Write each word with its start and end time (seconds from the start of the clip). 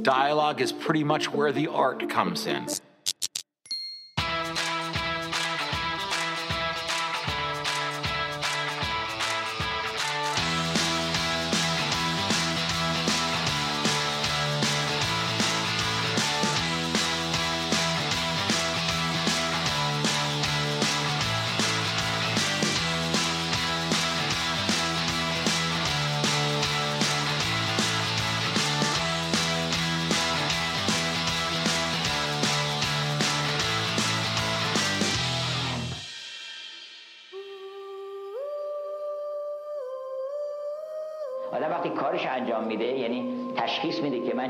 Dialogue 0.00 0.60
is 0.60 0.72
pretty 0.72 1.04
much 1.04 1.30
where 1.30 1.52
the 1.52 1.68
art 1.68 2.08
comes 2.08 2.46
in. 2.46 2.66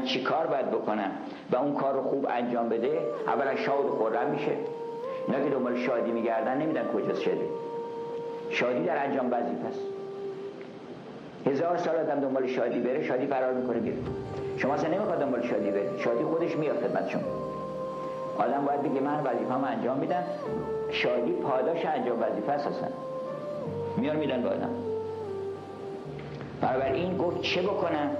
چی 0.04 0.22
کار 0.22 0.46
باید 0.46 0.70
بکنم 0.70 1.10
و 1.52 1.56
اون 1.56 1.74
کار 1.74 1.94
رو 1.94 2.02
خوب 2.02 2.26
انجام 2.30 2.68
بده 2.68 3.00
اولا 3.26 3.56
شاد 3.56 3.84
و 3.86 3.96
خورم 3.96 4.30
میشه. 4.30 4.52
اینا 5.28 5.44
که 5.44 5.50
دنبال 5.50 5.76
شادی 5.76 6.12
میگردن 6.12 6.58
نمیدن 6.58 6.84
کجاست 6.94 7.20
شادی. 7.20 7.44
شادی 8.50 8.84
در 8.84 9.04
انجام 9.04 9.26
وظیفه 9.26 9.68
است. 9.68 9.80
هزار 11.46 11.76
سال 11.76 11.96
آدم 11.96 12.20
دنبال 12.20 12.46
شادی 12.46 12.80
بره 12.80 13.02
شادی 13.04 13.26
فرار 13.26 13.52
می‌کنه 13.52 13.78
بیره 13.78 13.96
شما 14.56 14.74
اصلا 14.74 14.90
نمی‌خواد 14.90 15.18
دنبال 15.20 15.42
شادی 15.42 15.70
برید 15.70 15.98
شادی 15.98 16.24
خودش 16.24 16.56
میاد 16.56 16.76
خدمت 16.76 17.08
شما. 17.08 17.22
آدم 18.38 18.64
باید 18.66 18.82
بگه 18.82 19.00
من 19.00 19.20
وظیفه‌مو 19.24 19.64
انجام 19.66 19.98
میدم. 19.98 20.22
شادی 20.90 21.32
پاداش 21.32 21.86
انجام 21.86 22.22
وظیفه 22.22 22.52
است 22.52 22.66
اصلا. 22.66 22.88
میان 23.96 24.16
میدن 24.16 24.42
به 24.42 24.48
آدم. 24.48 24.70
این 26.94 27.16
گفت 27.16 27.40
چه 27.40 27.62
بکنم؟ 27.62 28.10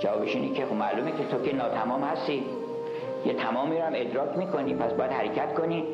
جوابش 0.00 0.36
اینه 0.36 0.54
که 0.54 0.66
خب 0.66 0.72
معلومه 0.72 1.10
که 1.12 1.24
تو 1.24 1.42
که 1.42 1.56
ناتمام 1.56 2.04
هستی. 2.04 2.44
یه 3.26 3.34
تمامی 3.34 3.76
رو 3.76 3.84
هم 3.84 3.92
ادراک 3.94 4.36
می‌کنی 4.36 4.74
پس 4.74 4.92
باید 4.92 5.10
حرکت 5.10 5.54
کنی 5.54 5.84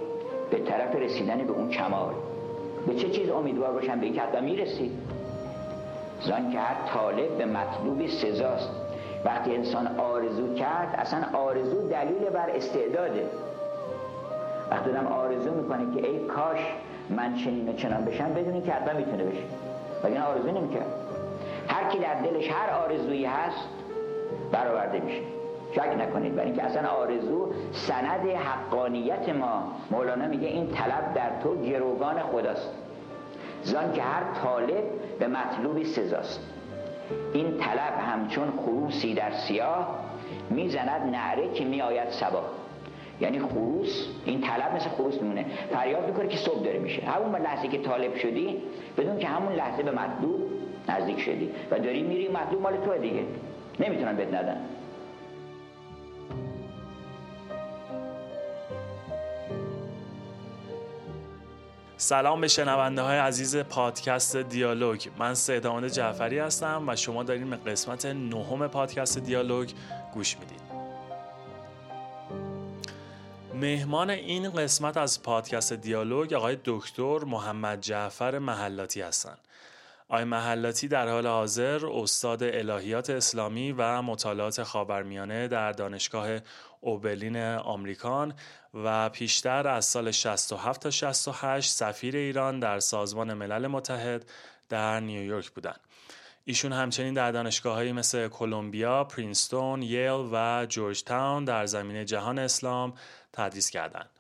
به 0.50 0.58
طرف 0.58 0.96
رسیدن 0.96 1.38
به 1.46 1.52
اون 1.52 1.68
کمال. 1.68 2.14
به 2.86 2.94
چه 2.94 3.10
چیز 3.10 3.30
امیدوار 3.30 3.72
باشم؟ 3.72 4.00
به 4.00 4.06
این 4.06 4.14
که 4.14 4.40
می‌رسی. 4.40 4.90
زن 6.20 6.50
که 6.50 6.58
هر 6.58 6.76
طالب 6.94 7.38
به 7.38 7.44
مطلوبی 7.44 8.08
سزاست. 8.08 8.70
وقتی 9.24 9.54
انسان 9.54 9.98
آرزو 9.98 10.54
کرد 10.54 10.94
اصلا 10.98 11.38
آرزو 11.38 11.88
دلیل 11.88 12.30
بر 12.30 12.50
استعداده. 12.50 13.26
وقتی 14.70 14.90
دم 14.90 15.06
آرزو 15.06 15.54
می‌کنه 15.54 15.94
که 15.94 16.08
ای 16.08 16.18
کاش 16.18 16.58
من 17.10 17.36
چنین 17.36 17.68
و 17.68 17.72
چنان 17.72 18.04
بشم 18.04 18.34
بدونی 18.34 18.62
که 18.62 18.72
حتما 18.72 18.98
می‌تونه 18.98 19.24
بشه. 19.24 19.42
ولی 20.04 20.18
آرزو 20.18 20.50
نمی‌کرد. 20.50 20.92
هر 21.68 21.90
کی 21.90 21.98
در 21.98 22.14
دلش 22.14 22.50
هر 22.50 22.70
آرزویی 22.70 23.24
هست 23.24 23.68
برآورده 24.52 25.00
میشه. 25.00 25.20
شک 25.72 25.96
نکنید. 26.00 26.34
برای 26.34 26.46
اینکه 26.46 26.62
اصلا 26.62 26.88
آرزو 26.88 27.52
سند 27.72 28.26
حقانیت 28.28 29.28
ما. 29.28 29.72
مولانا 29.90 30.26
میگه 30.26 30.48
این 30.48 30.66
طلب 30.66 31.14
در 31.14 31.30
تو 31.42 31.62
گروگان 31.62 32.20
خداست. 32.20 32.70
زان 33.62 33.92
که 33.92 34.02
هر 34.02 34.22
طالب 34.42 34.84
به 35.18 35.26
مطلوبی 35.28 35.84
سزاست. 35.84 36.40
این 37.32 37.58
طلب 37.58 37.92
همچون 38.12 38.52
خروسی 38.56 39.14
در 39.14 39.30
سیاه 39.30 39.98
می‌زند 40.50 41.10
نعره 41.12 41.52
که 41.52 41.64
میآید 41.64 42.10
سبا 42.10 42.42
یعنی 43.20 43.38
خروس 43.38 44.06
این 44.24 44.40
طلب 44.40 44.74
مثل 44.76 44.88
خروس 44.88 45.22
میمونه. 45.22 45.46
فریاد 45.72 46.06
می‌کنه 46.06 46.28
که 46.28 46.36
صبح 46.36 46.64
داره 46.64 46.78
میشه. 46.78 47.02
همون 47.02 47.40
لحظه 47.40 47.68
که 47.68 47.78
طالب 47.78 48.16
شدی 48.16 48.62
بدون 48.98 49.18
که 49.18 49.28
همون 49.28 49.52
لحظه 49.52 49.82
به 49.82 49.90
مطلوب 49.90 50.40
نزدیک 50.88 51.20
شدی. 51.20 51.50
و 51.70 51.78
داری 51.78 52.02
میری 52.02 52.28
مطلوب 52.28 52.62
مال 52.62 52.76
تو 52.76 52.98
دیگه. 52.98 53.22
نمی‌تونن 53.80 54.16
بد 54.16 54.34
ندن 54.34 54.60
سلام 61.98 62.40
به 62.40 62.48
شنونده 62.48 63.02
های 63.02 63.18
عزیز 63.18 63.56
پادکست 63.56 64.36
دیالوگ. 64.36 65.08
من 65.18 65.34
سیداماد 65.34 65.88
جعفری 65.88 66.38
هستم 66.38 66.84
و 66.86 66.96
شما 66.96 67.22
دارین 67.22 67.50
به 67.50 67.56
قسمت 67.56 68.06
نهم 68.06 68.68
پادکست 68.68 69.18
دیالوگ 69.18 69.70
گوش 70.14 70.36
می‌دید 70.38 70.60
مهمان 73.54 74.10
این 74.10 74.50
قسمت 74.50 74.96
از 74.96 75.22
پادکست 75.22 75.72
دیالوگ 75.72 76.32
آقای 76.32 76.58
دکتر 76.64 77.18
محمد 77.18 77.80
جعفر 77.80 78.38
محلاتی 78.38 79.00
هستند 79.00 79.38
آقای 80.08 80.24
محلاتی 80.24 80.88
در 80.88 81.08
حال 81.08 81.26
حاضر 81.26 81.86
استاد 81.86 82.42
الهیات 82.42 83.10
اسلامی 83.10 83.72
و 83.72 84.02
مطالعات 84.02 84.62
خاورمیانه 84.62 85.48
در 85.48 85.72
دانشگاه 85.72 86.28
اوبلین 86.80 87.36
آمریکان 87.56 88.34
و 88.74 89.08
پیشتر 89.08 89.68
از 89.68 89.84
سال 89.84 90.10
67 90.10 90.82
تا 90.82 90.90
68 90.90 91.70
سفیر 91.70 92.16
ایران 92.16 92.60
در 92.60 92.80
سازمان 92.80 93.34
ملل 93.34 93.66
متحد 93.66 94.30
در 94.68 95.00
نیویورک 95.00 95.50
بودند. 95.50 95.80
ایشون 96.44 96.72
همچنین 96.72 97.14
در 97.14 97.32
دانشگاههایی 97.32 97.92
مثل 97.92 98.28
کلمبیا، 98.28 99.04
پرینستون، 99.04 99.82
ییل 99.82 100.28
و 100.32 100.66
جورج 100.68 101.02
تاون 101.02 101.44
در 101.44 101.66
زمینه 101.66 102.04
جهان 102.04 102.38
اسلام 102.38 102.94
تدریس 103.32 103.70
کردند. 103.70 104.10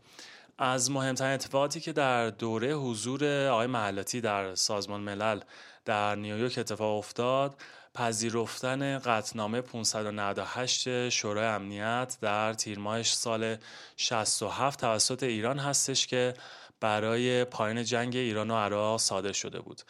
از 0.58 0.90
مهمترین 0.90 1.32
اتفاقاتی 1.32 1.80
که 1.80 1.92
در 1.92 2.30
دوره 2.30 2.74
حضور 2.74 3.46
آقای 3.48 3.66
محلاتی 3.66 4.20
در 4.20 4.54
سازمان 4.54 5.00
ملل 5.00 5.40
در 5.86 6.14
نیویورک 6.14 6.58
اتفاق 6.58 6.98
افتاد 6.98 7.56
پذیرفتن 7.94 8.98
قطنامه 8.98 9.60
598 9.60 11.08
شورای 11.08 11.46
امنیت 11.46 12.16
در 12.20 12.52
تیر 12.52 12.78
ماه 12.78 13.02
سال 13.02 13.56
67 13.96 14.80
توسط 14.80 15.22
ایران 15.22 15.58
هستش 15.58 16.06
که 16.06 16.34
برای 16.80 17.44
پایان 17.44 17.84
جنگ 17.84 18.16
ایران 18.16 18.50
و 18.50 18.56
عراق 18.56 19.00
صادر 19.00 19.32
شده 19.32 19.60
بود. 19.60 19.82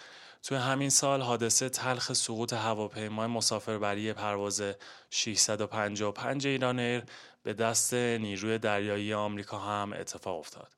توی 0.43 0.59
همین 0.59 0.91
سال 0.91 1.23
حادثه 1.23 1.69
تلخ 1.69 2.13
سقوط 2.13 2.53
هواپیمای 2.53 3.27
مسافربری 3.27 4.13
پرواز 4.13 4.63
655 5.11 6.47
ایران 6.47 7.03
به 7.43 7.53
دست 7.53 7.95
نیروی 7.95 8.59
دریایی 8.59 9.15
آمریکا 9.15 9.59
هم 9.59 9.93
اتفاق 9.93 10.39
افتاد. 10.39 10.76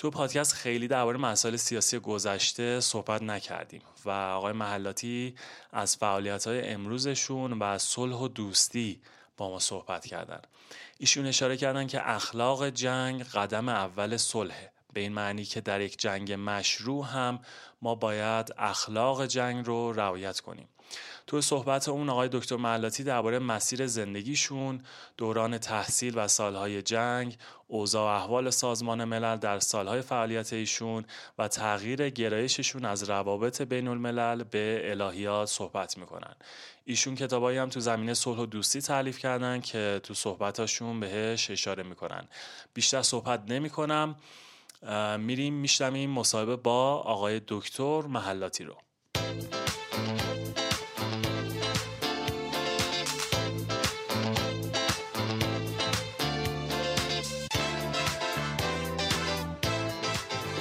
تو 0.00 0.10
پادکست 0.10 0.52
خیلی 0.52 0.88
درباره 0.88 1.18
مسائل 1.18 1.56
سیاسی 1.56 1.98
گذشته 1.98 2.80
صحبت 2.80 3.22
نکردیم 3.22 3.82
و 4.04 4.10
آقای 4.10 4.52
محلاتی 4.52 5.34
از 5.72 5.96
فعالیت 5.96 6.46
های 6.46 6.68
امروزشون 6.68 7.52
و 7.52 7.78
صلح 7.78 8.16
و 8.16 8.28
دوستی 8.28 9.00
با 9.36 9.50
ما 9.50 9.58
صحبت 9.58 10.06
کردن. 10.06 10.40
ایشون 10.98 11.26
اشاره 11.26 11.56
کردن 11.56 11.86
که 11.86 12.10
اخلاق 12.10 12.68
جنگ 12.68 13.22
قدم 13.22 13.68
اول 13.68 14.16
صلحه 14.16 14.72
به 14.92 15.00
این 15.00 15.12
معنی 15.12 15.44
که 15.44 15.60
در 15.60 15.80
یک 15.80 15.98
جنگ 15.98 16.32
مشروع 16.32 17.06
هم 17.06 17.40
ما 17.82 17.94
باید 17.94 18.54
اخلاق 18.58 19.26
جنگ 19.26 19.66
رو 19.66 19.92
رعایت 19.92 20.40
کنیم. 20.40 20.68
تو 21.26 21.40
صحبت 21.40 21.88
اون 21.88 22.08
آقای 22.08 22.28
دکتر 22.32 22.56
معلاتی 22.56 23.04
درباره 23.04 23.38
مسیر 23.38 23.86
زندگیشون، 23.86 24.82
دوران 25.16 25.58
تحصیل 25.58 26.12
و 26.16 26.28
سالهای 26.28 26.82
جنگ، 26.82 27.36
اوضاع 27.66 28.02
و 28.02 28.22
احوال 28.22 28.50
سازمان 28.50 29.04
ملل 29.04 29.36
در 29.36 29.58
سالهای 29.58 30.02
فعالیت 30.02 30.52
ایشون 30.52 31.04
و 31.38 31.48
تغییر 31.48 32.10
گرایششون 32.10 32.84
از 32.84 33.10
روابط 33.10 33.62
بین 33.62 33.88
الملل 33.88 34.42
به 34.42 34.82
الهیات 34.84 35.48
صحبت 35.48 35.98
می‌کنن. 35.98 36.34
ایشون 36.84 37.14
کتابایی 37.14 37.58
هم 37.58 37.68
تو 37.68 37.80
زمینه 37.80 38.14
صلح 38.14 38.38
و 38.38 38.46
دوستی 38.46 38.80
تعلیف 38.80 39.18
کردن 39.18 39.60
که 39.60 40.00
تو 40.02 40.14
صحبتاشون 40.14 41.00
بهش 41.00 41.50
اشاره 41.50 41.82
می‌کنن. 41.82 42.28
بیشتر 42.74 43.02
صحبت 43.02 43.42
نمی‌کنم. 43.50 44.16
میریم 45.18 45.54
میشنویم 45.54 46.10
مصاحبه 46.10 46.56
با 46.56 46.96
آقای 46.96 47.40
دکتر 47.48 48.02
محلاتی 48.02 48.64
رو. 48.64 48.76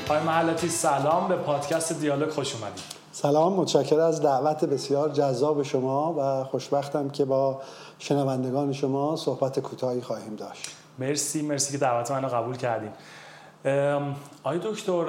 آقای 0.10 0.24
محلاتی 0.24 0.70
سلام. 0.70 1.28
به 1.28 1.36
پادکست 1.36 2.00
دیالوگ 2.00 2.30
خوش 2.30 2.56
اومدید. 2.56 2.84
سلام. 3.12 3.54
متشکر 3.54 4.00
از 4.00 4.22
دعوت 4.22 4.66
بسیار 4.66 5.10
جذاب 5.10 5.64
شما 5.64 6.16
و 6.18 6.44
خوشبختم 6.44 7.10
که 7.10 7.26
با 7.26 7.62
شنوندگان 8.00 8.74
شما 8.74 9.16
صحبت 9.16 9.60
کوتاهی 9.60 10.02
خواهیم 10.02 10.36
داشت. 10.36 10.70
مرسی 11.00 11.42
مرسی 11.42 11.72
که 11.72 11.78
دعوت 11.78 12.12
منو 12.12 12.28
قبول 12.28 12.58
کردیم 12.58 12.92
آقای 14.44 14.60
دکتر 14.64 15.04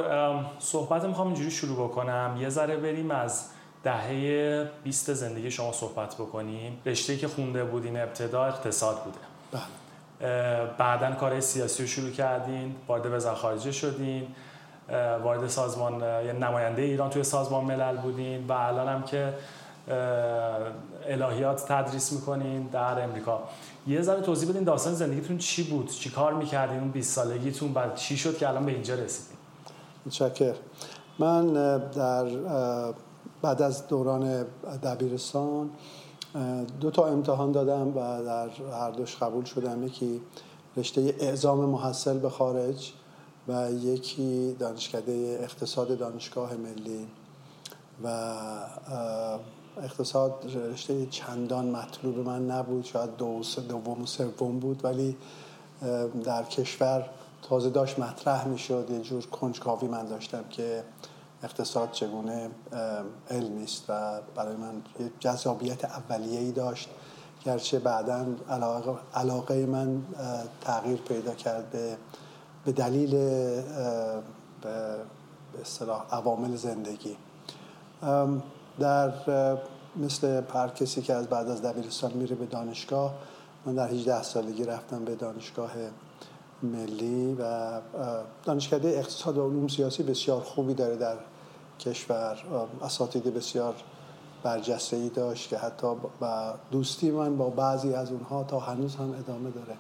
صحبت 0.59 1.05
می‌خوام 1.05 1.27
اینجوری 1.27 1.51
شروع 1.51 1.89
بکنم. 1.89 2.37
یه 2.41 2.49
ذره 2.49 2.77
بریم 2.77 3.11
از 3.11 3.45
دهه 3.85 4.71
20 4.85 5.13
زندگی 5.13 5.51
شما 5.51 5.73
صحبت 5.73 6.15
بکنیم. 6.15 6.79
رشته 6.87 7.17
که 7.17 7.29
خونده 7.29 7.65
بودین 7.65 8.01
ابتدا 8.01 8.45
اقتصاد 8.45 8.97
بوده. 8.97 9.19
بله. 9.53 10.67
بعدا 10.79 11.13
کار 11.13 11.41
سیاسی 11.41 11.83
رو 11.83 11.89
شروع 11.89 12.11
کردین 12.11 12.77
وارد 12.89 13.07
وزارت 13.07 13.37
خارجه 13.37 13.73
شدین. 13.73 14.29
وارد 15.23 15.49
سازمان 15.49 16.01
یعنی 16.01 16.39
نماینده 16.39 16.83
ایران 16.83 17.11
توی 17.11 17.23
سازمان 17.23 17.65
ملل 17.65 17.97
بودین 17.97 18.47
و 18.47 18.53
الان 18.53 18.89
هم 18.89 19.03
که 19.03 19.35
الهیات 21.07 21.73
تدریس 21.73 22.13
می‌کنین 22.13 22.63
در 22.63 23.05
امریکا. 23.05 23.43
یه 23.87 24.03
ذره 24.03 24.21
توضیح 24.21 24.49
بدین 24.49 24.65
داستان 24.65 24.95
زندگیتون 24.95 25.39
چی 25.39 25.63
بود؟ 25.63 25.91
چی 25.91 26.11
کار 26.11 26.35
می‌کردین 26.35 26.81
اون 26.81 26.91
20 26.91 27.15
سالگیتون؟ 27.15 27.73
بعد 27.73 27.95
چی 27.95 28.17
شد 28.17 28.39
که 28.39 28.49
الان 28.49 28.67
به 28.67 28.73
اینجا 28.73 28.95
رسیدین؟ 28.95 29.37
متشکر 30.07 30.55
من 31.19 31.53
در 31.79 32.25
بعد 33.43 33.63
از 33.63 33.89
دوران 33.89 34.47
دبیرستان 34.83 35.71
دو 36.81 36.91
تا 36.91 37.07
امتحان 37.07 37.53
دادم 37.53 37.89
و 37.89 38.25
در 38.25 38.49
هر 38.73 38.91
دوش 38.91 39.17
قبول 39.17 39.45
شدم. 39.45 39.85
یکی 39.85 40.21
رشته 40.77 41.15
اعزام 41.21 41.59
محصل 41.59 42.19
به 42.19 42.31
خارج. 42.31 42.93
و 43.49 43.73
یکی 43.73 44.57
دانشکده 44.59 45.39
اقتصاد 45.43 45.99
دانشگاه 45.99 46.55
ملی 46.55 47.09
و 48.05 48.37
اقتصاد 49.83 50.57
رشته 50.73 51.07
چندان 51.07 51.71
مطلوب 51.71 52.19
من 52.19 52.51
نبود. 52.51 52.85
شاید 52.85 53.17
دو 53.17 53.43
دوم 53.69 54.03
و 54.03 54.07
سوم 54.07 54.59
بود 54.59 54.85
ولی 54.85 55.17
در 56.25 56.43
کشور 56.43 57.11
تازه 57.43 57.71
داشت 57.71 57.99
مطرح 57.99 58.49
می‌شد. 58.49 58.89
یه 58.91 59.01
جور 59.01 59.27
کنجکاوی 59.27 59.89
من 59.89 60.07
داشتم 60.07 60.45
که 60.51 60.85
اقتصاد 61.43 61.93
چگونه 61.93 62.51
علمی 63.31 63.65
است 63.65 63.85
و 63.89 64.21
برای 64.35 64.57
من 64.57 64.83
یه 65.01 65.11
جذابیت 65.21 65.85
اولیه‌ای 65.85 66.53
داشت. 66.53 66.89
گرچه 67.45 67.79
بعدا 67.79 68.27
علاقه, 68.51 68.93
علاقه 69.15 69.67
من 69.67 70.03
تغییر 70.61 70.99
پیدا 70.99 71.35
کرد 71.35 71.71
به, 71.71 71.97
به 72.65 72.73
دلیل 72.73 73.11
به 74.63 74.97
اصطلاح 75.61 76.05
عوامل 76.11 76.57
زندگی. 76.57 77.17
در 78.79 79.13
مثل 79.97 80.43
هر 80.55 80.69
کسی 80.69 81.03
که 81.03 81.15
از 81.15 81.27
بعد 81.27 81.49
از 81.49 81.63
دبیرستان 81.63 82.13
میره 82.13 82.37
به 82.37 82.47
دانشگاه 82.47 83.15
من 83.67 83.75
در 83.75 83.89
18 83.89 84.23
سالگی 84.23 84.65
رفتم 84.65 85.05
به 85.05 85.15
دانشگاه 85.15 85.71
ملی 86.63 87.37
و 87.39 87.81
دانشکده 88.45 88.89
اقتصاد 88.89 89.39
و 89.39 89.49
علوم 89.51 89.69
سیاسی 89.69 90.03
بسیار 90.03 90.41
خوبی 90.41 90.75
داره 90.75 90.97
در 90.97 91.17
کشور. 91.81 92.39
اساتید 92.83 93.35
بسیار 93.35 93.75
برجسته 94.43 94.97
ای 94.97 95.09
داشت 95.09 95.49
که 95.49 95.59
حتی 95.59 95.87
با 96.21 96.55
دوستی 96.71 97.11
من 97.11 97.37
با 97.37 97.51
بعضی 97.51 97.95
از 97.95 98.13
اونها 98.13 98.45
تا 98.45 98.61
هنوز 98.61 98.97
هم 98.97 99.15
ادامه 99.19 99.51
داره. 99.51 99.77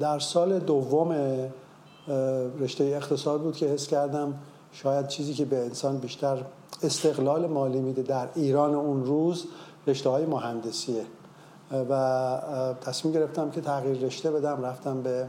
در 0.00 0.18
سال 0.18 0.58
دوم 0.58 1.16
رشته 2.60 2.84
اقتصاد 2.84 3.40
بود 3.40 3.56
که 3.56 3.66
حس 3.66 3.86
کردم 3.86 4.34
شاید 4.72 5.08
چیزی 5.08 5.34
که 5.34 5.44
به 5.44 5.56
انسان 5.56 5.98
بیشتر 5.98 6.44
استقلال 6.82 7.46
مالی 7.46 7.80
میده 7.80 8.02
در 8.02 8.28
ایران 8.34 8.74
اون 8.74 9.04
روز 9.04 9.44
رشته 9.86 10.10
های 10.10 10.26
مهندسیه 10.26 11.04
و 11.90 12.38
تصمیم 12.80 13.14
گرفتم 13.14 13.50
که 13.50 13.60
تغییر 13.60 13.98
رشته 13.98 14.30
بدم 14.30 14.64
رفتم 14.64 15.02
به 15.02 15.26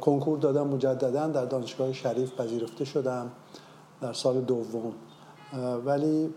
کنکور 0.00 0.38
دادم 0.38 0.66
مجددا 0.66 1.26
در 1.26 1.44
دانشگاه 1.44 1.92
شریف 1.92 2.40
پذیرفته 2.40 2.84
شدم 2.84 3.30
در 4.00 4.12
سال 4.12 4.40
دوم. 4.40 4.92
ولی 5.84 6.34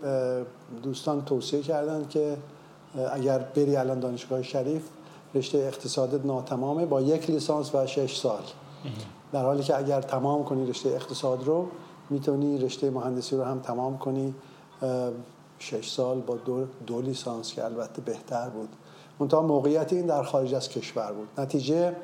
دوستان 0.82 1.24
توصیه 1.24 1.62
کردند 1.62 2.08
که 2.08 2.36
اگر 3.12 3.38
بری 3.38 3.76
الان 3.76 4.00
دانشگاه 4.00 4.42
شریف 4.42 4.82
رشته 5.34 5.58
اقتصاد 5.58 6.26
ناتمامه 6.26 6.86
با 6.86 7.00
یک 7.00 7.30
لیسانس 7.30 7.74
و 7.74 7.86
شش 7.86 8.16
سال. 8.16 8.42
در 9.32 9.44
حالی 9.44 9.62
که 9.62 9.78
اگر 9.78 10.00
تمام 10.02 10.44
کنی 10.44 10.66
رشته 10.66 10.88
اقتصاد 10.88 11.44
رو 11.44 11.66
می‌تونی 12.10 12.58
رشته 12.58 12.90
مهندسی 12.90 13.36
رو 13.36 13.44
هم 13.44 13.60
تمام 13.60 13.98
کنی. 13.98 14.34
شش 15.58 15.90
سال 15.90 16.20
با 16.20 16.36
دو, 16.36 16.66
دو 16.86 17.00
لیسانس 17.00 17.52
که 17.52 17.64
البته 17.64 18.02
بهتر 18.02 18.48
بود. 18.48 18.68
منتها 19.20 19.42
موقعیت 19.42 19.92
این 19.92 20.06
در 20.06 20.22
خارج 20.22 20.54
از 20.54 20.68
کشور 20.68 21.12
بود. 21.12 21.28
نتیجه 21.38 21.96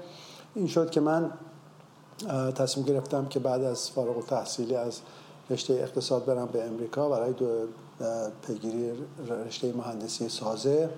این 0.55 0.67
شد 0.67 0.91
که 0.91 1.01
من 1.01 1.31
تصمیم 2.55 2.87
گرفتم 2.87 3.27
که 3.27 3.39
بعد 3.41 3.63
از 3.63 3.91
فارغ 3.91 4.27
تحصیلی 4.27 4.77
از 4.77 5.01
رشته 5.51 5.75
اقتصاد 5.75 6.25
برم 6.25 6.47
به 6.47 6.65
امریکا 6.65 7.09
برای 7.09 7.33
دو 7.33 7.47
پیگیری 8.47 8.93
رشته 9.47 9.73
مهندسی 9.73 10.29
سازه 10.29 10.91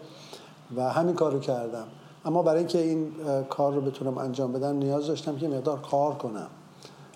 و 0.76 0.92
همین 0.92 1.14
کار 1.14 1.32
رو 1.32 1.40
کردم. 1.40 1.86
اما 2.26 2.42
برای 2.42 2.58
اینکه 2.58 2.78
این 2.78 3.12
کار 3.50 3.72
رو 3.72 3.80
بتونم 3.80 4.18
انجام 4.18 4.52
بدم 4.52 4.76
نیاز 4.76 5.06
داشتم 5.06 5.36
که 5.36 5.48
مقدار 5.48 5.80
کار 5.80 6.14
کنم. 6.14 6.48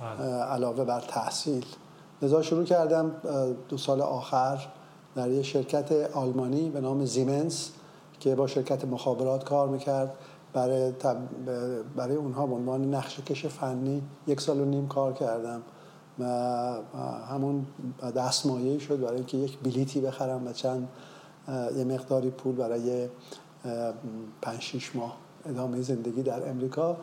بله. 0.00 0.26
علاوه 0.26 0.84
بر 0.84 1.00
تحصیل. 1.00 1.64
لذا 2.22 2.42
شروع 2.42 2.64
کردم 2.64 3.12
دو 3.68 3.76
سال 3.76 4.00
آخر 4.00 4.66
در 5.14 5.30
یه 5.30 5.42
شرکت 5.42 6.16
آلمانی 6.16 6.70
به 6.70 6.80
نام 6.80 7.04
زیمنس 7.04 7.70
که 8.20 8.34
با 8.34 8.46
شرکت 8.46 8.84
مخابرات 8.84 9.44
کار 9.44 9.68
می‌کرد. 9.68 10.14
برای, 10.52 10.92
برای 11.96 12.16
اونها 12.16 12.46
به 12.46 12.54
عنوان 12.54 12.94
نقشه 12.94 13.22
کش 13.22 13.46
فنی 13.46 14.02
یک 14.26 14.40
سال 14.40 14.60
و 14.60 14.64
نیم 14.64 14.88
کار 14.88 15.12
کردم. 15.12 15.62
و 16.18 16.24
همون 17.30 17.66
دستمایه 18.16 18.78
شد 18.78 19.00
برای 19.00 19.16
اینکه 19.16 19.36
یک 19.36 19.58
بلیتی 19.58 20.00
بخرم 20.00 20.46
و 20.46 20.52
چند 20.52 20.88
یه 21.76 21.84
مقداری 21.84 22.30
پول 22.30 22.54
برای 22.54 23.08
پنج 24.42 24.60
شیش 24.60 24.96
ماه 24.96 25.16
ادامه 25.46 25.82
زندگی 25.82 26.22
در 26.22 26.48
امریکا. 26.50 26.96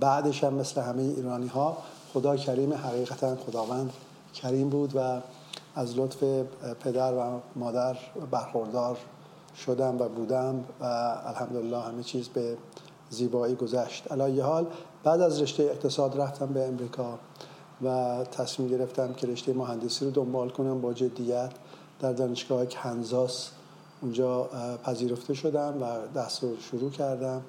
بعدش 0.00 0.44
هم 0.44 0.54
مثل 0.54 0.80
همه 0.80 1.02
ایرانی 1.02 1.46
ها 1.46 1.76
خدا 2.14 2.36
کریم 2.36 2.74
حقیقتا 2.74 3.36
خداوند 3.36 3.92
کریم 4.34 4.68
بود 4.68 4.92
و 4.96 5.20
از 5.74 5.98
لطف 5.98 6.24
پدر 6.80 7.14
و 7.14 7.40
مادر 7.56 7.96
برخوردار 8.30 8.98
شدم 9.56 9.98
و 9.98 10.08
بودم 10.08 10.64
و 10.80 10.84
الحمدلله 11.26 11.80
همه 11.80 12.02
چیز 12.02 12.28
به 12.28 12.56
زیبایی 13.10 13.54
گذشت. 13.54 14.12
علایه 14.12 14.44
حال 14.44 14.66
بعد 15.04 15.20
از 15.20 15.42
رشته 15.42 15.62
اقتصاد 15.62 16.20
رفتم 16.20 16.46
به 16.46 16.68
امریکا 16.68 17.18
و 17.82 18.16
تصمیم 18.24 18.68
گرفتم 18.68 19.12
که 19.12 19.26
رشته 19.26 19.52
مهندسی 19.52 20.04
رو 20.04 20.10
دنبال 20.10 20.50
کنم 20.50 20.80
با 20.80 20.92
جدیت 20.92 21.50
در 22.00 22.12
دانشگاه 22.12 22.66
کنزاس 22.66 23.50
اونجا 24.02 24.48
پذیرفته 24.84 25.34
شدم 25.34 25.74
و 25.82 26.18
دست 26.18 26.42
رو 26.42 26.48
شروع 26.60 26.90
کردم. 26.90 27.42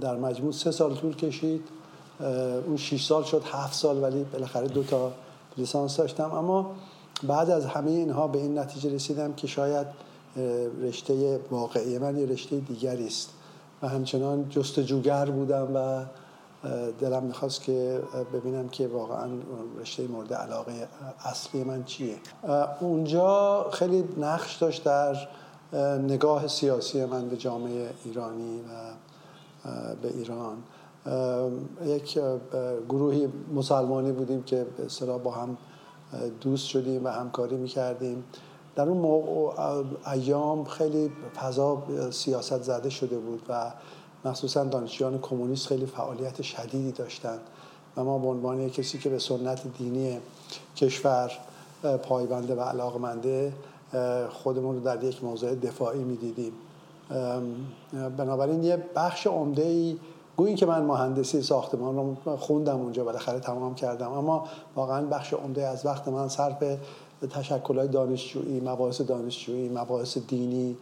در 0.00 0.16
مجموع 0.16 0.52
سه 0.52 0.70
سال 0.70 0.94
طول 0.94 1.16
کشید. 1.16 1.68
اون 2.66 2.76
شیش 2.76 3.06
سال 3.06 3.22
شد 3.22 3.42
هفت 3.44 3.74
سال 3.74 4.02
ولی 4.02 4.24
بالاخره 4.24 4.68
دو 4.68 4.82
تا 4.82 5.12
لیسانس 5.56 5.96
داشتم. 5.96 6.32
اما 6.32 6.74
بعد 7.22 7.50
از 7.50 7.66
همه 7.66 7.90
اینها 7.90 8.26
به 8.26 8.38
این 8.38 8.58
نتیجه 8.58 8.94
رسیدم 8.94 9.32
که 9.32 9.46
شاید 9.46 9.86
رشته 10.82 11.40
واقعی 11.50 11.98
من 11.98 12.18
یه 12.18 12.26
رشته 12.26 12.56
دیگری 12.56 13.06
است. 13.06 13.30
و 13.82 13.88
همچنان 13.88 14.48
جستجوگر 14.48 15.30
بودم 15.30 15.76
و 15.76 16.04
دلم 17.00 17.22
می‌خواست 17.22 17.62
که 17.62 18.02
ببینم 18.32 18.68
که 18.68 18.88
واقعا 18.88 19.28
رشته 19.80 20.06
مورد 20.06 20.34
علاقه 20.34 20.88
اصلی 21.24 21.64
من 21.64 21.84
چیه. 21.84 22.16
اونجا 22.80 23.66
خیلی 23.72 24.04
نقش 24.18 24.56
داشت 24.56 24.84
در 24.84 25.28
نگاه 26.08 26.48
سیاسی 26.48 27.04
من 27.04 27.28
به 27.28 27.36
جامعه 27.36 27.90
ایرانی 28.04 28.60
و 28.60 28.94
به 30.02 30.08
ایران. 30.08 30.56
یک 31.86 32.18
گروهی 32.88 33.28
مسلمانی 33.54 34.12
بودیم 34.12 34.42
که 34.42 34.66
به 34.76 35.18
با 35.18 35.30
هم 35.30 35.56
دوست 36.40 36.66
شدیم 36.66 37.04
و 37.04 37.08
همکاری 37.08 37.56
می‌کردیم. 37.56 38.24
در 38.76 38.88
اون 38.88 38.98
موقع 38.98 39.82
ایام 40.12 40.64
خیلی 40.64 41.12
فضا 41.34 41.82
سیاست 42.10 42.62
زده 42.62 42.90
شده 42.90 43.18
بود 43.18 43.42
و 43.48 43.72
مخصوصا 44.24 44.64
دانشجویان 44.64 45.18
کمونیست 45.18 45.66
خیلی 45.66 45.86
فعالیت 45.86 46.42
شدیدی 46.42 46.92
داشتند 46.92 47.40
و 47.96 48.04
ما 48.04 48.18
به 48.18 48.26
عنوان 48.28 48.70
کسی 48.70 48.98
که 48.98 49.08
به 49.08 49.18
سنت 49.18 49.62
دینی 49.78 50.18
کشور 50.76 51.30
پایبنده 52.02 52.54
و 52.54 52.60
علاقمنده 52.60 53.52
خودمون 54.30 54.74
رو 54.74 54.80
در 54.80 55.04
یک 55.04 55.24
موضع 55.24 55.54
دفاعی 55.54 56.04
می‌دیدیم. 56.04 56.52
بنابراین 58.16 58.64
یه 58.64 58.84
بخش 58.96 59.26
عمده 59.26 59.62
ای 59.62 59.96
گویی 60.36 60.54
که 60.54 60.66
من 60.66 60.82
مهندسی 60.82 61.42
ساختمان 61.42 61.96
رو 61.96 62.36
خوندم 62.36 62.80
اونجا 62.80 63.04
بالاخره 63.04 63.40
تمام 63.40 63.74
کردم. 63.74 64.12
اما 64.12 64.44
واقعا 64.76 65.06
بخش 65.06 65.34
عمده 65.34 65.66
از 65.66 65.86
وقت 65.86 66.08
من 66.08 66.28
صرف 66.28 66.62
های 67.70 67.88
دانشجویی 67.88 68.60
مباحث 68.60 69.00
دانشجویی 69.00 69.68
مباحث 69.68 70.18
دینی 70.18 70.76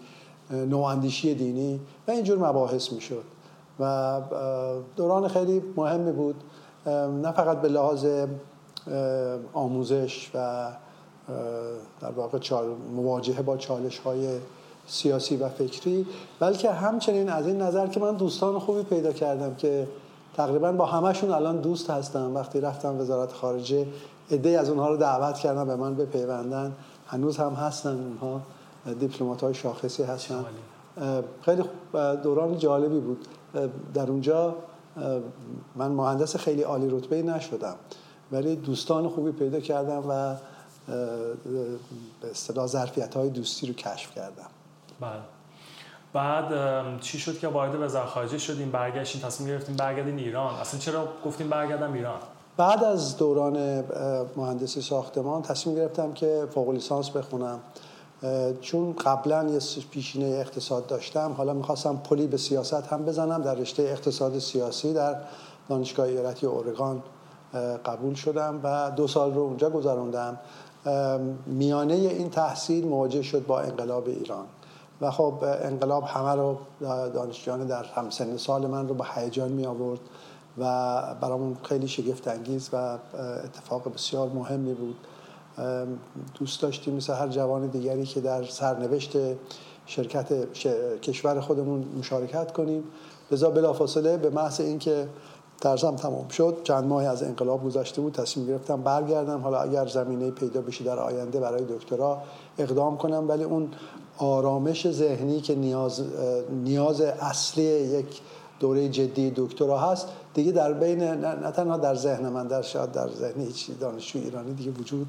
نواندیشی 0.51 1.35
دینی 1.35 1.81
و 2.09 2.11
اینجور 2.11 2.39
مباحث 2.39 2.93
می‌شد. 2.93 3.25
و 3.81 4.21
دوران 4.97 5.29
خیلی 5.29 5.63
مهمی 5.77 6.13
بود. 6.13 6.35
نه 7.23 7.33
فقط 7.33 7.61
به 7.61 7.69
لحاظ 7.69 8.07
آموزش 9.53 10.31
و 10.35 10.69
در 12.01 12.11
واقع 12.17 12.39
مواجهه 12.95 13.43
با 13.43 13.57
چالش 13.57 13.99
های 13.99 14.39
سیاسی 14.87 15.37
و 15.37 15.49
فکری. 15.49 16.07
بلکه 16.41 16.71
همچنین 16.71 17.29
از 17.29 17.47
این 17.47 17.63
نظر 17.63 17.87
که 17.87 18.01
من 18.01 18.17
دوستان 18.17 18.59
خوبی 18.59 18.83
پیدا 18.83 19.13
کردم 19.13 19.55
که 19.55 19.89
تقریبا 20.35 20.73
با 20.73 20.87
همشون 20.87 21.31
الان 21.31 21.61
دوست 21.61 21.91
هستم. 21.91 22.35
وقتی 22.35 22.61
رفتم 22.61 23.01
وزارت 23.01 23.33
خارجه 23.33 23.87
عده 24.31 24.61
از 24.61 24.71
اونها 24.71 24.89
رو 24.89 24.97
دعوت 24.97 25.39
کردم 25.39 25.65
به 25.65 25.77
من 25.77 25.95
بپیوندن. 25.95 26.73
هنوز 27.07 27.37
هم 27.37 27.53
هستن 27.53 27.91
اونها. 27.91 28.41
دیپلمات 29.01 29.45
های 29.45 29.55
شاخصی 29.55 30.03
هستن. 30.03 30.45
خیلی 31.43 31.63
دوران 32.23 32.59
جالبی 32.59 33.01
بود. 33.01 33.27
در 33.95 34.11
اونجا 34.11 34.55
من 35.77 35.91
مهندس 35.91 36.37
خیلی 36.37 36.63
عالی 36.63 36.89
رتبه 36.91 37.23
نشدم. 37.23 37.75
ولی 38.33 38.57
دوستان 38.57 39.09
خوبی 39.09 39.33
پیدا 39.33 39.61
کردم 39.61 40.05
و 40.09 40.35
به 42.23 42.31
اصطلاح 42.31 42.67
ظرفیت 42.67 43.15
های 43.15 43.31
دوستی 43.31 43.67
رو 43.67 43.73
کشف 43.73 44.15
کردم. 44.15 44.47
بله. 45.01 45.11
بعد 46.13 46.53
چی 47.01 47.19
شد 47.19 47.39
که 47.39 47.49
وارد 47.49 47.81
وزارت 47.81 48.07
خارجه 48.07 48.39
شدیم 48.39 48.71
برگشتیم 48.71 49.21
تصمیم 49.21 49.49
گرفتیم 49.49 49.77
برگردیم 49.77 50.17
ایران؟ 50.17 50.55
اصلا 50.55 50.81
چرا 50.81 51.09
گفتیم 51.25 51.49
برگردم 51.49 51.93
ایران؟ 51.93 52.19
بعد 52.57 52.85
از 52.85 53.17
دوران 53.17 53.85
مهندسی 54.37 54.81
ساختمان 54.81 55.43
تصمیم 55.43 55.77
گرفتم 55.77 56.13
که 56.13 56.47
فوق 56.55 56.71
لیسانس 56.71 57.11
بخونم. 57.11 57.61
چون 58.61 58.93
قبلا 58.93 59.49
یه 59.49 59.59
پیشینه 59.91 60.27
اقتصاد 60.27 60.87
داشتم 60.87 61.33
حالا 61.33 61.53
می‌خواستم 61.53 61.97
پلی 61.97 62.27
به 62.27 62.37
سیاست 62.37 62.87
هم 62.87 63.05
بزنم 63.05 63.43
در 63.43 63.55
رشته 63.55 63.83
اقتصاد 63.83 64.39
سیاسی 64.39 64.93
در 64.93 65.17
دانشگاه 65.69 66.07
ایالتی 66.07 66.47
اورگان 66.47 67.03
قبول 67.87 68.15
شدم 68.15 68.61
و 68.63 68.91
دو 68.91 69.07
سال 69.07 69.35
رو 69.35 69.41
اونجا 69.41 69.71
گذراندم 69.71 70.39
میانه 71.47 71.95
این 71.95 72.31
تحصیل 72.31 72.89
مواجه 72.89 73.23
شد 73.23 73.47
با 73.47 73.61
انقلاب 73.61 74.09
ایران. 74.09 74.45
و 75.01 75.11
خب 75.11 75.35
انقلاب 75.43 76.05
همه 76.05 76.35
رو 76.35 76.59
دانشجویان 77.15 77.67
در 77.67 77.85
همسن 77.85 78.37
سال 78.37 78.67
من 78.67 78.89
رو 78.89 78.95
به 78.95 79.05
هیجان 79.15 79.53
می 79.53 79.67
آورد 79.67 80.01
و 80.59 80.65
برامون 81.21 81.57
خیلی 81.63 81.89
شگفت 81.89 82.29
انگیز 82.29 82.71
و 82.73 82.99
اتفاق 83.45 83.95
بسیار 83.95 84.29
مهمی 84.29 84.75
بود. 84.75 84.97
دوست 86.35 86.63
داشتیم 86.63 86.95
مثل 86.95 87.15
هر 87.15 87.29
جوان 87.29 87.67
دیگری 87.67 88.05
که 88.05 88.21
در 88.21 88.45
سرنوشت 88.45 89.13
شرکت 89.87 90.53
کشور 91.01 91.41
خودمون 91.41 91.85
مشارکت 91.99 92.53
کنیم. 92.53 92.85
لذا 93.31 93.51
بلافاصله 93.51 94.17
به 94.17 94.31
محض 94.31 94.61
اینکه 94.61 95.09
درسم 95.63 95.97
تمام 95.97 96.29
شد. 96.29 96.61
چند 96.65 96.85
ماه 96.85 97.05
از 97.05 97.23
انقلاب 97.23 97.65
گذشته 97.65 98.01
بود 98.01 98.13
تصمیم 98.13 98.47
گرفتم 98.47 98.83
برگردم. 98.83 99.41
حالا 99.41 99.61
اگر 99.61 99.87
زمینه 99.87 100.31
پیدا 100.31 100.61
بشه 100.61 100.85
در 100.85 100.99
آینده 100.99 101.41
برای 101.41 101.65
دکترا 101.65 102.23
اقدام 102.59 102.97
کنم. 102.97 103.29
ولی 103.29 103.45
اون 103.45 103.69
آرامش 104.19 104.91
ذهنی 104.91 105.41
که 105.41 105.55
نیاز 105.55 106.03
نیاز 106.65 107.01
اصلی 107.01 107.63
یک 107.65 108.21
دوره 108.61 108.89
جدی 108.89 109.33
دکترا 109.37 109.79
هست 109.79 110.09
دیگه 110.35 110.53
در 110.53 110.73
بین 110.73 111.03
نه 111.03 111.51
تنها 111.51 111.77
در 111.77 111.95
ذهن 111.95 112.29
من 112.29 112.47
در 112.47 112.63
شاید 112.63 112.93
در 112.93 113.09
ذهن 113.09 113.41
هیچ 113.41 113.71
دانشجو 113.81 114.19
ایرانی 114.19 114.55
دیگه 114.55 114.71
وجود 114.71 115.07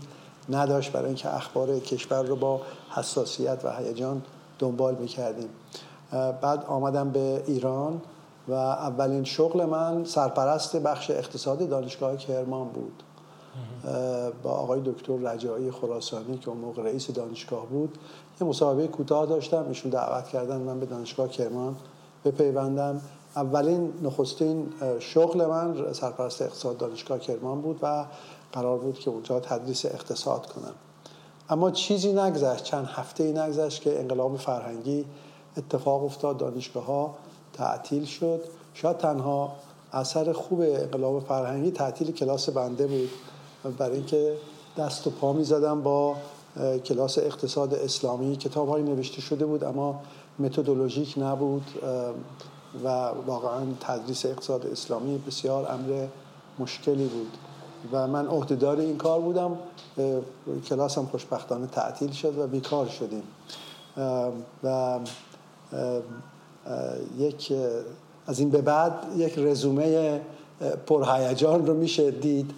نداشت. 0.50 0.92
برای 0.92 1.06
اینکه 1.06 1.36
اخبار 1.36 1.80
کشور 1.80 2.24
رو 2.24 2.36
با 2.36 2.62
حساسیت 2.90 3.60
و 3.64 3.72
هیجان 3.78 4.22
دنبال 4.60 4.96
می‌کردیم. 4.96 5.50
بعد 6.42 6.66
آمدم 6.68 7.10
به 7.10 7.44
ایران. 7.48 8.02
و 8.48 8.54
اولین 8.54 9.24
شغل 9.24 9.66
من 9.66 10.04
سرپرست 10.04 10.76
بخش 10.76 11.12
اقتصاد 11.12 11.70
دانشگاه 11.70 12.18
کرمان 12.18 12.68
بود. 12.68 13.04
با 14.44 14.52
آقای 14.52 14.82
دکتر 14.86 15.14
رجایی 15.14 15.72
خراسانی 15.72 16.38
که 16.38 16.50
اون 16.50 16.58
موقع 16.58 16.84
رئیس 16.84 17.12
دانشگاه 17.12 17.66
بود. 17.66 17.98
یه 18.42 18.48
مصاحبه 18.48 18.88
کوتاه 18.88 19.26
داشتم 19.26 19.66
ایشون 19.68 19.92
دعوت 19.92 20.28
کردن 20.28 20.58
من 20.58 20.80
به 20.80 20.86
دانشگاه 20.86 21.28
کرمان 21.28 21.76
بپیوندم. 22.26 23.02
اولین 23.36 23.94
نخستین 24.04 24.74
شغل 25.00 25.46
من 25.46 25.94
سرپرست 25.94 26.42
اقتصاد 26.42 26.78
دانشگاه 26.78 27.20
کرمان 27.20 27.62
بود 27.62 27.80
و 27.82 28.06
قرار 28.52 28.78
بود 28.78 29.00
که 29.00 29.10
اونجا 29.10 29.40
تدریس 29.40 29.86
اقتصاد 29.86 30.46
کنم. 30.46 30.74
اما 31.50 31.72
چیزی 31.72 32.14
نگذشت 32.14 32.64
چند 32.64 32.86
هفته 32.86 33.24
ای 33.24 33.32
نگذشت 33.32 33.82
که 33.82 34.00
انقلاب 34.00 34.38
فرهنگی 34.38 35.06
اتفاق 35.58 36.04
افتاد 36.04 36.38
دانشگاه 36.38 36.86
ها 36.86 37.16
تعطیل 37.54 38.06
شد. 38.06 38.42
شاید 38.74 38.98
تنها 38.98 39.56
اثر 39.94 40.34
خوب 40.34 40.62
انقلاب 40.62 41.24
فرهنگی 41.24 41.72
تعطیل 41.72 42.12
کلاس 42.12 42.50
بنده 42.50 42.88
بود. 42.88 43.10
برای 43.78 43.96
اینکه 43.96 44.38
دست 44.78 45.08
و 45.08 45.10
پا 45.10 45.34
می 45.34 45.44
زدم 45.44 45.82
با 45.82 46.16
کلاس 46.86 47.18
اقتصاد 47.18 47.74
اسلامی. 47.74 48.38
کتاب 48.38 48.70
های 48.70 48.84
نوشته 48.84 49.22
شده 49.22 49.46
بود 49.46 49.64
اما 49.64 50.02
متدولوژیک 50.40 51.14
نبود 51.18 51.64
و 52.84 52.88
واقعا 53.28 53.62
تدریس 53.80 54.26
اقتصاد 54.26 54.66
اسلامی 54.66 55.18
بسیار 55.18 55.72
امر 55.72 56.08
مشکلی 56.60 57.08
بود. 57.08 57.38
و 57.92 58.08
من 58.08 58.28
عهدهدار 58.28 58.80
این 58.80 58.98
کار 58.98 59.20
بودم. 59.20 59.58
کلاسم 60.70 61.06
خوشبختانه 61.06 61.68
تعطیل 61.68 62.12
شد 62.12 62.38
و 62.38 62.48
بیکار 62.48 62.88
شدیم. 62.88 63.24
و 64.64 65.00
یک 67.18 67.54
از 68.28 68.40
این 68.40 68.50
به 68.50 68.62
بعد 68.62 68.94
یک 69.18 69.40
رزومه 69.40 70.22
پرهیجان 70.88 71.66
رو 71.66 71.74
میشه 71.74 72.12
دید. 72.12 72.52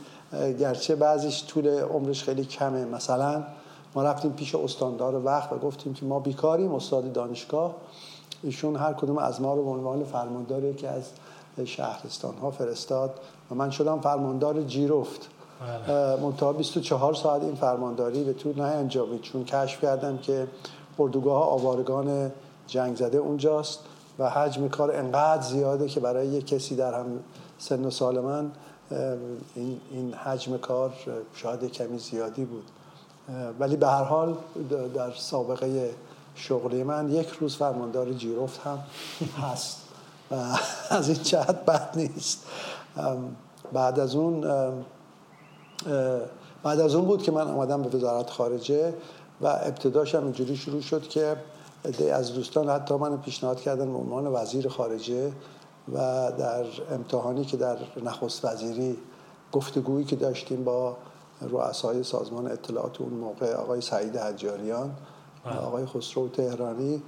گرچه 0.59 0.95
بعضیش 0.95 1.45
طول 1.47 1.67
عمرش 1.67 2.23
خیلی 2.23 2.45
کمه. 2.45 2.85
مثلا 2.85 3.43
ما 3.95 4.03
رفتیم 4.03 4.31
پیش 4.31 4.55
استاندار 4.55 5.25
وقت 5.25 5.53
و 5.53 5.57
گفتیم 5.57 5.93
که 5.93 6.05
ما 6.05 6.19
بیکاریم 6.19 6.73
استاد 6.73 7.13
دانشگاه. 7.13 7.75
ایشون 8.43 8.75
هر 8.75 8.93
کدوم 8.93 9.17
از 9.17 9.41
ما 9.41 9.53
رو 9.53 9.63
به 9.63 9.69
عنوان 9.69 10.03
فرماندار 10.03 10.73
که 10.73 10.89
از 10.89 11.03
شهرستان 11.65 12.33
ها 12.33 12.51
فرستاد 12.51 13.19
و 13.51 13.55
من 13.55 13.69
شدم 13.69 13.99
فرماندار 13.99 14.61
جیرفت. 14.61 15.29
بله. 15.87 16.21
منتها 16.21 16.53
24 16.53 17.13
ساعت 17.13 17.41
این 17.41 17.55
فرمانداری 17.55 18.23
به 18.23 18.33
طور 18.33 18.61
انجامید 18.61 19.21
چون 19.21 19.45
کشف 19.45 19.81
کردم 19.81 20.17
که 20.17 20.47
اردوگاه 20.99 21.49
آوارگان 21.49 22.31
جنگ 22.67 22.95
زده 22.95 23.17
اونجاست. 23.17 23.79
و 24.19 24.29
حجم 24.29 24.67
کار 24.67 24.95
انقدر 24.95 25.41
زیاده 25.41 25.87
که 25.87 25.99
برای 25.99 26.27
یک 26.27 26.47
کسی 26.47 26.75
در 26.75 26.93
هم 26.93 27.05
سن 27.57 27.85
و 27.85 27.89
سال 27.89 28.19
من 28.19 28.51
این, 29.55 29.81
این 29.91 30.13
حجم 30.13 30.57
کار 30.57 30.93
شاید 31.33 31.71
کمی 31.71 31.99
زیادی 31.99 32.45
بود. 32.45 32.63
ولی 33.59 33.75
به 33.75 33.87
هر 33.87 34.03
حال 34.03 34.35
در 34.95 35.11
سابقه 35.11 35.93
شغلی 36.35 36.83
من 36.83 37.11
یک 37.11 37.27
روز 37.27 37.55
فرماندار 37.55 38.13
جیرفت 38.13 38.59
هم 38.59 38.79
هست 39.51 39.81
و 40.31 40.35
از 40.89 41.09
این 41.09 41.23
جهت 41.23 41.65
بد 41.65 41.89
نیست. 41.95 42.45
بعد 43.73 43.99
از 43.99 44.15
اون 44.15 44.41
بعد 46.63 46.79
از 46.79 46.95
اون 46.95 47.05
بود 47.05 47.23
که 47.23 47.31
من 47.31 47.47
آمدم 47.47 47.81
به 47.81 47.97
وزارت 47.97 48.29
خارجه 48.29 48.93
و 49.41 49.47
ابتداش 49.47 50.15
هم 50.15 50.23
اینجوری 50.23 50.57
شروع 50.57 50.81
شد 50.81 51.07
که 51.07 51.35
از 52.13 52.33
دوستان 52.33 52.69
حتی 52.69 52.95
من 52.95 53.17
پیشنهاد 53.17 53.61
کردن 53.61 53.91
به 53.91 53.97
عنوان 53.97 54.27
وزیر 54.27 54.69
خارجه 54.69 55.31
و 55.93 55.97
در 56.31 56.65
امتحانی 56.91 57.45
که 57.45 57.57
در 57.57 57.77
نخست 58.03 58.45
وزیری 58.45 58.97
گفتگویی 59.51 60.05
که 60.05 60.15
داشتیم 60.15 60.63
با 60.63 60.97
رؤسای 61.41 62.03
سازمان 62.03 62.51
اطلاعات 62.51 63.01
اون 63.01 63.13
موقع 63.13 63.53
آقای 63.53 63.81
سعید 63.81 64.17
حجاریان 64.17 64.91
بله. 65.45 65.57
آقای 65.57 65.85
خسرو 65.85 66.29
تهرانی 66.29 67.01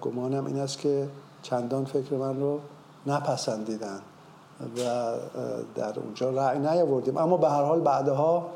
گمانم 0.00 0.46
این 0.46 0.58
است 0.58 0.78
که 0.78 1.08
چندان 1.42 1.84
فکر 1.84 2.14
من 2.14 2.40
رو 2.40 2.60
نپسندیدن 3.06 4.00
و 4.60 5.14
در 5.74 6.00
اونجا 6.00 6.30
رأی 6.30 6.58
نیاوردیم 6.58 7.16
اما 7.16 7.36
به 7.36 7.48
هر 7.48 7.62
حال 7.64 7.80
بعدها 7.80 8.46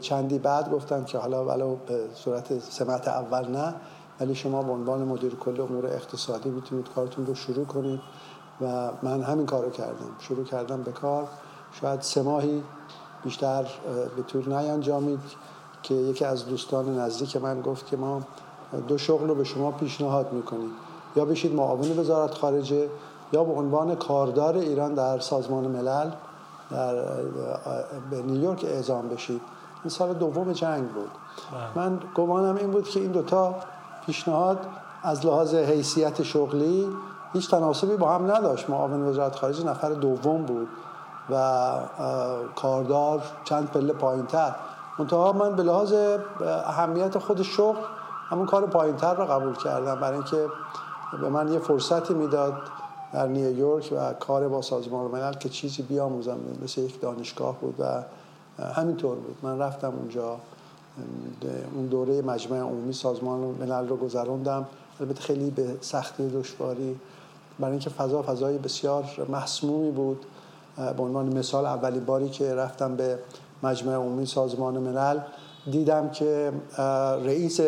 چندی 0.00 0.38
بعد 0.38 0.70
گفتن 0.70 1.04
که 1.04 1.18
حالا 1.18 1.44
ولو 1.44 1.76
به 1.86 2.00
صورت 2.14 2.58
سمت 2.58 3.08
اول 3.08 3.48
نه 3.48 3.74
ولی 4.20 4.34
شما 4.34 4.62
به 4.62 4.72
عنوان 4.72 5.02
مدیر 5.02 5.34
کل 5.34 5.60
امور 5.60 5.86
اقتصادی 5.86 6.48
می‌تونید 6.50 6.88
کارتون 6.94 7.26
رو 7.26 7.34
شروع 7.34 7.64
کنید. 7.64 8.00
و 8.60 8.90
من 9.02 9.22
همین 9.22 9.46
کار 9.46 9.64
رو 9.64 9.70
کردم. 9.70 10.10
شروع 10.18 10.44
کردم 10.44 10.82
به 10.82 10.92
کار. 10.92 11.28
شاید 11.80 12.00
سه 12.00 12.22
ماهی 12.22 12.62
بیشتر 13.24 13.66
به 14.16 14.22
طور 14.22 14.48
نینجامید 14.48 15.20
که 15.82 15.94
یکی 15.94 16.24
از 16.24 16.46
دوستان 16.46 16.98
نزدیک 16.98 17.36
من 17.36 17.60
گفت 17.60 17.86
که 17.86 17.96
ما 17.96 18.22
دو 18.88 18.98
شغل 18.98 19.28
رو 19.28 19.34
به 19.34 19.44
شما 19.44 19.70
پیشنهاد 19.70 20.32
می‌کنیم. 20.32 20.70
یا 21.16 21.24
بشید 21.24 21.54
معاون 21.54 21.98
وزارت 21.98 22.34
خارجه 22.34 22.88
یا 23.32 23.44
به 23.44 23.52
عنوان 23.52 23.94
کاردار 23.94 24.56
ایران 24.56 24.94
در 24.94 25.18
سازمان 25.18 25.64
ملل 25.64 26.10
در 26.70 26.94
به 28.10 28.22
نیویورک 28.22 28.64
اعزام 28.64 29.08
بشید. 29.08 29.40
این 29.84 29.90
سال 29.90 30.14
دوم 30.14 30.52
جنگ 30.52 30.88
بود. 30.88 31.10
بله. 31.74 31.86
من 31.86 32.00
گمانم 32.14 32.56
این 32.56 32.70
بود 32.70 32.88
که 32.88 33.00
این 33.00 33.12
دوتا 33.12 33.54
پیشنهاد 34.08 34.58
از 35.02 35.26
لحاظ 35.26 35.54
حیثیت 35.54 36.22
شغلی 36.22 36.88
هیچ 37.32 37.50
تناسبی 37.50 37.96
با 37.96 38.14
هم 38.14 38.30
نداشت. 38.30 38.70
معاون 38.70 39.02
وزارت 39.02 39.36
خارجه 39.36 39.66
نفر 39.66 39.88
دوم 39.88 40.42
بود 40.42 40.68
و 41.30 41.72
کاردار 42.56 43.22
چند 43.44 43.70
پله 43.70 43.92
پایین 43.92 44.26
تر 44.26 44.54
منتها 44.98 45.32
من 45.32 45.56
به 45.56 45.62
لحاظ 45.62 45.94
اهمیت 46.66 47.18
خود 47.18 47.42
شغل 47.42 47.78
همون 48.30 48.46
کار 48.46 48.66
پایینتر 48.66 49.14
رو 49.14 49.24
قبول 49.24 49.54
کردم. 49.54 50.00
برای 50.00 50.14
اینکه 50.14 50.46
به 51.20 51.28
من 51.28 51.52
یه 51.52 51.58
فرصتی 51.58 52.14
می‌داد 52.14 52.54
در 53.12 53.26
نیویورک 53.26 53.92
و 53.96 54.12
کار 54.12 54.48
با 54.48 54.62
سازمان 54.62 55.10
ملل 55.10 55.32
که 55.32 55.48
چیزی 55.48 55.82
بیاموزم 55.82 56.38
مثل 56.64 56.80
یک 56.80 57.00
دانشگاه 57.00 57.54
بود 57.54 57.74
و 57.78 58.02
همینطور 58.74 59.16
بود. 59.16 59.36
من 59.42 59.58
رفتم 59.58 59.92
اونجا. 59.98 60.36
اون 61.76 61.86
دوره 61.86 62.22
مجمع 62.22 62.58
عمومی 62.58 62.92
سازمان 62.92 63.38
ملل 63.38 63.88
رو 63.88 63.96
گذروندم. 63.96 64.66
البته 65.00 65.20
خیلی 65.20 65.50
به 65.50 65.76
سختی 65.80 66.28
دشواری. 66.28 66.96
برای 67.58 67.70
اینکه 67.70 67.90
فضا 67.90 68.22
فضای 68.22 68.58
بسیار 68.58 69.04
مسمومی 69.32 69.90
بود. 69.90 70.26
به 70.96 71.02
عنوان 71.02 71.38
مثال 71.38 71.66
اولی 71.66 72.00
باری 72.00 72.28
که 72.28 72.54
رفتم 72.54 72.96
به 72.96 73.18
مجمع 73.62 73.94
عمومی 73.94 74.26
سازمان 74.26 74.78
ملل 74.78 75.18
دیدم 75.70 76.10
که 76.10 76.52
رئیس 77.24 77.60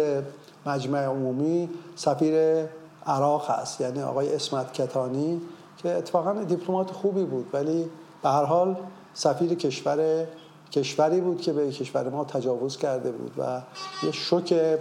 مجمع 0.66 1.04
عمومی 1.04 1.68
سفیر 1.96 2.64
عراق 3.06 3.50
هست. 3.50 3.80
یعنی 3.80 4.02
آقای 4.02 4.34
اسمت 4.34 4.72
کتانی 4.72 5.40
که 5.76 5.90
اتفاقا 5.94 6.32
دیپلمات 6.32 6.90
خوبی 6.90 7.24
بود. 7.24 7.46
ولی 7.52 7.90
به 8.22 8.28
هر 8.28 8.44
حال 8.44 8.76
سفیر 9.14 9.54
کشور 9.54 10.26
کشوری 10.72 11.20
بود 11.20 11.40
که 11.40 11.52
به 11.52 11.70
کشور 11.70 12.08
ما 12.08 12.24
تجاوز 12.24 12.76
کرده 12.76 13.12
بود 13.12 13.32
و 13.38 13.60
یه 14.02 14.12
شوک 14.12 14.78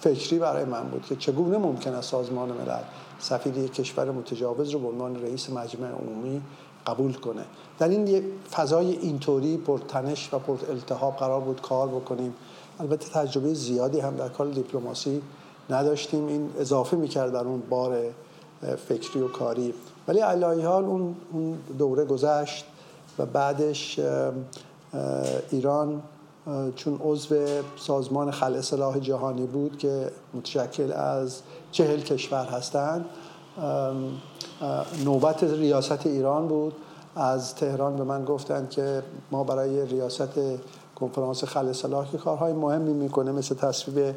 فکری 0.00 0.38
برای 0.38 0.64
من 0.64 0.82
بود 0.82 1.06
که 1.06 1.16
چگونه 1.16 1.58
ممکن 1.58 1.94
است 1.94 2.10
سازمان 2.10 2.48
ملل 2.48 2.82
سفیر 3.18 3.58
یک 3.58 3.72
کشور 3.72 4.10
متجاوز 4.10 4.70
رو 4.70 4.78
به 4.78 4.88
عنوان 4.88 5.22
رئیس 5.22 5.50
مجمع 5.50 5.88
عمومی 5.88 6.42
قبول 6.86 7.12
کنه. 7.12 7.44
در 7.78 7.88
این 7.88 8.22
فضای 8.50 8.92
اینطوری 8.92 9.56
پرتنش 9.56 10.34
و 10.34 10.38
پر 10.38 10.58
التهاب 10.70 11.16
قرار 11.16 11.40
بود 11.40 11.62
کار 11.62 11.88
بکنیم. 11.88 12.34
البته 12.80 13.08
تجربه 13.08 13.54
زیادی 13.54 14.00
هم 14.00 14.16
در 14.16 14.28
کار 14.28 14.46
دیپلماسی 14.46 15.22
نداشتیم. 15.70 16.26
این 16.26 16.50
اضافه 16.58 16.96
می‌کرد 16.96 17.32
در 17.32 17.44
اون 17.44 17.62
بار 17.70 17.98
فکری 18.88 19.20
و 19.20 19.28
کاری. 19.28 19.74
ولی 20.08 20.20
علایه 20.20 20.66
حال 20.66 20.84
اون 20.84 21.58
دوره 21.78 22.04
گذشت 22.04 22.64
و 23.18 23.26
بعدش 23.26 24.00
ایران 25.50 26.02
چون 26.76 27.00
عضو 27.04 27.34
سازمان 27.76 28.30
خل 28.30 28.54
اصلاح 28.54 28.98
جهانی 28.98 29.46
بود 29.46 29.78
که 29.78 30.10
متشکل 30.34 30.92
از 30.92 31.40
چهل 31.72 32.00
کشور 32.00 32.44
هستند. 32.44 33.04
نوبت 35.04 35.44
ریاست 35.44 36.06
ایران 36.06 36.48
بود. 36.48 36.74
از 37.16 37.54
تهران 37.54 37.96
به 37.96 38.04
من 38.04 38.24
گفتند 38.24 38.70
که 38.70 39.02
ما 39.30 39.44
برای 39.44 39.86
ریاست 39.86 40.28
کنفرانس 40.96 41.44
خل 41.44 41.68
اصلاح 41.68 42.10
که 42.10 42.18
کارهای 42.18 42.52
مهمی 42.52 42.92
می‌کنه 42.92 43.32
مثل 43.32 43.54
تصویب 43.54 44.14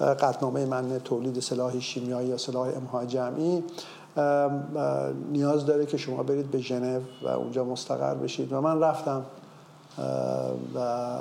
قطنامه 0.00 0.66
من 0.66 0.98
تولید 1.04 1.40
سلاح 1.40 1.80
شیمیایی 1.80 2.28
یا 2.28 2.36
سلاح 2.36 2.68
امهای 2.76 3.06
جمعی 3.06 3.64
نیاز 5.32 5.66
داره 5.66 5.86
که 5.86 5.96
شما 5.96 6.22
برید 6.22 6.50
به 6.50 6.58
ژنو 6.58 7.00
و 7.22 7.28
اونجا 7.28 7.64
مستقر 7.64 8.14
بشید. 8.14 8.52
و 8.52 8.60
من 8.60 8.80
رفتم 8.80 9.24
و 10.74 11.18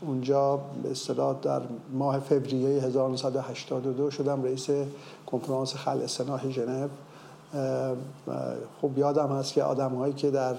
اونجا 0.00 0.56
به 0.82 0.90
اصطلاح 0.90 1.36
در 1.42 1.60
ماه 1.92 2.18
فوریه 2.18 2.82
1982 2.82 4.10
شدم 4.10 4.42
رئیس 4.42 4.68
کنفرانس 5.26 5.74
خل 5.74 6.06
سلاح 6.06 6.50
ژنو. 6.50 6.88
خب 8.82 8.98
یادم 8.98 9.38
هست 9.38 9.52
که 9.52 9.62
آدم 9.62 9.94
هایی 9.94 10.12
که 10.12 10.30
در 10.30 10.54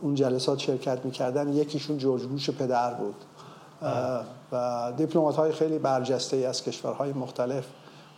اون 0.00 0.14
جلسات 0.14 0.58
شرکت 0.58 1.04
می‌کردن 1.04 1.52
یکیشون 1.52 1.98
جورج 1.98 2.50
پدر 2.50 2.94
بود. 2.94 3.14
و 4.52 4.92
دیپلمات 4.96 5.36
های 5.36 5.52
خیلی 5.52 5.78
برجسته 5.78 6.36
ای 6.36 6.44
از 6.44 6.62
کشورهای 6.62 7.12
مختلف 7.12 7.64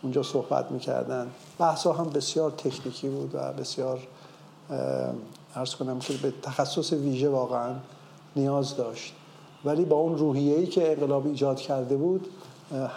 اونجا 0.01 0.23
صحبت 0.23 0.71
می‌کردن. 0.71 1.27
بحث 1.59 1.87
هم 1.87 2.09
بسیار 2.09 2.51
تکنیکی 2.51 3.09
بود 3.09 3.31
و 3.33 3.53
بسیار 3.53 3.99
ارز 5.55 5.75
کنم 5.75 5.99
که 5.99 6.13
به 6.13 6.33
تخصص 6.41 6.93
ویژه 6.93 7.29
واقعا 7.29 7.73
نیاز 8.37 8.75
داشت. 8.75 9.13
ولی 9.65 9.85
با 9.85 9.95
اون 9.95 10.17
روحیه‌ای 10.17 10.67
که 10.67 10.91
انقلاب 10.91 11.27
ایجاد 11.27 11.59
کرده 11.59 11.97
بود 11.97 12.27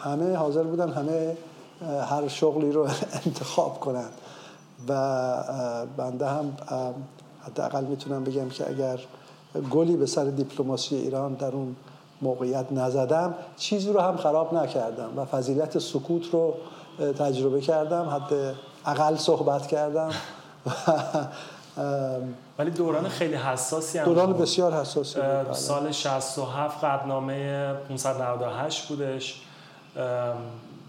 همه 0.02 0.36
حاضر 0.36 0.62
بودن 0.62 0.90
همه 0.90 1.36
هر 2.10 2.28
شغلی 2.28 2.72
رو 2.72 2.88
انتخاب 3.26 3.80
کنند 3.80 4.12
و 4.88 4.94
بنده 5.96 6.26
هم 6.26 6.52
حداقل 7.40 7.84
می‌تونم 7.84 8.24
بگم 8.24 8.48
که 8.48 8.70
اگر 8.70 9.00
گلی 9.70 9.96
به 9.96 10.06
سر 10.06 10.24
دیپلماسی 10.24 10.96
ایران 10.96 11.34
در 11.34 11.52
اون 11.52 11.76
موقعیت 12.22 12.72
نزدم 12.72 13.34
چیزی 13.56 13.92
رو 13.92 14.00
هم 14.00 14.16
خراب 14.16 14.54
نکردم 14.54 15.10
و 15.16 15.24
فضیلت 15.24 15.78
سکوت 15.78 16.26
رو 16.32 16.54
تجربه 17.18 17.60
کردم 17.60 18.08
حد 18.08 18.54
اقل 18.86 19.16
صحبت 19.16 19.66
کردم. 19.66 20.10
ولی 22.58 22.70
دوران 22.70 23.08
خیلی 23.08 23.34
حساسی 23.34 23.98
هم 23.98 24.04
دوران 24.04 24.32
بسیار 24.32 24.72
حساسی 24.72 25.14
بود 25.14 25.28
بله. 25.28 25.52
سال 25.52 25.92
67 25.92 26.84
قدنامه 26.84 27.72
598 27.88 28.88
بودش. 28.88 29.42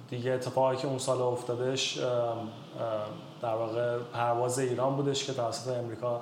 دیگه 0.09 0.31
اتفاقی 0.31 0.77
که 0.77 0.87
اون 0.87 0.97
سال 0.97 1.21
افتادش 1.21 1.99
در 3.41 3.53
واقع 3.55 3.97
پرواز 4.13 4.59
ایران 4.59 4.95
بودش 4.95 5.25
که 5.25 5.33
توسط 5.33 5.77
امریکا 5.77 6.21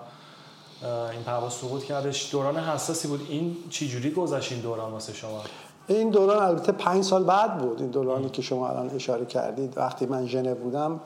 این 1.11 1.23
پرواز 1.25 1.53
سقوط 1.53 1.83
کردش. 1.83 2.31
دوران 2.31 2.57
حساسی 2.57 3.07
بود. 3.07 3.27
این 3.29 3.55
چجوری 3.69 4.11
گذشت 4.11 4.51
این 4.51 4.61
دوران 4.61 4.91
واسه 4.91 5.13
شما؟ 5.13 5.41
این 5.87 6.09
دوران 6.09 6.43
البته 6.43 6.71
پنج 6.71 7.03
سال 7.03 7.23
بعد 7.23 7.57
بود. 7.57 7.81
این 7.81 7.89
دورانی 7.89 8.29
که 8.29 8.41
شما 8.41 8.69
الان 8.69 8.89
اشاره 8.89 9.25
کردید. 9.25 9.77
وقتی 9.77 10.05
من 10.05 10.25
ژنو 10.25 10.55
بودم 10.55 10.99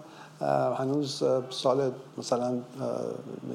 هنوز 0.77 1.23
سال 1.49 1.91
مثلا 2.17 2.53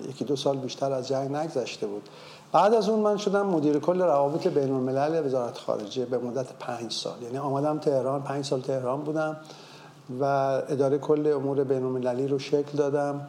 یکی 0.08 0.24
دو 0.24 0.36
سال 0.36 0.56
بیشتر 0.56 0.92
از 0.92 1.08
جنگ 1.08 1.36
نگذشته 1.36 1.86
بود. 1.86 2.08
بعد 2.52 2.74
از 2.74 2.88
اون 2.88 3.00
من 3.00 3.16
شدم 3.16 3.46
مدیر 3.46 3.78
کل 3.78 4.02
روابط 4.02 4.46
بین 4.46 4.72
الملل 4.72 5.26
وزارت 5.26 5.58
خارجه 5.58 6.04
به 6.04 6.18
مدت 6.18 6.52
پنج 6.58 6.92
سال. 6.92 7.22
یعنی 7.22 7.38
آمدم 7.38 7.78
تهران 7.78 8.22
پنج 8.22 8.44
سال 8.44 8.60
تهران 8.60 9.00
بودم 9.00 9.36
و 10.20 10.24
اداره 10.68 10.98
کل 10.98 11.32
امور 11.34 11.64
بین 11.64 11.82
المللی 11.82 12.28
رو 12.28 12.38
شکل 12.38 12.78
دادم. 12.78 13.28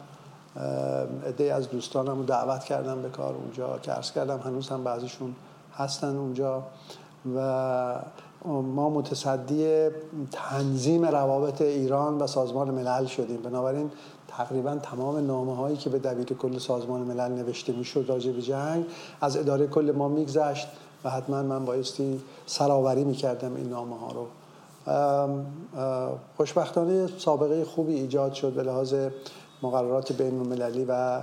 عده 1.26 1.54
از 1.54 1.70
دوستانم 1.70 2.18
رو 2.18 2.24
دعوت 2.24 2.64
کردم 2.64 3.02
به 3.02 3.08
کار 3.08 3.34
اونجا 3.34 3.78
که 3.78 3.92
کردم 4.14 4.38
هنوز 4.38 4.68
هم 4.68 4.84
بعضیشون 4.84 5.34
هستن 5.76 6.16
اونجا. 6.16 6.62
و 7.36 7.94
ما 8.44 8.90
متصدی 8.90 9.88
تنظیم 10.32 11.04
روابط 11.04 11.62
ایران 11.62 12.18
و 12.18 12.26
سازمان 12.26 12.70
ملل 12.70 13.06
شدیم. 13.06 13.42
بنابراین 13.42 13.90
تقریبا 14.28 14.76
تمام 14.76 15.26
نامه 15.26 15.56
هایی 15.56 15.76
که 15.76 15.90
به 15.90 15.98
دبیر 15.98 16.24
کل 16.24 16.58
سازمان 16.58 17.00
ملل 17.00 17.32
نوشته 17.32 17.72
می‌شد 17.72 18.04
راجع 18.08 18.32
به 18.32 18.42
جنگ 18.42 18.84
از 19.20 19.36
اداره 19.36 19.66
کل 19.66 19.92
ما 19.96 20.08
میگذشت 20.08 20.68
و 21.04 21.10
حتما 21.10 21.42
من 21.42 21.64
بایستی 21.64 22.20
سراوری 22.46 23.04
می‌کردم 23.04 23.56
این 23.56 23.68
نامه 23.68 23.96
ها 23.98 24.12
رو 24.12 24.26
خوشبختانه 26.36 27.08
سابقه 27.18 27.64
خوبی 27.64 27.94
ایجاد 27.94 28.32
شد 28.32 28.52
به 28.52 28.62
لحاظ 28.62 28.94
مقررات 29.62 30.12
بین 30.12 30.40
المللی 30.40 30.84
و 30.88 31.22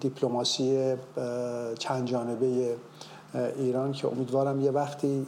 دیپلماسی 0.00 0.94
چند 1.78 2.06
جانبه 2.06 2.76
ایران 3.56 3.92
که 3.92 4.08
امیدوارم 4.08 4.60
یه 4.60 4.70
وقتی 4.70 5.26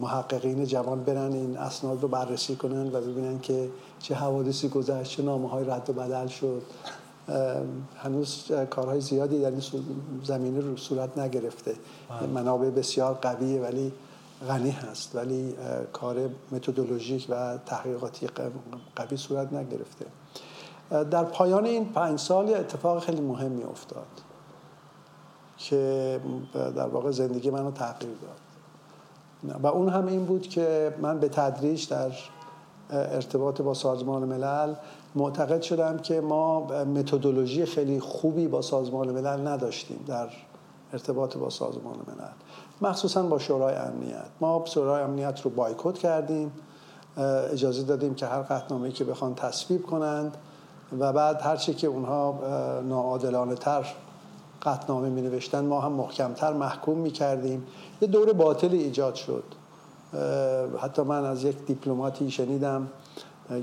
محققین 0.00 0.64
جوان 0.64 1.04
برن 1.04 1.32
این 1.32 1.56
اسناد 1.56 2.02
رو 2.02 2.08
بررسی 2.08 2.56
کنن 2.56 2.86
و 2.86 3.00
ببینن 3.00 3.40
که 3.40 3.68
چه 3.98 4.14
حوادثی 4.14 4.68
گذشت 4.68 5.16
چه 5.16 5.22
نامه 5.22 5.48
های 5.48 5.64
رد 5.64 5.90
و 5.90 5.92
بدل 5.92 6.26
شد. 6.26 6.62
هنوز 7.96 8.52
کارهای 8.70 9.00
زیادی 9.00 9.40
در 9.40 9.50
این 9.50 9.62
زمینه 10.24 10.60
رو 10.60 10.76
صورت 10.76 11.18
نگرفته. 11.18 11.74
بله. 12.10 12.26
منابع 12.26 12.70
بسیار 12.70 13.14
قویه 13.14 13.60
ولی 13.60 13.92
غنی 14.48 14.70
هست. 14.70 15.16
ولی 15.16 15.54
کار 15.92 16.16
متدولوژیک 16.52 17.26
و 17.28 17.58
تحقیقاتی 17.66 18.26
قوی 18.96 19.16
صورت 19.16 19.52
نگرفته. 19.52 20.06
در 21.10 21.24
پایان 21.24 21.64
این 21.64 21.84
پنج 21.84 22.18
سال 22.18 22.54
اتفاق 22.54 23.02
خیلی 23.02 23.20
مهمی 23.20 23.62
افتاد 23.62 24.06
که 25.58 26.20
در 26.54 26.86
واقع 26.86 27.10
زندگی 27.10 27.50
منو 27.50 27.70
تغییر 27.70 28.14
داد. 28.22 28.43
و 29.62 29.66
اون 29.66 29.88
هم 29.88 30.06
این 30.06 30.24
بود 30.24 30.48
که 30.48 30.94
من 31.00 31.18
به 31.18 31.28
تدریج 31.28 31.88
در 31.88 32.10
ارتباط 32.90 33.60
با 33.60 33.74
سازمان 33.74 34.24
ملل 34.24 34.74
معتقد 35.14 35.62
شدم 35.62 35.98
که 35.98 36.20
ما 36.20 36.60
متدولوژی 36.84 37.66
خیلی 37.66 38.00
خوبی 38.00 38.48
با 38.48 38.62
سازمان 38.62 39.10
ملل 39.10 39.48
نداشتیم 39.48 40.04
در 40.06 40.28
ارتباط 40.92 41.36
با 41.36 41.50
سازمان 41.50 41.94
ملل. 41.94 42.30
مخصوصا 42.80 43.22
با 43.22 43.38
شورای 43.38 43.74
امنیت. 43.74 44.26
ما 44.40 44.64
شورای 44.66 45.02
امنیت 45.02 45.40
رو 45.40 45.50
بایکوت 45.50 45.98
کردیم 45.98 46.52
اجازه 47.52 47.82
دادیم 47.82 48.14
که 48.14 48.26
هر 48.26 48.42
قطنامه‌ای 48.42 48.92
که 48.92 49.04
بخوان 49.04 49.34
تصویب 49.34 49.86
کنند 49.86 50.36
و 50.98 51.12
بعد 51.12 51.40
هرچی 51.42 51.74
که 51.74 51.86
اونها 51.86 52.38
ناعادلانه 52.88 53.54
تر 53.54 53.94
قطنامه 54.64 55.08
می 55.08 55.22
نوشتن 55.22 55.64
ما 55.64 55.80
هم 55.80 55.92
محکمتر 55.92 56.52
محکوم 56.52 56.98
می 56.98 57.10
کردیم 57.10 57.66
یه 58.00 58.08
دور 58.08 58.32
باطلی 58.32 58.78
ایجاد 58.78 59.14
شد. 59.14 59.44
حتی 60.78 61.02
من 61.02 61.24
از 61.24 61.44
یک 61.44 61.66
دیپلماتی 61.66 62.30
شنیدم 62.30 62.88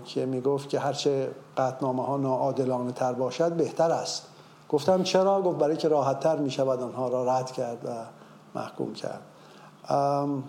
که 0.05 0.25
می‌گفت 0.25 0.69
که 0.69 0.79
هرچه 0.79 1.31
قطنامه 1.57 2.05
ها 2.05 2.17
ناعادلانه 2.17 2.91
تر 2.91 3.13
باشد 3.13 3.51
بهتر 3.51 3.91
است. 3.91 4.27
گفتم 4.69 5.03
چرا؟ 5.03 5.41
گفت 5.41 5.57
برای 5.57 5.77
که 5.77 5.87
راحت 5.87 6.19
تر 6.19 6.37
می 6.37 6.51
شود 6.51 6.81
آنها 6.81 7.07
را 7.07 7.37
رد 7.37 7.51
کرد 7.51 7.77
و 7.85 7.89
محکوم 8.59 8.93
کرد. 8.93 9.21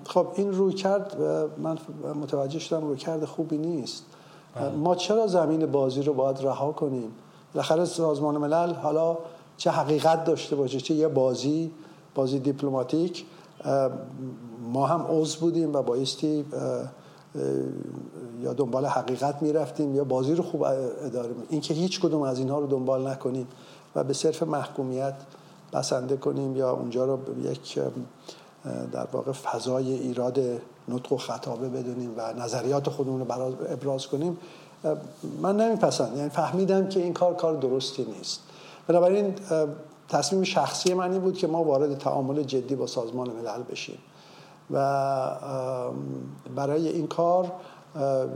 خب 0.07 0.27
این 0.35 0.53
روی 0.53 0.73
کرد 0.73 1.17
من 1.59 1.79
متوجه 2.23 2.59
شدم 2.59 2.87
روی 2.87 2.97
کرد 2.97 3.25
خوبی 3.25 3.59
نیست. 3.59 4.05
بله. 4.55 4.71
ما 4.71 4.95
چرا 4.95 5.27
زمین 5.27 5.67
بازی 5.67 6.03
رو 6.03 6.15
باید 6.15 6.43
رها 6.43 6.73
کنیم؟ 6.73 7.13
بالاخره 7.55 7.85
سازمان 7.85 8.37
ملل 8.37 8.75
حالا 8.75 9.19
چه 9.57 9.71
حقیقت 9.71 10.25
داشته 10.25 10.57
باشه 10.57 10.81
چه 10.81 10.95
یه 10.95 11.09
بازی 11.09 11.71
بازی 12.15 12.39
دیپلماتیک. 12.39 13.25
ما 14.73 14.87
هم 14.87 15.07
عضو 15.11 15.41
بودیم 15.41 15.75
و 15.75 15.83
بایستی 15.83 16.45
یا 18.43 18.53
دنبال 18.53 18.87
حقیقت 18.87 19.43
می‌رفتیم 19.43 19.95
یا 19.95 20.05
بازی 20.05 20.35
رو 20.35 20.43
خوب 20.43 20.63
اداره 20.63 21.29
این 21.29 21.37
اینکه 21.49 21.75
هیچ 21.75 22.01
کدوم 22.01 22.23
از 22.23 22.39
اینها 22.39 22.59
رو 22.59 22.67
دنبال 22.67 23.09
نکنیم 23.09 23.49
و 23.95 24.05
به 24.05 24.13
صرف 24.13 24.43
محکومیت 24.43 25.15
بسنده 25.73 26.17
کنیم 26.17 26.57
یا 26.57 26.71
اونجا 26.71 27.05
رو 27.05 27.19
یک 27.45 27.79
در 28.93 29.07
واقع 29.13 29.33
فضای 29.33 29.93
ایراد 29.93 30.41
نطق 30.89 31.13
و 31.13 31.17
خطابه 31.17 31.69
بدونیم 31.69 32.15
و 32.17 32.33
نظریات 32.33 32.89
خودمون 32.89 33.21
رو 33.21 33.55
ابراز 33.69 34.07
کنیم 34.07 34.39
من 35.43 35.57
نمیپسند 35.57 36.17
یعنی 36.17 36.29
فهمیدم 36.29 36.89
که 36.89 37.01
این 37.01 37.13
کار 37.13 37.35
کار 37.35 37.57
درستی 37.57 38.05
نیست. 38.19 38.41
بنابراین 38.89 39.35
تصمیم 40.09 40.43
شخصی 40.43 40.95
من 40.95 41.13
این 41.13 41.21
بود 41.21 41.37
که 41.37 41.47
ما 41.47 41.65
وارد 41.65 41.99
تعامل 41.99 42.43
جدی 42.43 42.75
با 42.75 42.87
سازمان 42.87 43.31
ملل 43.31 43.63
بشیم 43.71 43.99
و 44.71 45.31
برای 46.57 46.89
این 46.89 47.07
کار 47.07 47.53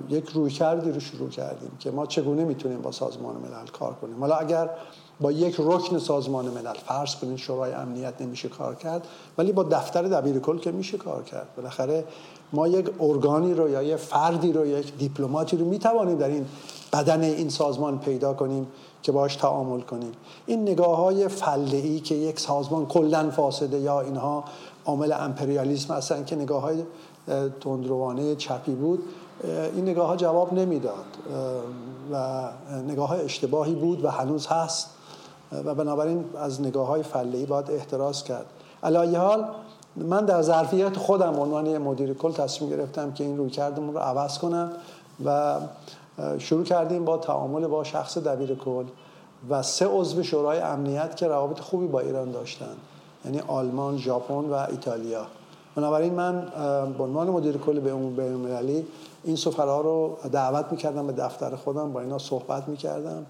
یک 0.09 0.29
رویکردی 0.29 0.93
رو 0.93 1.01
شروع 1.01 1.29
کردیم 1.29 1.71
که 1.81 1.91
ما 1.91 2.07
چگونه 2.07 2.45
می‌تونیم 2.45 2.83
با 2.83 2.93
سازمان 2.93 3.37
ملل 3.37 3.67
کار 3.67 3.95
کنیم. 3.95 4.21
حالا 4.21 4.35
اگر 4.35 4.71
با 5.21 5.33
یک 5.33 5.57
رکن 5.59 5.99
سازمان 5.99 6.45
ملل 6.45 6.75
فرض 6.87 7.17
کنید 7.17 7.37
شورای 7.37 7.73
امنیت 7.73 8.23
نمیشه 8.23 8.49
کار 8.49 8.75
کرد 8.75 9.07
ولی 9.39 9.53
با 9.53 9.63
دفتر 9.63 10.03
دبیر 10.03 10.39
کل 10.39 10.59
که 10.59 10.73
میشه 10.73 10.99
کار 10.99 11.23
کرد. 11.23 11.49
بالاخره 11.57 12.05
ما 12.53 12.69
یک 12.69 12.91
ارگانی 13.01 13.55
رو 13.55 13.69
یا 13.69 13.83
یک 13.83 13.97
فردی 13.97 14.53
رو 14.53 14.67
یک 14.67 14.97
دیپلماتی 14.99 15.57
رو 15.57 15.65
می‌توانیم 15.65 16.19
در 16.19 16.29
این 16.29 16.47
بدن 16.93 17.23
این 17.23 17.49
سازمان 17.49 17.99
پیدا 17.99 18.35
کنیم 18.35 18.67
که 19.07 19.13
باش 19.13 19.37
تعامل 19.37 19.81
کنیم. 19.81 20.13
این 20.47 20.63
نگاه 20.63 20.97
های 20.97 21.29
فله 21.29 21.99
که 22.01 22.15
یک 22.15 22.41
سازمان 22.41 22.87
کلا 22.87 23.31
فاسده 23.31 23.79
یا 23.79 24.01
اینها 24.01 24.45
عامل 24.85 25.13
امپریالیسم 25.13 25.95
هستن 25.95 26.25
که 26.25 26.37
نگاه 26.37 26.63
های 26.63 26.83
تندروانه 27.61 28.37
چپی 28.37 28.73
بود 28.73 29.03
این 29.75 29.89
نگاه 29.89 30.07
ها 30.07 30.17
جواب 30.17 30.53
نمی‌داد 30.53 31.05
و 32.13 32.49
نگاه 32.89 33.09
های 33.09 33.21
اشتباهی 33.21 33.75
بود 33.75 34.05
و 34.05 34.11
هنوز 34.11 34.47
هست. 34.47 34.91
و 35.65 35.75
بنابراین 35.75 36.25
از 36.39 36.61
نگاه 36.61 36.87
های 36.87 37.03
فلهی 37.03 37.47
باید 37.47 37.71
احتراز 37.71 38.25
کرد. 38.25 38.47
علایه 38.83 39.19
حال 39.19 39.49
من 39.97 40.25
در 40.25 40.43
ظرفیت 40.43 40.97
خودم 40.97 41.41
عنوان 41.41 41.79
مدیر 41.79 42.15
کل 42.15 42.33
تصمیم 42.33 42.71
گرفتم 42.71 43.13
که 43.13 43.25
این 43.25 43.37
روی 43.37 43.51
کردمون 43.51 43.95
رو 43.95 44.01
عوض 44.01 44.39
کنم 44.39 44.73
و 45.25 45.57
شروع 46.39 46.65
کردیم 46.65 47.05
با 47.05 47.17
تعامل 47.17 47.67
با 47.67 47.85
شخص 47.85 48.19
دبیر 48.19 48.55
کل 48.55 48.85
و 49.51 49.63
سه 49.63 49.87
عضو 49.87 50.23
شورای 50.23 50.59
امنیت 50.59 51.17
که 51.17 51.29
روابط 51.29 51.61
خوبی 51.61 51.87
با 51.87 52.01
ایران 52.01 52.31
داشتن 52.31 52.77
یعنی 53.25 53.41
آلمان، 53.49 53.99
ژاپن 53.99 54.35
و 54.35 54.55
ایتالیا. 54.71 55.27
بنابراین 55.77 56.15
من 56.15 56.47
به 56.99 57.05
عنوان 57.05 57.31
مدیر 57.31 57.57
کل 57.57 57.81
به 57.81 57.93
المللی 58.25 58.87
این 59.25 59.37
سفرها 59.37 59.81
رو 59.81 60.17
دعوت 60.33 60.67
می‌کردم 60.71 61.07
به 61.07 61.13
دفتر 61.13 61.57
خودم 61.57 61.93
با 61.93 62.01
اینا 62.01 62.19
صحبت 62.19 62.69
می‌کردم 62.69 63.27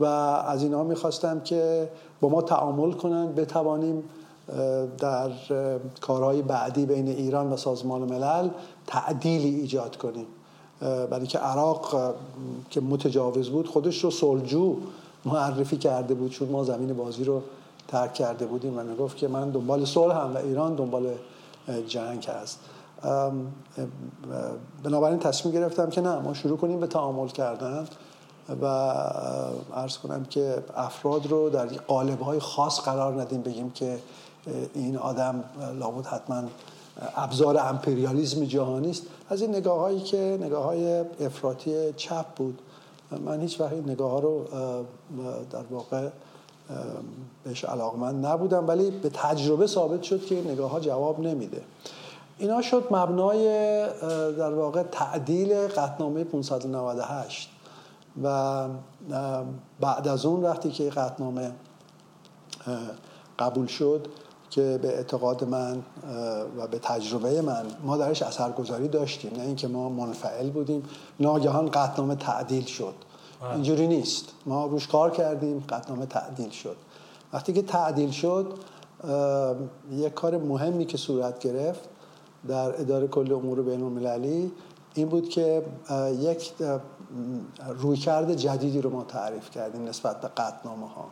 و 0.00 0.04
از 0.04 0.62
اینا 0.62 0.82
می‌خواستم 0.82 1.40
که 1.40 1.88
با 2.20 2.28
ما 2.28 2.42
تعامل 2.42 2.92
کنن 2.92 3.32
بتوانیم 3.32 4.04
در 4.98 5.30
کارهای 6.00 6.42
بعدی 6.42 6.86
بین 6.86 7.08
ایران 7.08 7.52
و 7.52 7.56
سازمان 7.56 8.00
ملل 8.00 8.48
تعدیلی 8.86 9.54
ایجاد 9.60 9.96
کنیم. 9.96 10.26
برای 10.82 11.26
که 11.26 11.38
عراق 11.38 12.14
که 12.70 12.80
متجاوز 12.80 13.50
بود 13.50 13.68
خودش 13.68 14.04
رو 14.04 14.10
سلجو 14.10 14.76
معرفی 15.24 15.76
کرده 15.76 16.14
بود 16.14 16.30
چون 16.30 16.48
ما 16.48 16.64
زمین 16.64 16.92
بازی 16.92 17.24
رو 17.24 17.42
ترک 17.88 18.14
کرده 18.14 18.46
بودیم. 18.46 18.78
و 18.78 18.82
می‌گفت 18.82 19.16
که 19.16 19.28
من 19.28 19.50
دنبال 19.50 19.84
صلح 19.84 20.16
هم 20.16 20.34
و 20.34 20.38
ایران 20.38 20.74
دنبال 20.74 21.14
جنگ 21.86 22.26
هست. 22.26 22.58
بنابراین 24.82 25.18
تصمیم 25.18 25.54
گرفتم 25.54 25.90
که 25.90 26.00
نه 26.00 26.18
ما 26.18 26.34
شروع 26.34 26.58
کنیم 26.58 26.80
به 26.80 26.86
تعامل 26.86 27.28
کردن 27.28 27.86
و 28.62 28.64
ارز 29.74 29.98
کنم 29.98 30.24
که 30.24 30.64
افراد 30.76 31.26
رو 31.26 31.50
در 31.50 31.66
قالب 31.66 32.20
های 32.20 32.38
خاص 32.38 32.80
قرار 32.80 33.20
ندیم 33.20 33.42
بگیم 33.42 33.70
که 33.70 33.98
این 34.74 34.96
آدم 34.96 35.44
لابد 35.78 36.06
حتما 36.06 36.42
ابزار 37.16 37.58
امپریالیزم 37.58 38.44
جهانی 38.44 38.90
است. 38.90 39.02
از 39.32 39.42
این 39.42 39.54
نگاه 39.54 39.78
هایی 39.78 40.00
که 40.00 40.38
نگاه 40.40 40.64
های 40.64 41.04
افراطی 41.20 41.92
چپ 41.92 42.26
بود. 42.26 42.62
من 43.24 43.40
هیچ 43.40 43.60
وقت 43.60 43.72
این 43.72 43.90
نگاه 43.90 44.10
ها 44.10 44.18
رو 44.18 44.44
در 45.50 45.62
واقع 45.70 46.08
بهش 47.44 47.64
علاقمند 47.64 48.26
نبودم 48.26 48.68
ولی 48.68 48.90
به 48.90 49.10
تجربه 49.10 49.66
ثابت 49.66 50.02
شد 50.02 50.24
که 50.24 50.34
این 50.34 50.50
نگاه 50.50 50.70
ها 50.70 50.80
جواب 50.80 51.20
نمیده. 51.20 51.62
اینا 52.38 52.62
شد 52.62 52.86
مبنای 52.90 53.46
در 54.38 54.54
واقع 54.54 54.82
تعدیل 54.82 55.54
قطنامه 55.68 56.24
598 56.24 57.50
و 58.22 58.68
بعد 59.80 60.08
از 60.08 60.26
اون 60.26 60.42
وقتی 60.42 60.70
که 60.70 60.90
قطنامه 60.90 61.52
قبول 63.38 63.66
شد 63.66 64.06
که 64.52 64.78
به 64.82 64.88
اعتقاد 64.88 65.44
من 65.44 65.82
و 66.56 66.66
به 66.66 66.78
تجربه 66.78 67.42
من 67.42 67.66
ما 67.84 67.96
درش 67.96 68.22
اثرگذاری 68.22 68.88
داشتیم 68.88 69.32
نه 69.36 69.42
اینکه 69.42 69.68
ما 69.68 69.88
منفعل 69.88 70.50
بودیم. 70.50 70.82
ناگهان 71.20 71.70
قطنامه 71.70 72.14
تعدیل 72.14 72.64
شد. 72.64 72.94
اینجوری 73.52 73.86
نیست. 73.86 74.24
ما 74.46 74.66
روش 74.66 74.88
کار 74.88 75.10
کردیم 75.10 75.64
قطنامه 75.68 76.06
تعدیل 76.06 76.50
شد. 76.50 76.76
وقتی 77.32 77.52
که 77.52 77.62
تعدیل 77.62 78.10
شد 78.10 78.52
یک 79.92 80.14
کار 80.14 80.36
مهمی 80.36 80.84
که 80.84 80.96
صورت 80.96 81.38
گرفت 81.38 81.88
در 82.48 82.80
اداره 82.80 83.08
کل 83.08 83.32
امور 83.32 83.62
بین 83.62 83.82
المللی 83.82 84.52
این 84.94 85.08
بود 85.08 85.28
که 85.28 85.62
یک 86.20 86.52
رویکرد 87.78 88.34
جدیدی 88.34 88.80
رو 88.80 88.90
ما 88.90 89.04
تعریف 89.04 89.50
کردیم 89.50 89.84
نسبت 89.84 90.20
به 90.20 90.28
قطنامه 90.28 90.88
ها 90.88 91.04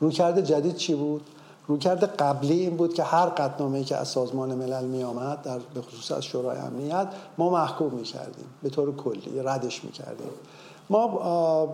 رویکرد 0.00 0.40
جدید 0.40 0.76
چی 0.76 0.94
بود؟ 0.94 1.22
رویکرد 1.68 2.04
قبلی 2.04 2.60
این 2.60 2.76
بود 2.76 2.94
که 2.94 3.02
هر 3.02 3.26
قطنامه‌ای 3.26 3.84
که 3.84 3.96
از 3.96 4.08
سازمان 4.08 4.54
ملل 4.54 4.84
می 4.84 5.02
آمد 5.02 5.42
در 5.42 5.58
به 5.74 5.80
خصوص 5.80 6.12
از 6.12 6.24
شورای 6.24 6.58
امنیت 6.58 7.08
ما 7.38 7.50
محکوم 7.50 7.94
می 7.94 8.02
کردیم 8.02 8.46
به 8.62 8.70
طور 8.70 8.96
کلی 8.96 9.42
ردش 9.44 9.84
می 9.84 9.90
کردیم 9.90 10.30
ما 10.90 11.68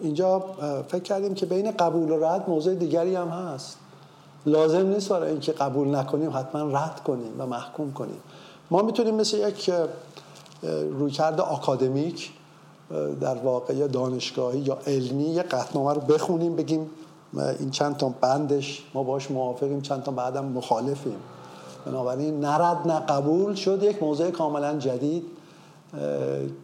اینجا 0.00 0.44
فکر 0.88 1.02
کردیم 1.02 1.34
که 1.34 1.46
بین 1.46 1.70
قبول 1.70 2.10
و 2.10 2.24
رد 2.24 2.48
موضوع 2.48 2.74
دیگری 2.74 3.14
هم 3.14 3.28
هست. 3.28 3.78
لازم 4.46 4.86
نیست 4.86 5.08
برای 5.08 5.30
اینکه 5.30 5.52
قبول 5.52 5.94
نکنیم 5.94 6.30
حتما 6.36 6.78
رد 6.78 7.00
کنیم 7.04 7.32
و 7.38 7.46
محکوم 7.46 7.92
کنیم. 7.92 8.20
ما 8.70 8.82
می‌تونیم 8.82 9.14
مثل 9.14 9.48
یک 9.48 9.70
رویکرد 10.98 11.40
آکادمیک 11.40 12.32
در 13.20 13.34
واقع 13.34 13.74
یا 13.74 13.86
دانشگاهی 13.86 14.58
یا 14.58 14.78
علمی 14.86 15.24
یه 15.24 15.42
قطنامه 15.42 15.92
رو 15.92 16.00
بخونیم 16.00 16.56
بگیم 16.56 16.90
این 17.34 17.70
چند 17.70 17.96
تا 17.96 18.08
بندش 18.08 18.84
ما 18.94 19.02
باش 19.02 19.30
موافقیم 19.30 19.80
چند 19.80 20.02
تا 20.02 20.12
بعدم 20.12 20.44
مخالفیم. 20.44 21.16
بنابراین 21.86 22.40
نرد 22.40 22.88
نه 22.88 23.00
قبول 23.00 23.54
شد. 23.54 23.82
یک 23.82 24.02
موضوع 24.02 24.30
کاملا 24.30 24.78
جدید 24.78 25.24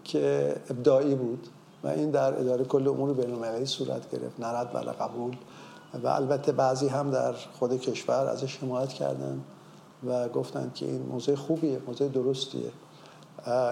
که 0.04 0.56
ابداعی 0.70 1.14
بود 1.14 1.48
و 1.84 1.88
این 1.88 2.10
در 2.10 2.40
اداره 2.40 2.64
کل 2.64 2.88
امور 2.88 3.12
بین 3.12 3.64
صورت 3.64 4.10
گرفت. 4.10 4.40
نرد 4.40 4.74
ولی 4.74 4.90
قبول. 4.90 5.36
و 6.02 6.08
البته 6.08 6.52
بعضی 6.52 6.88
هم 6.88 7.10
در 7.10 7.32
خود 7.58 7.80
کشور 7.80 8.26
ازش 8.26 8.56
حمایت 8.56 8.88
کردن 8.88 9.40
و 10.06 10.28
گفتن 10.28 10.70
که 10.74 10.86
این 10.86 11.02
موضوع 11.02 11.34
خوبیه 11.34 11.78
موضوع 11.86 12.08
درستیه. 12.08 12.70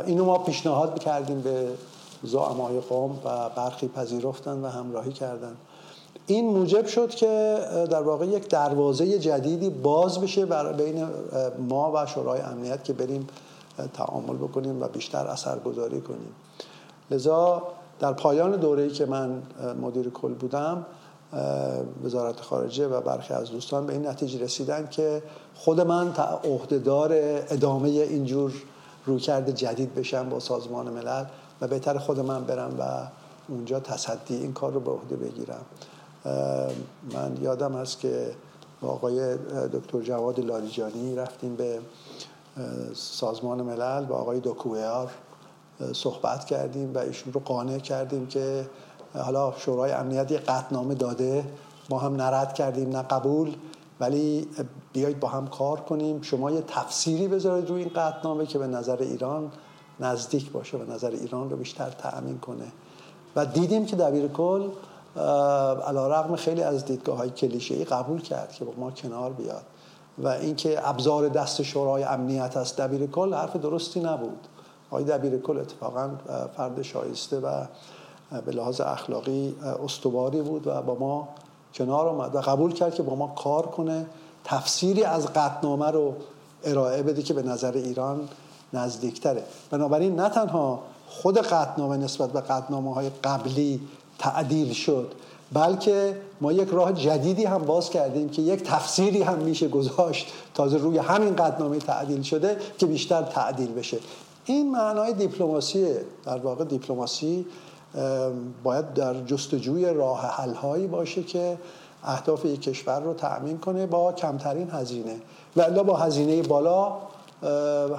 اینو 0.07 0.25
ما 0.25 0.39
پیشنهاد 0.39 0.99
کردیم 0.99 1.41
به 1.41 1.69
زعمای 2.23 2.81
قوم 2.81 3.19
و 3.25 3.49
برخی 3.49 3.89
پذیرفتن 3.89 4.61
و 4.61 4.67
همراهی 4.69 5.13
کردن. 5.13 5.57
این 6.27 6.51
موجب 6.51 6.87
شد 6.87 7.11
که 7.11 7.61
در 7.91 8.03
واقع 8.03 8.27
یک 8.27 8.49
دروازه 8.49 9.19
جدیدی 9.19 9.71
باز 9.71 10.21
بشه 10.21 10.47
بر 10.47 10.73
بین 10.73 11.07
ما 11.69 11.93
و 11.95 12.07
شورای 12.07 12.41
امنیت 12.41 12.85
که 12.85 12.93
بریم 12.93 13.27
تعامل 13.95 14.37
بکنیم 14.37 14.83
و 14.83 14.89
بیشتر 14.89 15.27
اثرگذاری 15.27 16.01
کنیم. 16.01 16.35
لذا 17.11 17.63
در 18.01 18.13
پایان 18.13 18.57
دوره‌ای 18.57 18.91
که 18.91 19.07
من 19.07 19.43
مدیر 19.83 20.11
کل 20.11 20.35
بودم 20.35 20.87
وزارت 22.05 22.41
خارجه 22.41 22.87
و 22.87 23.01
برخی 23.01 23.35
از 23.35 23.51
دوستان 23.51 23.87
به 23.87 23.93
این 23.93 24.07
نتیجه 24.07 24.45
رسیدن 24.45 24.89
که 24.91 25.23
خود 25.55 25.81
من 25.81 26.15
عهدهدار 26.45 27.13
ادامه 27.51 27.89
اینجور 27.89 28.53
رویکرد 29.07 29.51
جدید 29.51 29.95
بشم 29.95 30.29
با 30.29 30.41
سازمان 30.41 30.91
ملل 30.91 31.25
و 31.61 31.69
بهتر 31.69 31.99
خود 31.99 32.21
من 32.21 32.45
برم 32.45 32.77
و 32.79 32.83
اونجا 33.49 33.81
تصدی 33.81 34.37
این 34.37 34.53
کار 34.53 34.73
رو 34.73 34.81
به 34.81 34.91
عهده 34.91 35.17
بگیرم. 35.17 35.61
من 37.15 37.37
یادم 37.41 37.73
هست 37.73 38.01
که 38.01 38.31
با 38.81 38.89
آقای 38.89 39.37
دکتر 39.73 40.01
جواد 40.01 40.41
لاریجانی 40.41 41.17
رفتیم 41.17 41.57
به 41.57 41.79
سازمان 42.95 43.63
ملل 43.63 44.05
با 44.05 44.15
آقای 44.17 44.41
دوکویار 44.41 45.11
صحبت 45.93 46.45
کردیم 46.45 46.95
و 46.95 46.99
ایشون 46.99 47.33
رو 47.33 47.41
قانع 47.41 47.79
کردیم 47.79 48.27
که 48.27 48.67
حالا 49.15 49.53
شورای 49.57 49.93
امنیت 49.93 50.31
یه 50.31 50.39
قطنامه 50.39 50.95
داده 50.95 51.45
ما 51.91 51.99
هم 51.99 52.17
نرد 52.17 52.55
کردیم 52.55 52.97
نه 52.97 53.03
قبول 53.03 53.55
ولی 54.01 54.49
بیایید 54.93 55.21
با 55.21 55.29
هم 55.29 55.47
کار 55.47 55.81
کنیم. 55.81 56.23
شما 56.23 56.51
یه 56.51 56.63
تفسیری 56.67 57.29
بذارید 57.29 57.69
روی 57.69 57.83
این 57.83 57.93
قطنامه 57.97 58.47
که 58.47 58.59
به 58.59 58.67
نظر 58.67 58.97
ایران 58.97 59.53
نزدیک 60.01 60.53
باشه 60.53 60.79
و 60.79 60.93
نظر 60.93 61.11
ایران 61.11 61.51
رو 61.51 61.57
بیشتر 61.57 61.91
تأمین 61.91 62.39
کنه. 62.39 62.73
و 63.37 63.47
دیدیم 63.47 63.87
که 63.87 63.97
دبیر 63.97 64.29
کل 64.29 64.69
علا 65.17 66.09
رقم 66.09 66.37
خیلی 66.37 66.63
از 66.63 66.85
دیدگاه 66.85 67.17
های 67.17 67.31
کلیشه 67.31 67.75
ای 67.75 67.85
قبول 67.85 68.21
کرد 68.21 68.53
که 68.53 68.65
با 68.65 68.73
ما 68.77 68.91
کنار 68.91 69.33
بیاد. 69.33 69.63
و 70.19 70.29
اینکه 70.29 70.89
ابزار 70.89 71.29
دست 71.29 71.63
شورای 71.63 72.03
امنیت 72.03 72.57
است 72.57 72.81
دبیر 72.81 73.07
کل 73.07 73.35
حرف 73.35 73.57
درستی 73.57 74.01
نبود. 74.01 74.47
آقای 74.91 75.05
دبیر 75.05 75.39
کل 75.39 75.59
اتفاقا 75.59 76.11
فرد 76.57 76.83
شایسته 76.83 77.41
و 77.41 77.65
به 78.47 78.53
لحاظ 78.53 78.81
اخلاقی 78.81 79.57
استواری 79.85 80.43
بود 80.43 80.67
و 80.67 80.83
با 80.83 80.95
ما 80.95 81.29
کنار 81.75 82.09
آمد 82.09 82.35
و 82.35 82.41
قبول 82.41 82.73
کرد 82.73 82.95
که 82.95 83.03
با 83.03 83.15
ما 83.15 83.27
کار 83.27 83.67
کنه. 83.67 84.07
تفسیری 84.45 85.05
از 85.05 85.27
قطنامه 85.27 85.91
رو 85.91 86.15
ارائه 86.65 87.03
بده 87.03 87.23
که 87.23 87.35
به 87.35 87.43
نظر 87.43 87.73
ایران 87.73 88.29
نزدیکتره. 88.73 89.45
بنابراین 89.71 90.21
نه 90.21 90.29
تنها 90.29 90.83
خود 91.09 91.39
قطنامه 91.39 91.97
نسبت 91.97 92.31
به 92.31 92.41
قطنامه 92.41 92.95
های 92.95 93.11
قبلی 93.25 93.81
تعدیل 94.21 94.73
شد. 94.73 95.13
بلکه 95.53 96.17
ما 96.41 96.53
یک 96.53 96.69
راه 96.69 96.93
جدیدی 96.93 97.45
هم 97.45 97.59
باز 97.59 97.91
کردیم 97.91 98.29
که 98.29 98.43
یک 98.43 98.63
تفسیری 98.63 99.23
هم 99.23 99.39
میشه 99.39 99.69
گذاشت 99.69 100.33
تازه 100.55 100.79
روی 100.79 100.99
همین 100.99 101.37
قطنامه 101.37 101.79
تعدیل 101.79 102.23
شده 102.23 102.57
که 102.79 102.87
بیشتر 102.87 103.23
تعدیل 103.23 103.73
بشه. 103.73 103.99
این 104.45 104.73
معنای 104.73 105.13
دیپلماسیه. 105.13 106.01
در 106.25 106.39
واقع 106.39 106.65
دیپلماسی 106.65 107.47
باید 108.63 108.95
در 108.95 109.15
جستجوی 109.25 109.85
راه 109.85 110.27
حل 110.27 110.55
هایی 110.55 110.87
باشه 110.87 111.23
که 111.23 111.59
اهداف 112.05 112.45
یک 112.45 112.63
کشور 112.63 113.01
رو 113.01 113.15
تأمین 113.15 113.59
کنه 113.59 113.87
با 113.87 114.13
کمترین 114.13 114.71
هزینه. 114.71 115.17
و 115.57 115.85
با 115.85 115.97
هزینه 115.97 116.43
بالا 116.43 116.97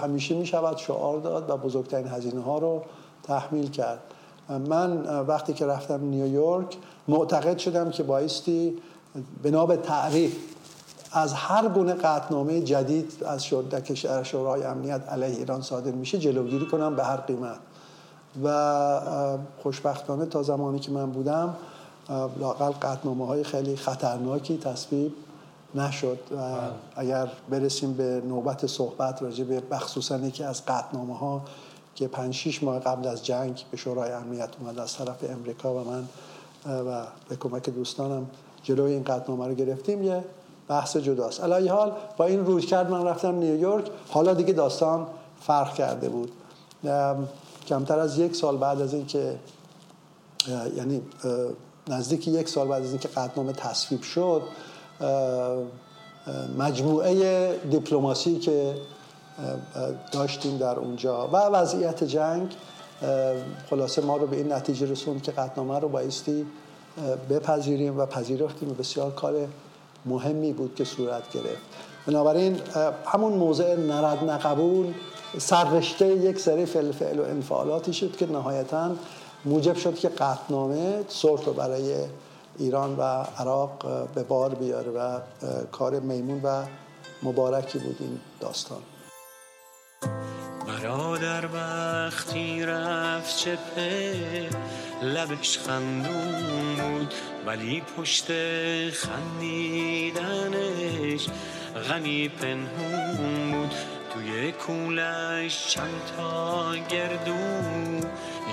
همیشه 0.01 0.35
می 0.35 0.45
شود 0.45 0.77
شعار 0.77 1.19
داد 1.19 1.49
و 1.49 1.57
بزرگترین 1.57 2.07
هزینه 2.07 2.41
ها 2.41 2.57
رو 2.57 2.81
تحمیل 3.23 3.69
کرد. 3.71 3.99
من 4.57 5.19
وقتی 5.27 5.53
که 5.53 5.65
رفتم 5.65 6.05
نیویورک 6.05 6.77
معتقد 7.07 7.57
شدم 7.57 7.89
که 7.89 8.03
بایستی 8.03 8.77
بنا 9.43 9.65
به 9.65 9.77
تعریف 9.77 10.35
از 11.11 11.33
هر 11.33 11.67
گونه 11.67 11.93
قطنامه 11.93 12.61
جدید 12.61 13.11
از 13.25 13.45
شورای 14.23 14.63
امنیت 14.63 15.09
علیه 15.09 15.37
ایران 15.37 15.61
صادر 15.61 15.91
میشه 15.91 16.17
جلوگیری 16.17 16.65
کنم 16.65 16.95
به 16.95 17.03
هر 17.03 17.17
قیمت. 17.17 17.59
و 18.43 19.01
خوشبختانه 19.63 20.25
تا 20.25 20.43
زمانی 20.43 20.79
که 20.79 20.91
من 20.91 21.11
بودم 21.11 21.55
لاقل 22.39 22.71
قطنامه 22.71 23.27
های 23.27 23.43
خیلی 23.43 23.75
خطرناکی 23.75 24.57
تصویب 24.57 25.13
نشد. 25.75 26.19
و 26.37 26.57
اگر 26.95 27.31
برسیم 27.49 27.93
به 27.93 28.21
نوبت 28.27 28.67
صحبت 28.67 29.21
راجع 29.21 29.43
به 29.43 29.63
مخصوصا 29.71 30.17
یکی 30.17 30.43
از 30.43 30.65
قطنامه 30.65 31.17
ها 31.17 31.41
که 31.95 32.07
5 32.07 32.33
6 32.33 32.63
ماه 32.63 32.79
قبل 32.79 33.07
از 33.07 33.25
جنگ 33.25 33.63
به 33.71 33.77
شورای 33.77 34.11
امنیت 34.11 34.49
اومد 34.59 34.79
از 34.79 34.97
طرف 34.97 35.23
امریکا 35.29 35.73
و 35.73 35.83
من 35.89 36.07
و 36.65 37.05
به 37.29 37.35
کمک 37.35 37.69
دوستانم 37.69 38.29
جلوی 38.63 38.93
این 38.93 39.03
قطنامه 39.03 39.47
رو 39.47 39.53
گرفتیم. 39.53 40.03
یه 40.03 40.23
بحث 40.67 40.97
جداست. 40.97 41.43
علی 41.43 41.67
حال 41.67 41.91
با 42.17 42.25
این 42.25 42.45
روی 42.45 42.61
کرد 42.61 42.91
من 42.91 43.05
رفتم 43.05 43.35
نیویورک. 43.35 43.85
حالا 44.09 44.33
دیگه 44.33 44.53
داستان 44.53 45.07
فرق 45.41 45.73
کرده 45.73 46.09
بود. 46.09 46.31
کمتر 47.67 47.99
از 47.99 48.17
یک 48.17 48.35
سال 48.35 48.57
بعد 48.57 48.81
از 48.81 48.93
اینکه 48.93 49.39
یعنی 50.77 51.01
نزدیک 51.87 52.27
یک 52.27 52.49
سال 52.49 52.67
بعد 52.67 52.83
از 52.83 52.89
اینکه 52.89 53.07
قطنامه 53.07 53.53
تصویب 53.53 54.01
شد 54.01 54.41
مجموعه 56.57 57.59
دیپلماسی 57.69 58.39
که 58.39 58.75
داشتیم 60.11 60.57
در 60.57 60.75
اونجا. 60.75 61.27
و 61.27 61.37
وضعیت 61.37 62.03
جنگ 62.03 62.55
خلاصه 63.69 64.01
ما 64.01 64.17
رو 64.17 64.27
به 64.27 64.37
این 64.37 64.53
نتیجه 64.53 64.91
رسوند 64.91 65.23
که 65.23 65.31
قطنامه 65.31 65.79
رو 65.79 65.89
بایستی 65.89 66.45
بپذیریم 67.29 67.99
و 67.99 68.05
پذیرفتیم 68.05 68.69
و 68.69 68.73
بسیار 68.73 69.11
کار 69.11 69.33
مهمی 70.05 70.53
بود 70.53 70.75
که 70.75 70.83
صورت 70.83 71.31
گرفت. 71.31 71.61
بنابراین 72.07 72.59
همون 73.05 73.33
موضع 73.33 73.75
نرد 73.75 74.29
نقبول 74.29 74.93
سررشته 75.37 76.07
یک 76.07 76.39
سری 76.39 76.65
فعل 76.65 76.91
فعل 76.91 77.19
و 77.19 77.23
انفعالاتی 77.23 77.93
شد 77.93 78.15
که 78.15 78.31
نهایتا 78.31 78.91
موجب 79.45 79.75
شد 79.75 79.95
که 79.95 80.09
قطنامه 80.09 81.03
صلح 81.07 81.45
رو 81.45 81.53
برای 81.53 81.95
ایران 82.57 82.95
و 82.97 83.01
عراق 83.37 84.07
به 84.15 84.23
بار 84.23 84.55
بیاره 84.55 84.91
و 84.91 85.19
کار 85.71 85.99
میمون 85.99 86.41
و 86.43 86.63
مبارکی 87.23 87.79
بود 87.79 87.97
این 87.99 88.19
داستان. 88.39 88.77
برادر 90.81 91.45
وقتی 91.53 92.65
رفت 92.65 93.37
چپه 93.37 94.49
لبش 95.01 95.57
خندون 95.57 96.75
بود 96.75 97.13
ولی 97.45 97.81
پشت 97.97 98.25
خندیدنش 98.91 100.17
غمی 101.89 102.29
پنهون 102.29 103.51
بود. 103.51 103.71
توی 104.13 104.51
کولش 104.51 105.67
چند 105.67 106.01
تا 106.17 106.75
گردو 106.89 107.37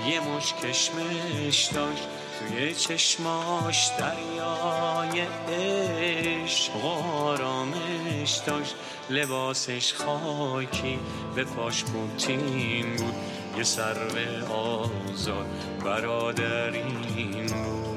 یه 0.09 0.21
مش 0.21 0.55
کشمش 0.55 1.65
داشت. 1.75 2.09
توی 2.39 2.75
چشماش 2.75 3.91
دریای 3.99 5.27
عشق 5.49 6.85
آرامش 6.85 8.41
داشت. 8.47 8.75
لباسش 9.11 9.95
خاکی 9.95 10.99
به 11.35 11.45
پاش 11.45 11.85
پوتین 11.85 12.97
بود. 12.97 13.15
یه 13.57 13.65
سرو 13.65 14.53
آزاد 14.53 15.47
برادرین 15.85 17.47
بود. 17.47 17.89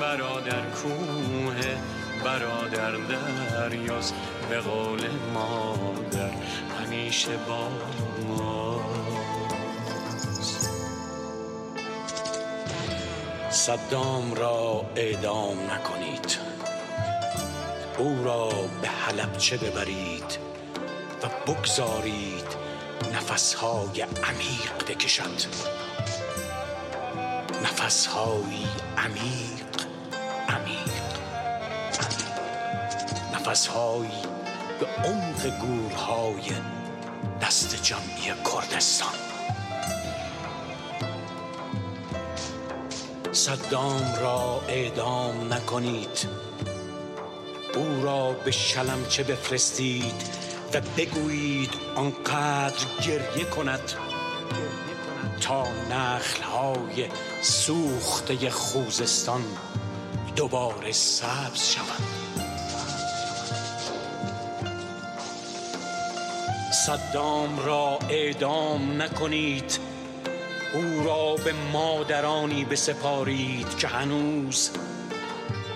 برادر 0.00 0.62
کوه 0.62 1.56
برادر 2.24 2.92
دریاست 2.92 4.14
به 4.48 4.60
قول 4.60 5.00
مادر 5.34 6.30
همیشه 6.80 7.36
با 7.48 7.68
صدام 13.50 14.34
را 14.34 14.84
اعدام 14.96 15.56
نکنید. 15.70 16.51
او 17.98 18.24
را 18.24 18.48
به 18.82 18.88
حلبچه 18.88 19.56
ببرید 19.56 20.38
و 21.22 21.52
بگذارید 21.52 22.56
نفسهای 23.14 24.00
عمیق 24.02 24.88
بکشد. 24.88 25.22
نفسهایی 27.62 28.68
عمیق 28.98 29.86
عمیق. 30.48 30.92
عمیق 31.98 32.32
نفسهایی 33.34 34.22
به 34.80 34.86
عمق 34.86 35.58
گورهای 35.58 36.42
دست 37.42 37.82
جمعی 37.82 38.32
کردستان. 38.52 39.14
صدام 43.32 44.14
را 44.20 44.62
اعدام 44.68 45.52
نکنید. 45.52 46.28
را 48.02 48.32
به 48.32 48.50
شلمچه 48.50 49.22
بفرستید 49.22 50.42
و 50.74 50.80
بگویید 50.96 51.70
آنقدر 51.96 52.86
گریه 53.06 53.44
کند 53.44 53.92
تا 55.40 55.64
نخلهای 55.90 57.08
سوخته 57.42 58.50
خوزستان 58.50 59.42
دوباره 60.36 60.92
سبز 60.92 61.68
شوند 61.68 62.22
صدام 66.86 67.58
را 67.58 67.98
اعدام 68.10 69.02
نکنید 69.02 69.78
او 70.74 71.04
را 71.04 71.36
به 71.44 71.52
مادرانی 71.72 72.64
بسپارید 72.64 73.76
که 73.78 73.88
هنوز 73.88 74.70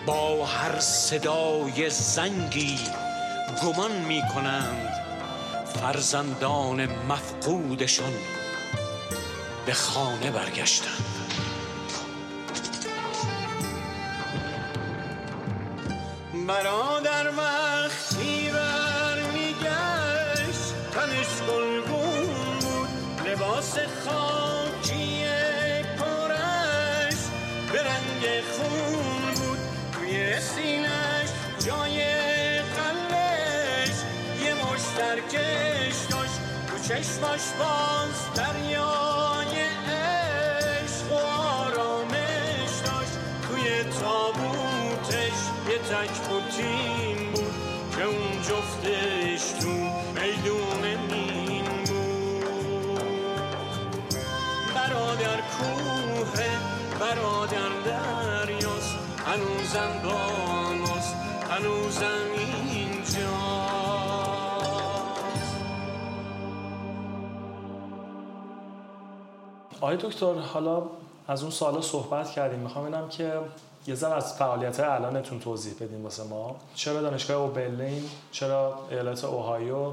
با 0.06 0.46
هر 0.46 0.80
صدای 0.80 1.90
زنگی 1.90 2.78
گمان 3.62 3.92
می 3.92 4.22
کنند 4.34 4.92
فرزندان 5.80 6.86
مفقودشان 6.86 8.12
به 9.66 9.72
خانه 9.72 10.30
برگشتند. 10.30 11.04
برادر 16.48 17.30
وقتی 17.38 18.50
برمیگشت 18.50 19.54
تنش 20.92 21.42
گلگون 21.50 22.26
بود 22.60 23.28
لباس 23.28 23.74
خاکی 23.78 24.45
چشمش 36.88 37.44
باز 37.58 38.34
دریای 38.34 39.54
عشق 39.88 41.12
و 41.12 41.14
آرامش 41.14 42.72
داشت. 42.84 43.16
توی 43.48 43.84
تابوتش 44.00 45.38
یه 45.70 45.78
تک 45.78 46.10
پوتین 46.20 47.32
بود 47.32 47.54
که 47.96 48.02
اون 48.02 48.42
جفتش 48.42 49.42
تو 49.60 49.68
میدون 50.20 50.96
مین 51.10 51.64
بود. 51.84 53.00
برادر 54.74 55.40
کوه 55.40 56.44
برادر 57.00 57.70
دریاست. 57.86 58.96
هنوزم 59.26 60.02
با 60.04 60.18
ماست 60.74 61.14
هنوزم 61.50 62.26
اینجاست 62.36 62.65
آقای 69.80 69.96
دکتر 69.96 70.34
حالا 70.34 70.82
از 71.28 71.42
اون 71.42 71.50
سالا 71.50 71.80
صحبت 71.80 72.30
کردیم. 72.30 72.58
می‌خوام 72.58 72.84
ببینم 72.84 73.08
که 73.08 73.32
یه 73.86 73.94
ذره 73.94 74.14
از 74.14 74.34
فعالیت 74.34 74.80
الانتون 74.80 75.40
توضیح 75.40 75.74
بدیم 75.80 76.04
واسه 76.04 76.24
ما. 76.24 76.56
چرا 76.74 77.02
دانشگاه 77.02 77.36
اوبرلین 77.36 78.02
چرا 78.32 78.74
ایالت 78.90 79.24
اوهایو؟ 79.24 79.90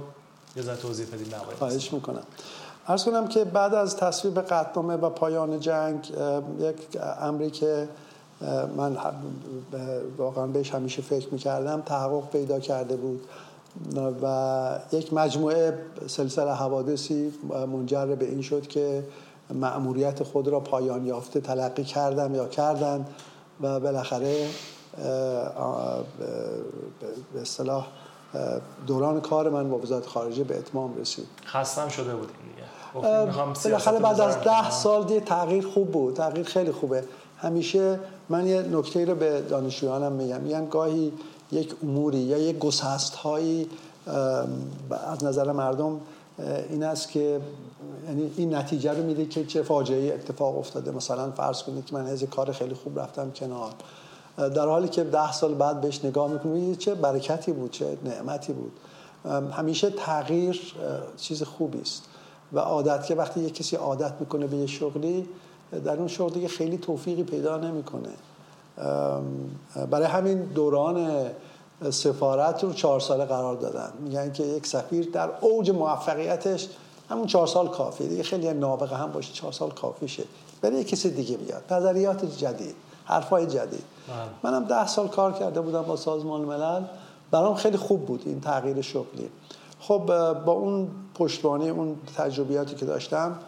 یه 0.56 0.64
ذره 0.64 0.76
توضیح 0.76 1.08
بدیم 1.08 1.28
نباید. 1.28 1.58
خواهش 1.58 1.94
می‌کنم. 1.94 2.24
ارز 2.88 3.04
کنم 3.04 3.28
که 3.28 3.44
بعد 3.44 3.74
از 3.74 3.98
تصویب 3.98 4.40
قطنامه 4.40 4.96
و 4.96 5.10
پایان 5.10 5.60
جنگ 5.60 6.12
یک 6.60 6.76
امری 7.22 7.50
که 7.52 7.90
من 8.78 8.98
واقعا 10.18 10.48
بهش 10.48 10.72
همیشه 10.72 11.02
فکر 11.02 11.28
می‌کردم 11.32 11.82
تحقق 11.82 12.30
پیدا 12.30 12.60
کرده 12.60 12.96
بود. 12.96 13.22
و 14.24 14.80
یک 14.92 15.14
مجموعه 15.14 15.80
سلسله 16.08 16.52
حوادثی 16.52 17.34
منجر 17.50 18.06
به 18.06 18.26
این 18.26 18.42
شد 18.42 18.68
که 18.68 19.04
مأموریت 19.54 20.24
خود 20.24 20.48
را 20.48 20.60
پایان 20.60 21.06
یافته 21.06 21.40
تلقی 21.40 21.84
کردم 21.84 22.36
یا 22.36 22.48
کردن 22.48 23.06
و 23.62 23.80
بالاخره 23.80 24.48
به 27.34 27.42
اصطلاح 27.42 27.88
دوران 28.88 29.22
کار 29.22 29.50
من 29.50 29.70
با 29.70 29.78
وزارت 29.78 30.06
خارجه 30.06 30.44
به 30.44 30.58
اتمام 30.58 30.98
رسید. 30.98 31.28
خستم 31.46 31.88
شده 31.88 32.12
دیگه. 32.12 32.24
سیاست 33.54 33.68
بالاخره 33.68 34.00
بعد 34.00 34.22
از 34.22 34.42
ده. 34.42 34.72
سال 34.72 35.12
یه 35.12 35.20
تغییر 35.20 35.68
خوب 35.68 35.92
بود. 35.92 36.16
تغییر 36.16 36.46
خیلی 36.46 36.72
خوبه. 36.72 37.04
همیشه 37.38 38.00
من 38.30 38.48
یه 38.48 38.62
نکته 38.62 39.06
رو 39.06 39.16
به 39.16 39.42
دانشجویانم 39.42 40.12
میگم. 40.12 40.42
میگم 40.42 40.66
گاهی 40.66 41.14
یک 41.52 41.76
اموری 41.84 42.18
یا 42.18 42.38
یک 42.38 42.60
گسست 42.60 43.16
هایی 43.16 43.70
از 45.12 45.24
نظر 45.24 45.52
مردم 45.52 46.00
این 46.70 46.84
است 46.84 47.10
که 47.10 47.40
یعنی 48.08 48.32
این 48.38 48.56
نتیجه 48.56 48.92
رو 48.92 49.04
میده 49.04 49.26
که 49.26 49.46
چه 49.46 49.64
فاجعه 49.64 50.14
اتفاق 50.14 50.58
افتاده. 50.58 50.92
مثلا 50.92 51.32
فرض 51.32 51.64
کنید 51.64 51.86
که 51.86 51.96
من 51.96 52.08
از 52.08 52.24
کار 52.24 52.52
خیلی 52.52 52.74
خوب 52.74 53.00
رفتم 53.00 53.32
کنار. 53.32 53.72
در 54.38 54.68
حالی 54.68 54.88
که 54.88 55.04
ده 55.04 55.32
سال 55.32 55.54
بعد 55.54 55.82
بهش 55.82 56.06
نگاه 56.06 56.32
می‌کنید 56.32 56.78
چه 56.78 56.96
برکتی 56.96 57.52
بود 57.52 57.72
چه 57.72 57.98
نعمتی 58.06 58.54
بود. 58.54 58.72
همیشه 59.52 59.90
تغییر 59.90 60.74
چیز 61.18 61.44
خوبی 61.44 61.82
است. 61.82 62.04
و 62.54 62.60
عادت 62.60 63.06
که 63.06 63.16
وقتی 63.16 63.40
یک 63.40 63.56
کسی 63.56 63.76
عادت 63.76 64.14
می‌کنه 64.20 64.48
به 64.48 64.58
یه 64.58 64.68
شغلی 64.68 65.30
در 65.86 65.98
اون 65.98 66.08
شغل 66.08 66.34
دیگه 66.34 66.48
خیلی 66.48 66.78
توفیقی 66.78 67.24
پیدا 67.24 67.58
نمی‌کنه. 67.58 68.10
برای 69.92 70.08
همین 70.08 70.44
دوران 70.44 71.26
سفارت 71.90 72.64
رو 72.64 72.74
چهار 72.74 73.00
ساله 73.00 73.26
قرار 73.26 73.56
دادن. 73.56 73.90
میگن 74.00 74.32
که 74.32 74.44
یک 74.44 74.68
سفیر 74.68 75.10
در 75.14 75.30
اوج 75.42 75.72
موفقیتش 75.72 76.68
همون 77.14 77.28
چهار 77.28 77.48
سال 77.48 77.68
کافیه. 77.68 78.08
دیگه 78.08 78.24
خیلی 78.24 78.54
نابغه 78.54 78.96
هم 78.96 79.12
باشه 79.12 79.34
چهار 79.34 79.52
سال 79.52 79.72
کافیشه 79.72 80.24
برای 80.62 80.82
یک 80.82 80.88
کسی 80.88 81.10
دیگه 81.10 81.38
بیاد. 81.38 81.74
نظریات 81.74 82.38
جدید 82.38 82.76
حرفای 83.06 83.48
جدید. 83.48 83.84
منم 84.44 84.64
ده 84.64 84.88
سال 84.88 85.08
کار 85.08 85.32
کرده 85.32 85.62
بودم 85.62 85.82
با 85.82 85.96
سازمان 85.96 86.42
ملل. 86.42 86.82
برام 87.32 87.56
خیلی 87.56 87.78
خوب 87.78 88.06
بود 88.06 88.24
این 88.26 88.42
تغییر 88.42 88.82
شغلی. 88.82 89.30
خب 89.80 90.06
با 90.46 90.52
اون 90.52 90.88
پشتوانه 91.16 91.66
اون 91.66 91.96
تجربیاتی 92.18 92.76
که 92.76 92.86
داشتم 92.86 93.40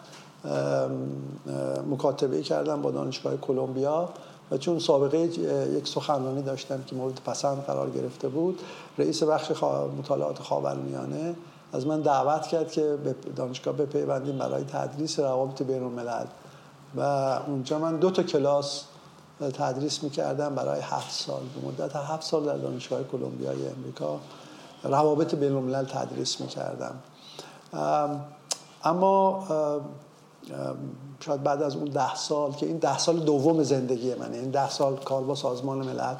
مکاتبه 1.89 2.41
کردم 2.41 2.81
با 2.81 2.91
دانشگاه 2.91 3.37
کلمبیا 3.37 4.09
و 4.51 4.57
چون 4.57 4.79
سابقه 4.79 5.17
یک 5.77 5.87
سخنرانی 5.87 6.41
داشتم 6.41 6.83
که 6.87 6.95
مورد 6.95 7.21
پسند 7.25 7.63
قرار 7.65 7.89
گرفته 7.89 8.27
بود 8.27 8.59
رئیس 8.97 9.23
بخش 9.23 9.51
مطالعات 9.99 10.41
خاورمیانه 10.41 11.35
از 11.75 11.87
من 11.87 12.01
دعوت 12.01 12.47
کرد 12.47 12.71
که 12.71 12.97
به 13.03 13.15
دانشگاه 13.35 13.73
بپیوندیم 13.75 14.37
برای 14.37 14.63
تدریس 14.63 15.19
روابط 15.19 15.61
بین 15.61 15.83
الملل 15.83 16.25
و 16.95 17.01
اونجا 17.47 17.79
من 17.79 17.95
دو 17.95 18.11
تا 18.11 18.23
کلاس 18.23 18.83
تدریس 19.39 20.03
می‌کردم 20.03 20.55
برای 20.55 20.79
هفت 20.81 21.11
سال. 21.11 21.41
به 21.41 21.67
مدت 21.67 21.95
هفت 21.95 22.23
سال 22.23 22.45
در 22.45 22.57
دانشگاه 22.57 23.03
کلمبیای 23.03 23.67
امریکا 23.77 24.19
روابط 24.83 25.35
بین 25.35 25.53
الملل 25.53 25.85
تدریس 25.85 26.41
می‌کردم. 26.41 26.95
اما 28.83 29.43
شاید 31.19 31.43
بعد 31.43 31.61
از 31.61 31.75
اون 31.75 31.85
ده 31.85 32.15
سال 32.15 32.51
که 32.51 32.65
این 32.65 32.77
ده 32.77 32.97
سال 32.97 33.19
دوم 33.19 33.63
زندگی 33.63 34.13
منه 34.13 34.37
این 34.37 34.51
ده 34.51 34.69
سال 34.69 34.95
کار 34.95 35.23
با 35.23 35.35
سازمان 35.35 35.77
ملل 35.77 36.15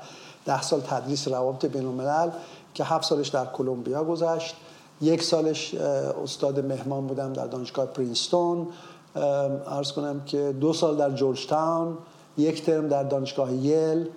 ده 0.46 0.62
سال 0.62 0.82
تدریس 0.82 1.28
روابط 1.28 1.65
بین 1.65 1.86
الملل 1.86 2.30
که 2.74 2.84
هفت 2.84 3.06
سالش 3.06 3.28
در 3.28 3.46
کلمبیا 3.46 4.04
گذشت. 4.04 4.56
یک 5.02 5.24
سالش 5.24 5.76
استاد 6.24 6.66
مهمان 6.66 7.08
بودم 7.08 7.34
در 7.34 7.48
دانشگاه 7.48 7.86
پرینستون. 7.86 8.68
ارز 9.16 9.92
کنم 9.92 10.24
که 10.26 10.56
دو 10.62 10.74
سال 10.74 10.98
در 10.98 11.12
جورج 11.12 11.48
تاون 11.48 11.98
یک 12.38 12.66
ترم 12.66 12.88
در 12.88 13.04
دانشگاه 13.04 13.54
یل. 13.54 14.08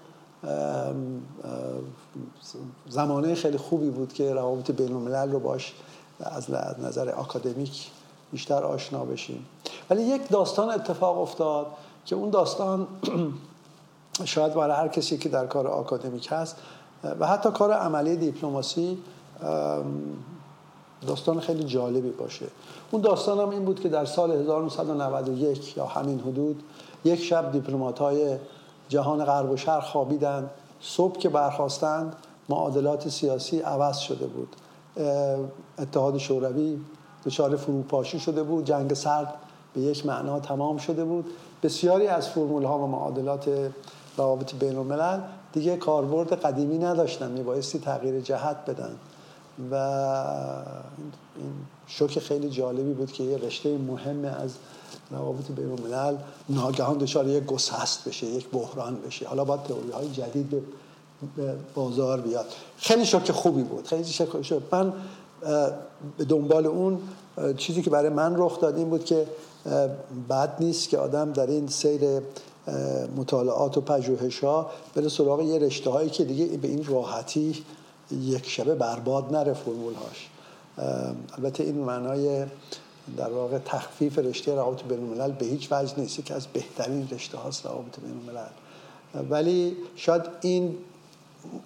زمانه 2.88 3.34
خیلی 3.34 3.58
خوبی 3.58 3.90
بود 3.90 4.12
که 4.12 4.34
روابط 4.34 4.70
بین 4.70 4.92
الملل 4.92 5.32
رو 5.32 5.38
باش 5.38 5.74
از 6.20 6.50
نظر 6.80 7.10
آکادمیک 7.10 7.90
بیشتر 8.32 8.62
آشنا 8.62 9.04
بشیم. 9.04 9.46
ولی 9.90 10.02
یک 10.02 10.28
داستان 10.28 10.70
اتفاق 10.70 11.18
افتاد 11.18 11.66
که 12.06 12.16
اون 12.16 12.30
داستان 12.30 12.86
شاید 14.24 14.54
برای 14.54 14.76
هر 14.76 14.88
کسی 14.88 15.18
که 15.18 15.28
در 15.28 15.46
کار 15.46 15.66
آکادمیک 15.66 16.28
هست 16.30 16.56
و 17.20 17.26
حتی 17.26 17.50
کار 17.50 17.72
عملی 17.72 18.16
دیپلماسی 18.16 18.98
داستان 21.06 21.40
خیلی 21.40 21.64
جالبی 21.64 22.10
باشه. 22.10 22.46
اون 22.90 23.02
داستان 23.02 23.38
هم 23.38 23.50
این 23.50 23.64
بود 23.64 23.80
که 23.80 23.88
در 23.88 24.04
سال 24.04 24.30
1991 24.30 25.76
یا 25.76 25.86
همین 25.86 26.20
حدود 26.20 26.62
یک 27.04 27.22
شب 27.22 27.52
دیپلمات 27.52 27.98
های 27.98 28.36
جهان 28.88 29.24
غرب 29.24 29.50
و 29.50 29.56
شرق 29.56 29.84
خوابیدن. 29.84 30.50
صبح 30.80 31.18
که 31.18 31.28
برخواستند 31.28 32.16
معادلات 32.48 33.08
سیاسی 33.08 33.60
عوض 33.60 33.98
شده 33.98 34.26
بود. 34.26 34.56
اتحاد 35.78 36.18
شوروی 36.18 36.78
دچار 37.24 37.56
فروپاشی 37.56 38.20
شده 38.20 38.42
بود. 38.42 38.64
جنگ 38.64 38.94
سرد 38.94 39.34
به 39.74 39.80
یک 39.80 40.06
معنا 40.06 40.40
تمام 40.40 40.76
شده 40.76 41.04
بود. 41.04 41.26
بسیاری 41.62 42.06
از 42.06 42.28
فرمول 42.28 42.64
ها 42.64 42.78
و 42.78 42.86
معادلات 42.86 43.70
روابط 44.16 44.54
بین 44.54 44.76
الملل 44.76 45.20
دیگه 45.52 45.76
کاربرد 45.76 46.32
قدیمی 46.32 46.78
نداشتن. 46.78 47.30
میبایستی 47.30 47.78
تغییر 47.78 48.20
جهت 48.20 48.56
بدن. 48.66 48.96
و 49.70 49.74
این 51.36 51.52
شوک 51.86 52.18
خیلی 52.18 52.50
جالبی 52.50 52.92
بود 52.92 53.12
که 53.12 53.24
یه 53.24 53.36
رشته 53.36 53.78
مهم 53.78 54.24
از 54.24 54.50
روابط 55.10 55.50
بین 55.50 55.70
الملل 55.70 56.16
ناگهان 56.48 56.98
دچار 56.98 57.28
یک 57.28 57.44
گسست 57.44 58.08
بشه 58.08 58.26
یک 58.26 58.48
بحران 58.50 58.96
بشه. 59.06 59.28
حالا 59.28 59.44
باید 59.44 59.62
تئوری 59.62 59.90
های 59.90 60.08
جدید 60.08 60.50
به 61.36 61.54
بازار 61.74 62.20
بیاد. 62.20 62.46
خیلی 62.76 63.06
شوک 63.06 63.32
خوبی 63.32 63.62
بود. 63.62 63.86
خیلی 63.86 64.04
شوک 64.04 64.42
شد 64.42 64.62
من 64.72 64.92
به 66.18 66.24
دنبال 66.24 66.66
اون 66.66 66.98
چیزی 67.56 67.82
که 67.82 67.90
برای 67.90 68.08
من 68.08 68.34
رخ 68.36 68.60
داد 68.60 68.76
این 68.76 68.90
بود 68.90 69.04
که 69.04 69.26
بد 70.28 70.56
نیست 70.60 70.88
که 70.88 70.98
آدم 70.98 71.32
در 71.32 71.46
این 71.46 71.68
سیر 71.68 72.00
مطالعات 73.16 73.78
و 73.78 73.80
پژوهش 73.80 74.44
ها 74.44 74.70
بره 74.94 75.08
سراغ 75.08 75.40
یه 75.40 75.58
رشته 75.58 75.90
هایی 75.90 76.10
که 76.10 76.24
دیگه 76.24 76.46
به 76.56 76.68
این 76.68 76.84
راحتی 76.84 77.64
یک 78.10 78.48
شبه 78.48 78.74
برباد 78.74 79.36
نره 79.36 79.52
فرمول 79.52 79.94
هاش 79.94 80.28
البته 81.38 81.64
این 81.64 81.78
معنای 81.78 82.46
در 83.16 83.30
واقع 83.30 83.58
تخفیف 83.58 84.18
رشته 84.18 84.54
روابط 84.54 84.82
بین 84.82 84.98
الملل 84.98 85.32
به 85.32 85.46
هیچ 85.46 85.72
وجه 85.72 85.94
نیست. 85.98 86.24
که 86.24 86.34
از 86.34 86.46
بهترین 86.46 87.08
رشته 87.12 87.38
هاست 87.38 87.66
روابط 87.66 88.00
بین 88.00 88.10
الملل 88.10 88.48
ولی 89.30 89.76
شاید 89.96 90.22
این 90.40 90.76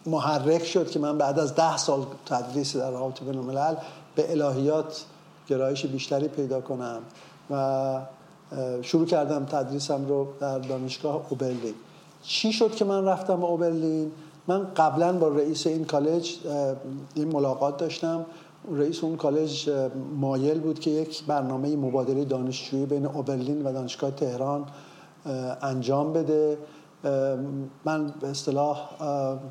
محرک 0.07 0.64
شد 0.64 0.90
که 0.90 0.99
من 0.99 1.18
بعد 1.18 1.38
از 1.38 1.55
ده 1.55 1.76
سال 1.76 2.07
تدریس 2.26 2.76
در 2.76 2.90
روابط 2.90 3.20
بین 3.20 3.38
الملل 3.38 3.74
به 4.14 4.30
الهیات 4.30 5.05
گرایش 5.49 5.86
بیشتری 5.86 6.28
پیدا 6.28 6.61
کنم 6.61 7.03
و 7.51 8.01
شروع 8.82 9.07
کردم 9.07 9.45
تدریسم 9.45 10.07
رو 10.09 10.28
در 10.40 10.59
دانشگاه 10.59 11.26
اوبرلین. 11.28 11.74
چی 12.22 12.53
شد 12.53 12.74
که 12.74 12.84
من 12.84 13.05
رفتم 13.05 13.45
اوبرلین؟ 13.45 14.12
من 14.49 14.66
قبلا 14.76 15.12
با 15.12 15.28
رئیس 15.28 15.66
این 15.66 15.84
کالج 15.84 16.36
این 17.14 17.28
ملاقات 17.28 17.76
داشتم. 17.76 18.26
رئیس 18.72 19.05
اون 19.05 19.16
کالج 19.16 19.70
مایل 20.20 20.61
بود 20.61 20.80
که 20.80 20.90
یک 20.90 21.24
برنامه 21.24 21.76
مبادله 21.76 22.24
دانشجویی 22.24 22.86
بین 22.86 23.07
اوبرلین 23.07 23.66
و 23.66 23.72
دانشگاه 23.72 24.11
تهران 24.11 24.64
انجام 25.62 26.12
بده. 26.12 26.59
من 27.84 28.14
به 28.20 28.28
اصطلاح 28.28 28.90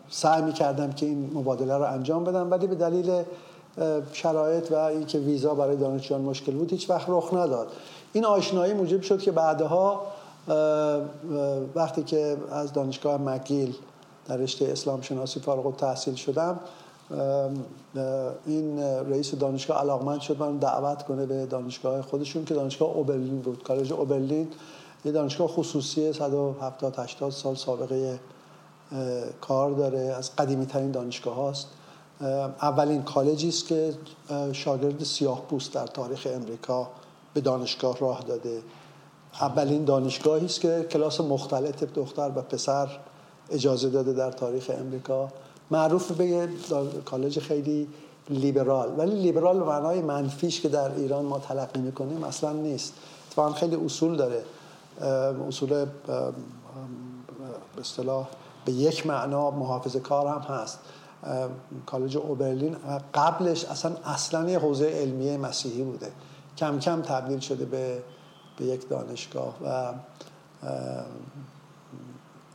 سعی 0.09 0.41
می 0.41 0.53
کردم 0.53 0.91
که 0.91 1.05
این 1.05 1.31
مبادله 1.33 1.77
رو 1.77 1.83
انجام 1.83 2.23
بدم 2.23 2.51
ولی 2.51 2.67
به 2.67 2.75
دلیل 2.75 3.23
شرایط 4.13 4.71
و 4.71 4.75
اینکه 4.75 5.19
ویزا 5.19 5.55
برای 5.55 5.75
دانشجویان 5.75 6.21
مشکل 6.21 6.51
بود 6.51 6.71
هیچ 6.71 6.89
وقت 6.89 7.05
رخ 7.09 7.33
نداد. 7.33 7.67
این 8.13 8.25
آشنایی 8.25 8.73
موجب 8.73 9.01
شد 9.01 9.19
که 9.19 9.31
بعدها 9.31 10.01
وقتی 11.75 12.03
که 12.03 12.37
از 12.51 12.73
دانشگاه 12.73 13.21
مگیل 13.21 13.75
در 14.27 14.37
رشته 14.37 14.65
اسلام 14.65 15.01
شناسی 15.01 15.39
فارغ 15.39 15.65
و 15.65 15.71
تحصیل 15.71 16.15
شدم 16.15 16.59
این 18.45 18.79
رئیس 18.79 19.35
دانشگاه 19.35 19.77
علاقمند 19.77 20.21
شد 20.21 20.39
من 20.39 20.57
دعوت 20.57 21.03
کنه 21.03 21.25
به 21.25 21.45
دانشگاه 21.45 22.01
خودشون 22.01 22.45
که 22.45 22.53
دانشگاه 22.53 22.89
اوبرلین 22.89 23.41
بود. 23.41 23.63
کالج 23.63 23.93
اوبرلین 23.93 24.47
یه 25.05 25.11
دانشگاه 25.11 25.47
خصوصی 25.47 26.13
170 26.13 26.99
80 26.99 27.31
سال 27.31 27.55
سابقه 27.55 28.19
کار 29.41 29.71
داره 29.71 29.99
از 29.99 30.35
قدیمی 30.35 30.65
ترین 30.65 30.91
دانشگاه 30.91 31.35
هاست. 31.35 31.67
اولین 32.61 33.03
کالجی 33.03 33.49
است 33.49 33.67
که 33.67 33.93
شاگرد 34.51 35.03
سیاه 35.03 35.41
پوست 35.41 35.73
در 35.73 35.87
تاریخ 35.87 36.27
امریکا 36.35 36.87
به 37.33 37.41
دانشگاه 37.41 37.99
راه 37.99 38.21
داده. 38.21 38.61
اولین 39.41 39.85
دانشگاهی 39.85 40.45
است 40.45 40.61
که 40.61 40.87
کلاس 40.91 41.21
مختلط 41.21 41.83
دختر 41.83 42.31
و 42.35 42.41
پسر 42.41 42.87
اجازه 43.51 43.89
داده 43.89 44.13
در 44.13 44.31
تاریخ 44.31 44.71
امریکا. 44.79 45.29
معروف 45.71 46.11
به 46.11 46.49
کالج 47.05 47.39
خیلی 47.39 47.87
لیبرال. 48.29 48.93
ولی 48.97 49.21
لیبرال 49.21 49.57
معنای 49.57 50.01
منفیش 50.01 50.61
که 50.61 50.69
در 50.69 50.95
ایران 50.95 51.25
ما 51.25 51.39
تلقی 51.39 51.79
می‌کنیم 51.79 52.23
اصلا 52.23 52.51
نیست. 52.51 52.93
اتفاقا 53.27 53.51
خیلی 53.51 53.75
اصول 53.75 54.15
داره. 54.15 54.43
اصول 55.47 55.69
به 55.69 55.87
اصطلاح 57.81 58.27
به 58.65 58.71
یک 58.71 59.07
معنا 59.07 59.51
محافظ 59.51 59.95
کار 59.95 60.27
هم 60.27 60.41
هست. 60.55 60.79
کالج 61.85 62.17
اوبرلین 62.17 62.75
قبلش 63.13 63.65
اصلا 63.65 63.91
اصلا 64.05 64.49
یه 64.49 64.59
حوزه 64.59 64.85
علمیه 64.85 65.37
مسیحی 65.37 65.83
بوده. 65.83 66.11
کم 66.57 66.79
کم 66.79 67.01
تبدیل 67.01 67.39
شده 67.39 67.65
به, 67.65 68.03
به 68.57 68.65
یک 68.65 68.89
دانشگاه 68.89 69.55
و 69.65 69.93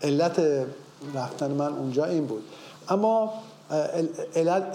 علت 0.02 0.66
رفتن 1.14 1.50
من 1.50 1.72
اونجا 1.72 2.04
این 2.04 2.26
بود. 2.26 2.42
اما 2.88 3.32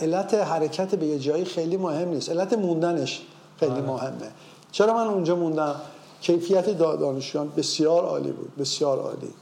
علت 0.01 0.33
حرکت 0.33 0.95
به 0.95 1.05
یه 1.05 1.19
جایی 1.19 1.45
خیلی 1.45 1.77
مهم 1.77 2.09
نیست. 2.09 2.29
علت 2.29 2.53
موندنش 2.53 3.21
خیلی 3.59 3.71
آره. 3.71 3.81
مهمه. 3.81 4.31
چرا 4.71 4.93
من 4.93 5.07
اونجا 5.07 5.35
موندم؟ 5.35 5.75
کیفیت 6.21 6.69
دانشجویان 6.77 7.51
بسیار 7.57 8.05
عالی 8.05 8.31
بود 8.31 8.55
بسیار 8.55 8.99
عالی. 8.99 9.33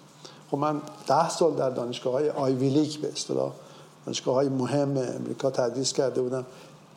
خب 0.52 0.58
من 0.58 0.82
ده 1.08 1.30
سال 1.30 1.56
در 1.56 1.70
دانشگاه 1.70 2.14
های 2.14 2.30
آیویلیک 2.30 3.00
به 3.00 3.08
اصطلاح 3.08 3.52
دانشگاه 4.06 4.36
های 4.36 4.50
مهم 4.50 4.98
امریکا 4.98 5.52
تدریس 5.52 5.94
کرده 5.94 6.22
بودم. 6.22 6.46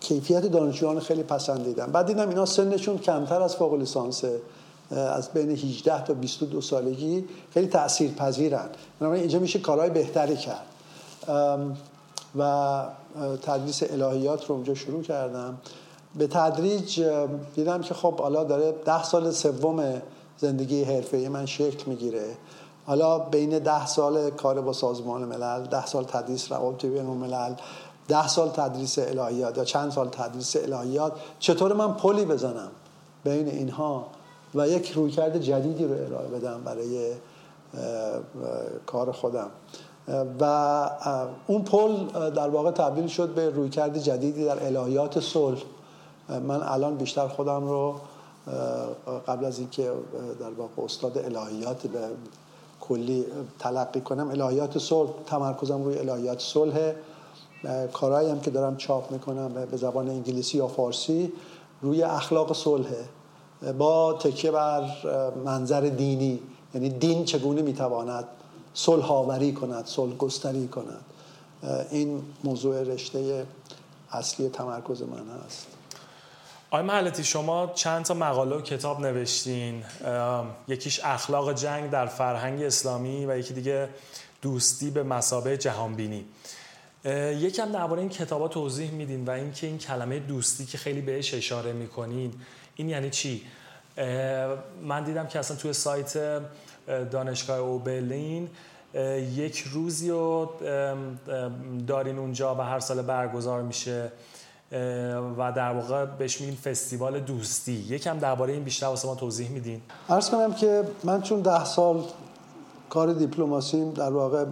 کیفیت 0.00 0.46
دانشجویان 0.46 1.00
خیلی 1.00 1.22
پسندیدم. 1.22 1.86
بعد 1.86 2.06
دیدم 2.06 2.28
اینا 2.28 2.46
سنشون 2.46 2.98
کمتر 2.98 3.42
از 3.42 3.56
فوق 3.56 3.74
لیسانس 3.74 4.24
از 4.92 5.32
بین 5.32 5.50
18 5.50 6.04
تا 6.04 6.14
22 6.14 6.60
سالگی 6.60 7.24
خیلی 7.50 7.66
تأثیر 7.66 8.10
پذیرن 8.10 8.68
اینجا 9.00 9.38
میشه 9.38 9.58
کارهای 9.58 9.90
بهتری 9.90 10.36
کرد. 10.36 10.66
و 12.38 12.84
تدریس 13.42 13.82
الهیات 13.82 14.46
رو 14.46 14.54
اونجا 14.54 14.74
شروع 14.74 15.02
کردم. 15.02 15.58
به 16.14 16.26
تدریج 16.26 17.02
دیدم 17.54 17.80
که 17.80 17.94
خب 17.94 18.20
حالا 18.20 18.44
داره 18.44 18.72
ده 18.84 19.04
سال 19.04 19.30
سوم 19.30 20.02
زندگی 20.38 20.84
حرفه 20.84 21.28
من 21.28 21.46
شکل 21.46 21.90
می‌گیره. 21.90 22.36
حالا 22.86 23.18
بین 23.18 23.58
ده 23.58 23.86
سال 23.86 24.30
کار 24.30 24.60
با 24.60 24.72
سازمان 24.72 25.24
ملل 25.24 25.66
ده 25.66 25.86
سال 25.86 26.04
تدریس 26.04 26.52
روابط 26.52 26.86
بین 26.86 27.06
الملل 27.06 27.54
ده 28.08 28.28
سال 28.28 28.48
تدریس 28.48 28.98
الهیات 28.98 29.58
یا 29.58 29.64
چند 29.64 29.90
سال 29.90 30.08
تدریس 30.08 30.56
الهیات 30.56 31.12
چطور 31.38 31.72
من 31.72 31.94
پلی 31.94 32.24
بزنم 32.24 32.70
بین 33.24 33.48
اینها؟ 33.48 34.06
و 34.54 34.68
یک 34.68 34.90
رویکرد 34.90 35.40
جدیدی 35.40 35.84
رو 35.84 35.92
ارائه 35.92 36.28
بدم 36.28 36.60
برای 36.64 37.12
کار 38.86 39.12
خودم. 39.12 39.50
و 40.40 40.90
اون 41.46 41.62
پل 41.62 42.06
در 42.30 42.48
واقع 42.48 42.70
تبدیل 42.70 43.06
شد 43.06 43.28
به 43.28 43.50
رویکرد 43.50 43.98
جدیدی 43.98 44.44
در 44.44 44.66
الهیات 44.66 45.20
صلح. 45.20 45.62
من 46.28 46.62
الان 46.62 46.96
بیشتر 46.96 47.28
خودم 47.28 47.68
رو 47.68 47.94
قبل 49.28 49.44
از 49.44 49.58
اینکه 49.58 49.92
در 50.40 50.50
واقع 50.50 50.82
استاد 50.84 51.18
الهیات 51.18 51.86
به 51.86 51.98
کلی 52.80 53.24
تلقی 53.58 54.00
کنم 54.00 54.30
الهیات 54.30 54.78
صلح 54.78 55.10
تمرکزم 55.26 55.84
روی 55.84 55.98
الهیات 55.98 56.40
صلح. 56.40 56.92
کارهایی 57.92 58.30
هم 58.30 58.40
که 58.40 58.50
دارم 58.50 58.76
چاپ 58.76 59.12
می‌کنم 59.12 59.52
به 59.70 59.76
زبان 59.76 60.08
انگلیسی 60.08 60.58
یا 60.58 60.68
فارسی 60.68 61.32
روی 61.82 62.02
اخلاق 62.02 62.52
صلح 62.52 62.88
با 63.78 64.12
تکیه 64.12 64.50
بر 64.50 64.90
منظر 65.44 65.80
دینی. 65.80 66.40
یعنی 66.74 66.88
دین 66.88 67.24
چگونه 67.24 67.62
می‌تواند 67.62 68.24
صلح 68.74 69.12
آوری 69.12 69.52
کند 69.52 69.86
صلح 69.86 70.16
گستری 70.16 70.68
کند 70.68 71.04
این 71.90 72.22
موضوع 72.44 72.82
رشته 72.82 73.46
اصلی 74.12 74.48
تمرکز 74.48 75.02
من 75.02 75.24
هست 75.46 75.66
آقای 76.70 76.86
محلتی 76.86 77.24
شما 77.24 77.72
چند 77.74 78.04
تا 78.04 78.14
مقاله 78.14 78.56
و 78.56 78.60
کتاب 78.60 79.00
نوشتین؟ 79.00 79.84
یکیش 80.68 81.00
اخلاق 81.04 81.52
جنگ 81.52 81.90
در 81.90 82.06
فرهنگ 82.06 82.62
اسلامی 82.62 83.26
و 83.26 83.38
یکی 83.38 83.54
دیگه 83.54 83.88
دوستی 84.42 84.90
به 84.90 85.02
مسابه 85.02 85.56
جهانبینی. 85.56 86.24
یکم 87.04 87.72
درباره 87.72 88.00
این 88.00 88.10
کتابا 88.10 88.48
توضیح 88.48 88.90
میدین 88.90 89.24
و 89.24 89.30
اینکه 89.30 89.66
این 89.66 89.78
کلمه 89.78 90.18
دوستی 90.18 90.66
که 90.66 90.78
خیلی 90.78 91.00
بهش 91.00 91.34
اشاره 91.34 91.72
می‌کنین 91.72 92.32
این 92.76 92.88
یعنی 92.88 93.10
چی؟ 93.10 93.42
من 94.82 95.04
دیدم 95.04 95.26
که 95.26 95.38
اصلا 95.38 95.56
توی 95.56 95.72
سایت 95.72 96.40
دانشگاه 97.10 97.58
اوبرلین 97.58 98.48
یک 99.34 99.64
روزی 99.72 100.10
رو 100.10 100.50
دارین 101.86 102.18
اونجا 102.18 102.54
و 102.54 102.60
هر 102.60 102.80
سال 102.80 103.02
برگزار 103.02 103.62
میشه 103.62 104.12
و 105.38 105.52
در 105.56 105.72
واقع 105.72 106.04
بهش 106.04 106.40
میگین 106.40 106.56
فستیوال 106.56 107.20
دوستی. 107.20 107.72
یکم 107.72 108.18
درباره 108.18 108.52
این 108.52 108.64
بیشتر 108.64 108.86
واسه 108.86 109.08
ما 109.08 109.14
توضیح 109.14 109.50
میدین. 109.50 109.80
عرض 110.08 110.30
کنم 110.30 110.54
که 110.54 110.82
من 111.04 111.22
چون 111.22 111.40
ده 111.40 111.64
سال 111.64 112.04
کار 112.90 113.12
دیپلماسیم 113.12 113.90
در 113.90 114.10
واقع 114.10 114.44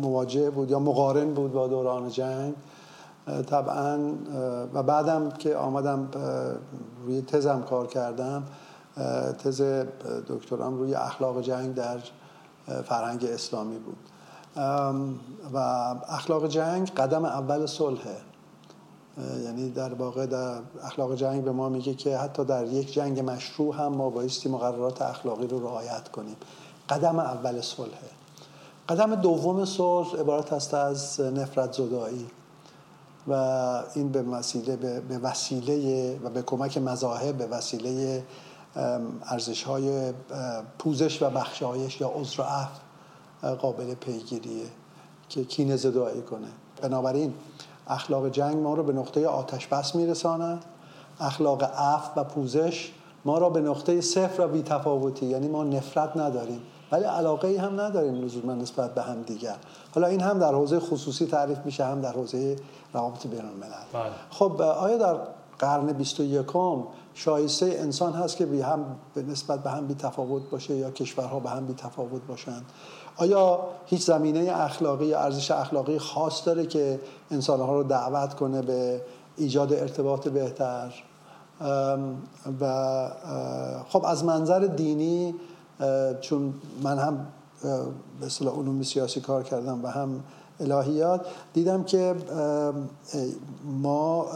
مواجه 0.00 0.50
بود 0.50 0.70
یا 0.70 0.78
مقارن 0.78 1.34
بود 1.34 1.52
با 1.52 1.68
دوران 1.68 2.08
جنگ 2.08 2.54
طبعا 3.26 3.98
و 4.74 4.82
بعدم 4.82 5.30
که 5.30 5.56
آمدم 5.56 6.08
روی 7.04 7.22
تزم 7.22 7.62
کار 7.62 7.86
کردم 7.86 8.42
تز 9.38 9.62
دکترام 10.28 10.78
روی 10.78 10.94
اخلاق 10.94 11.40
جنگ 11.40 11.74
در 11.74 11.98
فرهنگ 12.84 13.24
اسلامی 13.24 13.78
بود. 13.78 13.96
و 15.52 15.58
اخلاق 16.08 16.46
جنگ 16.46 16.90
قدم 16.94 17.24
اول 17.24 17.66
صلحه 17.66 18.16
یعنی 19.44 19.70
در 19.70 19.94
واقع 19.94 20.26
در 20.26 20.58
اخلاق 20.84 21.14
جنگ 21.14 21.44
به 21.44 21.52
ما 21.52 21.68
میگه 21.68 21.94
که 21.94 22.18
حتی 22.18 22.44
در 22.44 22.64
یک 22.64 22.92
جنگ 22.92 23.30
مشروع 23.30 23.74
هم 23.76 23.86
ما 23.86 24.10
بایستی 24.10 24.48
مقررات 24.48 25.02
اخلاقی 25.02 25.46
رو 25.46 25.60
رعایت 25.60 26.08
کنیم. 26.08 26.36
قدم 26.88 27.18
اول 27.18 27.60
صلحه 27.60 28.10
قدم 28.88 29.14
دوم 29.14 29.64
صلح 29.64 30.16
عبارت 30.20 30.52
است 30.52 30.74
از 30.74 31.20
نفرت 31.20 31.72
زدایی. 31.72 32.26
و 33.28 33.32
این 33.94 34.08
به 34.08 34.22
وسیله 34.22 34.76
به 34.76 35.18
وسیله 35.18 36.18
و 36.24 36.30
به 36.30 36.42
کمک 36.42 36.78
مذاهب 36.78 37.38
به 37.38 37.46
وسیله 37.46 38.24
ارزش 39.26 39.62
های 39.62 40.12
پوزش 40.78 41.22
و 41.22 41.30
بخشایش 41.30 42.00
یا 42.00 42.08
عذر 42.08 42.40
و 42.40 42.44
عفو 42.44 42.80
قابل 43.56 43.94
پیگیریه 43.94 44.66
که 45.28 45.44
کینه 45.44 45.76
زدایی 45.76 46.22
کنه. 46.22 46.48
بنابراین 46.82 47.34
اخلاق 47.86 48.28
جنگ 48.28 48.56
ما 48.56 48.74
رو 48.74 48.82
به 48.82 48.92
نقطه 48.92 49.26
آتش 49.26 49.66
بس 49.66 49.94
میرساند. 49.94 50.64
اخلاق 51.20 51.62
عفو 51.62 52.20
و 52.20 52.24
پوزش 52.24 52.92
ما 53.24 53.38
را 53.38 53.50
به 53.50 53.60
نقطه 53.60 54.00
صفر 54.00 54.42
و 54.42 54.48
بیتفاوتی 54.48 55.26
یعنی 55.26 55.48
ما 55.48 55.64
نفرت 55.64 56.16
نداریم. 56.16 56.62
ولی 56.92 57.04
علاقه 57.04 57.48
ای 57.48 57.56
هم 57.56 57.80
نداریم 57.80 58.24
لزوما 58.24 58.54
نسبت 58.54 58.94
به 58.94 59.02
هم 59.02 59.22
دیگر. 59.22 59.56
حالا 59.94 60.06
این 60.06 60.20
هم 60.20 60.38
در 60.38 60.54
حوزه 60.54 60.80
خصوصی 60.80 61.26
تعریف 61.26 61.58
میشه 61.64 61.84
هم 61.84 62.00
در 62.00 62.12
حوزه 62.12 62.56
روابط 62.94 63.26
بین 63.26 63.40
الملل 63.40 63.70
بله. 63.92 64.12
خب 64.30 64.62
آیا 64.62 64.96
در 64.96 65.16
قرن 65.58 65.92
21 65.92 66.46
شایسته 67.14 67.66
انسان 67.66 68.12
هست 68.12 68.36
که 68.36 68.46
بی 68.46 68.60
هم 68.60 68.84
نسبت 69.16 69.62
به 69.62 69.70
هم 69.70 69.86
بی 69.86 69.94
تفاوت 69.94 70.50
باشه 70.50 70.74
یا 70.74 70.90
کشورها 70.90 71.40
به 71.40 71.50
هم 71.50 71.66
بی 71.66 71.74
تفاوت 71.74 72.22
باشند؟ 72.28 72.64
آیا 73.16 73.60
هیچ 73.86 74.04
زمینه 74.04 74.52
اخلاقی 74.54 75.06
یا 75.06 75.20
ارزش 75.20 75.50
اخلاقی 75.50 75.98
خاص 75.98 76.46
داره 76.46 76.66
که 76.66 77.00
انسانها 77.30 77.72
رو 77.72 77.82
دعوت 77.82 78.34
کنه 78.34 78.62
به 78.62 79.02
ایجاد 79.36 79.72
ارتباط 79.72 80.28
بهتر؟ 80.28 81.02
و 82.60 83.08
خب 83.88 84.04
از 84.04 84.24
منظر 84.24 84.58
دینی 84.58 85.34
چون 86.20 86.54
من 86.82 86.98
هم 86.98 87.26
به 88.20 88.26
اصطلاح 88.26 88.54
علوم 88.54 88.82
سیاسی 88.82 89.20
کار 89.20 89.42
کردم 89.42 89.84
و 89.84 89.86
هم 89.86 90.20
الهیات 90.60 91.26
دیدم 91.52 91.84
که 91.84 92.14
ما 93.64 94.26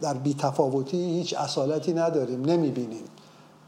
در 0.00 0.14
بیتفاوتی 0.14 0.96
هیچ 0.96 1.34
اصالتی 1.34 1.92
نداریم 1.92 2.44
نمی‌بینیم 2.44 3.04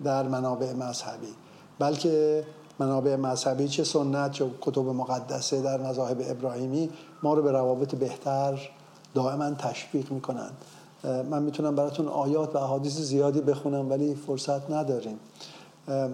در 0.04 0.28
منابع 0.28 0.72
مذهبی. 0.72 1.34
بلکه 1.78 2.44
منابع 2.78 3.16
مذهبی 3.16 3.68
چه 3.68 3.84
سنت 3.84 4.30
چه 4.30 4.50
کتب 4.60 4.88
مقدسه 4.88 5.62
در 5.62 5.80
مذاهب 5.80 6.22
ابراهیمی 6.24 6.90
ما 7.22 7.34
رو 7.34 7.42
به 7.42 7.52
روابط 7.52 7.94
بهتر 7.94 8.70
دائما 9.14 9.50
تشویق 9.50 10.12
می‌کنند 10.12 10.52
من 11.30 11.42
می‌تونم 11.42 11.74
براتون 11.74 12.08
آیات 12.08 12.54
و 12.54 12.58
احادیث 12.58 12.98
زیادی 12.98 13.40
بخونم 13.40 13.90
ولی 13.90 14.14
فرصت 14.14 14.70
نداریم. 14.70 15.18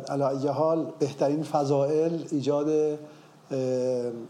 علا 0.08 0.28
ای 0.28 0.48
حال 0.48 0.86
بهترین 0.98 1.42
فضائل 1.42 2.18
ایجاد 2.30 2.98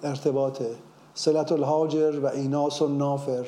ارتباطه. 0.03 0.71
صلت 1.15 1.53
الهاجر 1.53 2.21
و 2.23 2.27
ایناس 2.27 2.83
و 2.83 2.89
نافر 2.89 3.47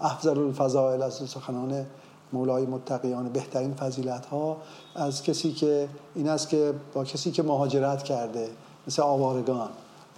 افضل 0.00 0.38
الفضائل 0.38 1.02
از 1.02 1.14
سخنان 1.14 1.86
مولای 2.32 2.66
متقیان. 2.66 3.28
بهترین 3.28 3.74
فضیلت 3.74 4.26
ها 4.26 4.56
از 4.94 5.22
کسی 5.22 5.52
که 5.52 5.88
این 6.14 6.28
است 6.28 6.48
که 6.48 6.72
با 6.94 7.04
کسی 7.04 7.30
که 7.30 7.42
مهاجرت 7.42 8.02
کرده 8.02 8.48
مثل 8.86 9.02
آوارگان. 9.02 9.68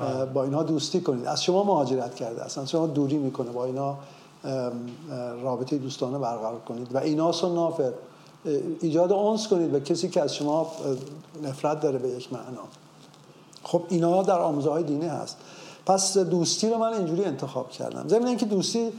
اه، 0.01 0.25
با 0.25 0.45
اینها 0.45 0.63
دوستی 0.63 1.01
کنید. 1.01 1.27
از 1.27 1.43
شما 1.43 1.65
مهاجرت 1.65 2.15
کرده 2.15 2.45
اصلا 2.45 2.67
شما 2.67 2.87
دوری 2.87 3.17
می‌کنه. 3.19 3.51
با 3.51 3.65
اینا 3.65 3.97
رابطه 5.43 5.79
دوستانه 5.79 6.19
برقرار 6.19 6.61
کنید. 6.61 6.95
و 6.95 6.99
ایناس 6.99 7.45
و 7.45 7.55
نافر 7.55 7.93
ایجاد 8.81 9.13
اونس 9.13 9.49
کنید 9.49 9.75
و 9.75 9.81
کسی 9.81 10.09
که 10.09 10.23
از 10.23 10.35
شما 10.35 10.73
نفرت 11.43 11.81
داره 11.81 11.99
به 11.99 12.09
یک 12.09 12.33
معنا. 12.33 12.65
خب 13.63 13.83
اینا 13.89 14.23
در 14.23 14.39
آموزه 14.39 14.71
های 14.71 14.83
دینی 14.83 15.07
هست. 15.07 15.37
پس 15.87 16.19
دوستی 16.19 16.71
رو 16.71 16.79
من 16.79 16.93
اینجوری 16.93 17.25
انتخاب 17.25 17.71
کردم. 17.71 18.09
ضمن 18.09 18.27
اینکه 18.27 18.47
دوستی 18.47 18.93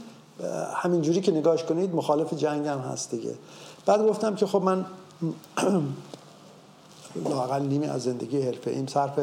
همینجوری 0.74 1.20
که 1.20 1.32
نگاش 1.32 1.64
کنید 1.64 1.94
مخالف 1.94 2.34
جنگ 2.34 2.66
هم 2.66 2.78
هست 2.78 3.10
دیگه. 3.10 3.34
بعد 3.86 4.06
گفتم 4.06 4.34
که 4.34 4.46
خب 4.46 4.62
من 4.62 4.84
لاقل 7.30 7.62
نیمی 7.62 7.86
از 7.86 8.02
زندگی 8.02 8.42
حرفه 8.42 8.70
این 8.70 8.86
صرف 8.86 9.18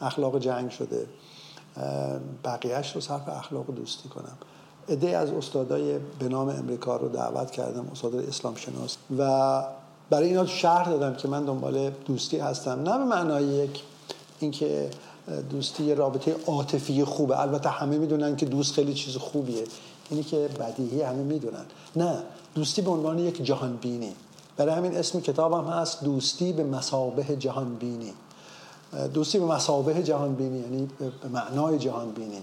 اخلاق 0.00 0.38
جنگ 0.38 0.70
شده. 0.70 1.06
بقیهش 2.44 2.94
رو 2.94 3.00
صرف 3.00 3.28
اخلاق 3.28 3.66
دوستی 3.66 4.08
کنم. 4.08 4.38
عده 4.88 5.16
از 5.16 5.30
استادای 5.30 5.98
به 6.18 6.28
نام 6.28 6.48
امریکا 6.48 6.96
رو 6.96 7.08
دعوت 7.08 7.50
کردم 7.50 7.88
استاد 7.92 8.14
اسلام 8.14 8.54
شناس. 8.54 8.96
و 9.18 9.62
برای 10.10 10.28
اینا 10.28 10.46
شهر 10.46 10.84
دادم 10.84 11.14
که 11.14 11.28
من 11.28 11.44
دنبال 11.44 11.90
دوستی 11.90 12.38
هستم. 12.38 12.82
نه 12.82 12.98
به 12.98 13.04
معنای 13.04 13.44
یک 13.44 13.82
اینکه 14.40 14.90
دوستی 15.50 15.94
رابطه 15.94 16.36
عاطفی 16.46 17.04
خوبه. 17.04 17.40
البته 17.40 17.68
همه 17.68 17.98
می‌دونن 17.98 18.36
که 18.36 18.46
دوست 18.46 18.74
خیلی 18.74 18.94
چیز 18.94 19.16
خوبیه. 19.16 19.64
اینی 20.10 20.22
که 20.22 20.48
بدیهی 20.60 21.02
همه 21.02 21.22
می‌دونن. 21.22 21.64
نه 21.96 22.22
دوستی 22.54 22.82
به 22.82 22.90
عنوان 22.90 23.18
یک 23.18 23.42
جهان 23.42 23.76
بینی 23.76 24.14
برای 24.56 24.74
همین 24.74 24.96
اسم 24.96 25.20
کتابم 25.20 25.64
هست 25.64 26.04
دوستی 26.04 26.52
به 26.52 26.64
مسابه 26.64 27.36
جهان 27.36 27.74
بینی 27.74 28.12
دوستی 29.14 29.38
به 29.38 29.44
مسابه 29.44 30.02
جهان 30.02 30.34
بینی 30.34 30.58
یعنی 30.58 30.88
به 30.98 31.28
معنای 31.28 31.78
جهان 31.78 32.10
بینی 32.10 32.42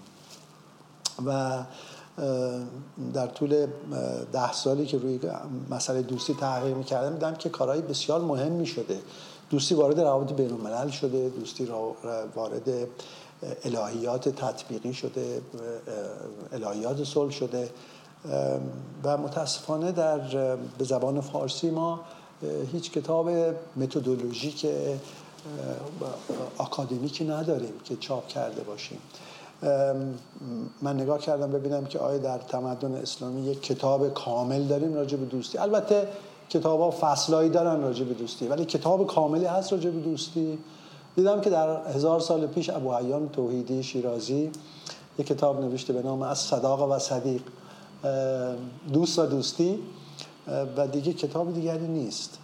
و 1.26 1.60
در 3.14 3.28
طول 3.28 3.68
ده 4.34 4.54
سالی 4.54 4.86
که 4.86 4.98
روی 4.98 5.20
مسئله 5.70 6.02
دوستی 6.02 6.34
تحقیق 6.34 6.78
می‌کردم 6.78 7.14
دیدم 7.14 7.36
که 7.36 7.50
کارهای 7.50 7.82
بسیار 7.82 8.22
مهمی 8.22 8.66
شده 8.66 9.00
دوستی 9.50 9.76
وارد 9.76 10.00
روابط 10.00 10.34
بین 10.34 10.52
الملل 10.52 10.90
شده 10.90 11.30
دوستی 11.30 11.68
وارد 12.36 12.70
الهیات 13.66 14.30
تطبیقی 14.30 14.94
شده 14.94 15.42
الهیات 16.54 17.04
صلح 17.04 17.32
شده. 17.32 17.70
و 19.04 19.18
متاسفانه 19.18 19.92
در 19.92 20.18
به 20.78 20.84
زبان 20.84 21.22
فارسی 21.22 21.70
ما 21.70 22.00
هیچ 22.72 22.92
کتاب 22.92 23.30
متدولوژیک 23.76 24.68
آکادمیکی 26.58 27.24
نداریم 27.26 27.74
که 27.84 27.96
چاپ 27.96 28.28
کرده 28.28 28.64
باشیم. 28.64 28.98
من 30.82 30.96
نگاه 30.96 31.20
کردم 31.20 31.52
ببینم 31.52 31.86
که 31.86 32.00
آیا 32.00 32.18
در 32.18 32.38
تمدن 32.38 32.96
اسلامی 32.96 33.42
یک 33.42 33.62
کتاب 33.62 34.14
کامل 34.14 34.64
داریم 34.64 34.94
راجع 34.94 35.18
به 35.18 35.26
دوستی. 35.26 35.58
البته 35.58 36.08
کتاب 36.50 36.80
ها 36.80 36.92
فصلایی 36.92 37.50
دارن 37.50 37.82
راجع 37.82 38.06
به 38.06 38.14
دوستی 38.14 38.48
ولی 38.48 38.66
کتاب 38.66 39.08
کاملی 39.08 39.46
هست 39.46 39.74
راجع 39.74 39.90
به 39.90 40.00
دوستی. 40.00 40.58
دیدم 41.16 41.42
که 41.42 41.50
در 41.50 41.88
هزار 41.88 42.20
سال 42.20 42.48
پیش 42.48 42.70
ابو 42.70 42.94
حیان 42.94 43.30
توحیدی 43.30 43.84
شیرازی 43.84 44.52
یک 45.20 45.28
کتاب 45.28 45.62
نوشته 45.62 45.94
به 45.94 46.02
نام 46.02 46.22
از 46.22 46.38
صداق 46.38 46.92
و 46.92 47.00
صدیق 47.00 47.42
دوست 48.94 49.20
و 49.20 49.26
دوستی 49.26 49.80
و 50.78 50.88
دیگه 50.88 51.14
کتاب 51.14 51.54
دیگری 51.54 51.88
نیست. 51.88 52.38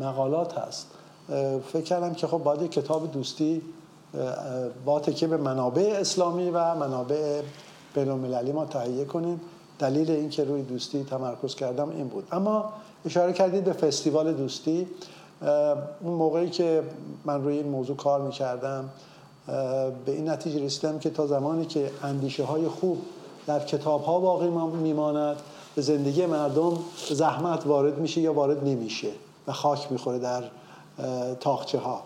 مقالات 0.00 0.58
هست. 0.58 0.86
فکر 1.72 1.84
کردم 1.84 2.14
که 2.14 2.26
خب 2.26 2.38
باید 2.38 2.70
کتاب 2.70 3.12
دوستی 3.12 3.62
با 4.84 5.00
تکیه 5.00 5.28
به 5.28 5.36
منابع 5.36 5.96
اسلامی 6.00 6.50
و 6.50 6.74
منابع 6.74 7.42
بین 7.94 8.08
المللی 8.08 8.52
ما 8.52 8.64
تهیه 8.64 9.04
کنیم. 9.04 9.40
دلیل 9.78 10.10
اینکه 10.10 10.44
روی 10.44 10.62
دوستی 10.62 11.04
تمرکز 11.04 11.54
کردم 11.54 11.88
این 11.88 12.08
بود. 12.08 12.28
اما 12.32 12.72
اشاره 13.06 13.32
کردید 13.32 13.64
به 13.64 13.72
فستیوال 13.72 14.32
دوستی. 14.32 14.86
اون 16.00 16.14
موقعی 16.14 16.50
که 16.50 16.82
من 17.24 17.44
روی 17.44 17.56
این 17.56 17.68
موضوع 17.68 17.96
کار 17.96 18.20
می‌کردم 18.20 18.90
به 20.06 20.12
این 20.12 20.28
نتیجه 20.28 20.64
رسیدم 20.64 20.98
که 20.98 21.10
تا 21.10 21.26
زمانی 21.26 21.66
که 21.66 21.90
اندیشه 22.02 22.44
های 22.44 22.68
خوب 22.68 22.98
در 23.46 23.60
کتاب 23.60 24.04
ها 24.04 24.20
باقی 24.20 24.48
میماند 24.82 25.36
به 25.74 25.82
زندگی 25.82 26.26
مردم 26.26 26.78
زحمت 27.10 27.66
وارد 27.66 27.98
میشه 27.98 28.20
یا 28.20 28.32
وارد 28.32 28.64
نمیشه 28.64 29.10
و 29.46 29.52
خاک 29.52 29.92
می‌خوره 29.92 30.18
در 30.18 30.42
تاخچه 31.40 31.78
ها 31.78 32.02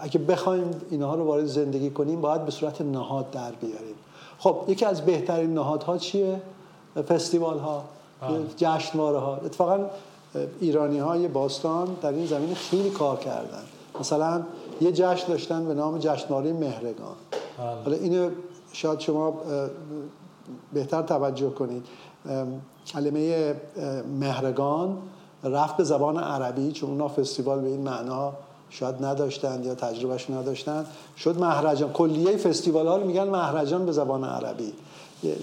اگه 0.00 0.18
بخوایم 0.18 0.70
اینها 0.90 1.14
رو 1.14 1.24
وارد 1.24 1.46
زندگی 1.46 1.90
کنیم 1.90 2.20
باید 2.20 2.44
به 2.44 2.50
صورت 2.50 2.80
نهاد 2.80 3.30
در 3.30 3.52
بیاریم. 3.52 3.94
خب 4.38 4.56
یکی 4.68 4.84
از 4.84 5.04
بهترین 5.04 5.54
نهادها 5.54 5.98
چیه؟ 5.98 6.42
فستیوال 7.08 7.58
ها 7.58 7.84
جشنواره 8.56 9.18
ها 9.18 9.36
اتفاقا 9.36 9.84
ایرانی 10.60 10.98
های 10.98 11.28
باستان 11.28 11.96
در 12.02 12.12
این 12.12 12.26
زمین 12.26 12.54
خیلی 12.54 12.90
کار 12.90 13.16
کردن. 13.16 13.62
مثلا 14.00 14.42
یه 14.80 14.92
جشن 14.92 15.28
داشتن 15.28 15.68
به 15.68 15.74
نام 15.74 15.98
جشنواره 15.98 16.52
مهرگان. 16.52 17.16
حالا 17.84 17.96
اینو 17.96 18.30
شاید 18.72 19.00
شما 19.00 19.34
بهتر 20.72 21.02
توجه 21.02 21.50
کنید. 21.50 21.86
کلمه 22.86 23.54
مهرگان 24.20 24.98
رفت 25.44 25.76
به 25.76 25.84
زبان 25.84 26.18
عربی 26.18 26.72
چون 26.72 26.90
اونا 26.90 27.08
فستیوال 27.08 27.60
به 27.60 27.68
این 27.68 27.80
معنا 27.80 28.32
شاید 28.70 29.04
نداشتن 29.04 29.64
یا 29.64 29.74
تجربهش 29.74 30.30
نداشتن 30.30 30.86
شد 31.18 31.38
مهرجان. 31.38 31.92
کلیه 31.92 32.36
فستیوال 32.36 32.86
ها 32.86 32.96
رو 32.96 33.06
میگن 33.06 33.28
مهرجان 33.28 33.86
به 33.86 33.92
زبان 33.92 34.24
عربی. 34.24 34.72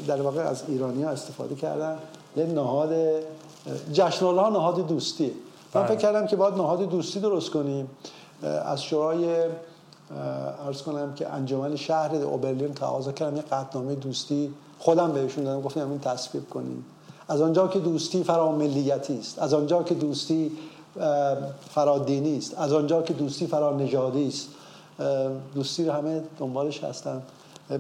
در 0.08 0.22
واقع 0.22 0.42
از 0.42 0.64
ایرانی 0.68 1.04
ها 1.04 1.10
استفاده 1.10 1.56
کردن. 1.56 1.98
یه 2.38 2.46
نهاد 2.46 2.94
جشنواره 3.94 4.42
ها 4.42 4.50
نهاد 4.50 4.88
دوستی. 4.88 5.32
من 5.76 5.86
فکر 5.86 5.98
کردم 5.98 6.28
که 6.28 6.36
باید 6.36 6.54
نهاد 6.54 6.90
دوستی 6.90 7.20
درست 7.20 7.50
کنیم. 7.50 7.88
از 8.66 8.84
شورای 8.84 9.36
ارز 10.66 10.82
کنم 10.82 11.14
که 11.14 11.34
انجمن 11.34 11.76
شهر 11.76 12.16
اوبرلین 12.16 12.74
تقاضا 12.74 13.12
کردم. 13.12 13.36
یه 13.36 13.42
قطنامه 13.42 13.96
دوستی. 13.96 14.54
خودم 14.80 15.12
بهشون 15.12 15.44
دادم. 15.44 15.62
گفتم 15.62 15.90
این 15.90 16.00
تصویب 16.00 16.50
کنیم. 16.50 16.86
از 17.28 17.42
آنجا 17.42 17.68
که 17.68 17.80
دوستی 17.80 18.24
فرا 18.24 18.52
ملیتی 18.52 19.20
است. 19.20 19.40
از 19.40 19.54
آنجا 19.54 19.84
که 19.84 19.94
دوستی 19.94 20.52
فرا 21.70 22.00
دینی 22.00 22.38
است. 22.38 22.58
از 22.58 22.74
آنجا 22.74 23.02
که 23.02 23.14
دوستی 23.14 23.48
فرا 23.48 23.74
نژادی 23.74 24.28
است. 24.28 24.48
دوستی 25.56 25.86
رو 25.86 25.92
همه 25.92 26.24
دنبالش 26.40 26.84
هستن. 26.84 27.22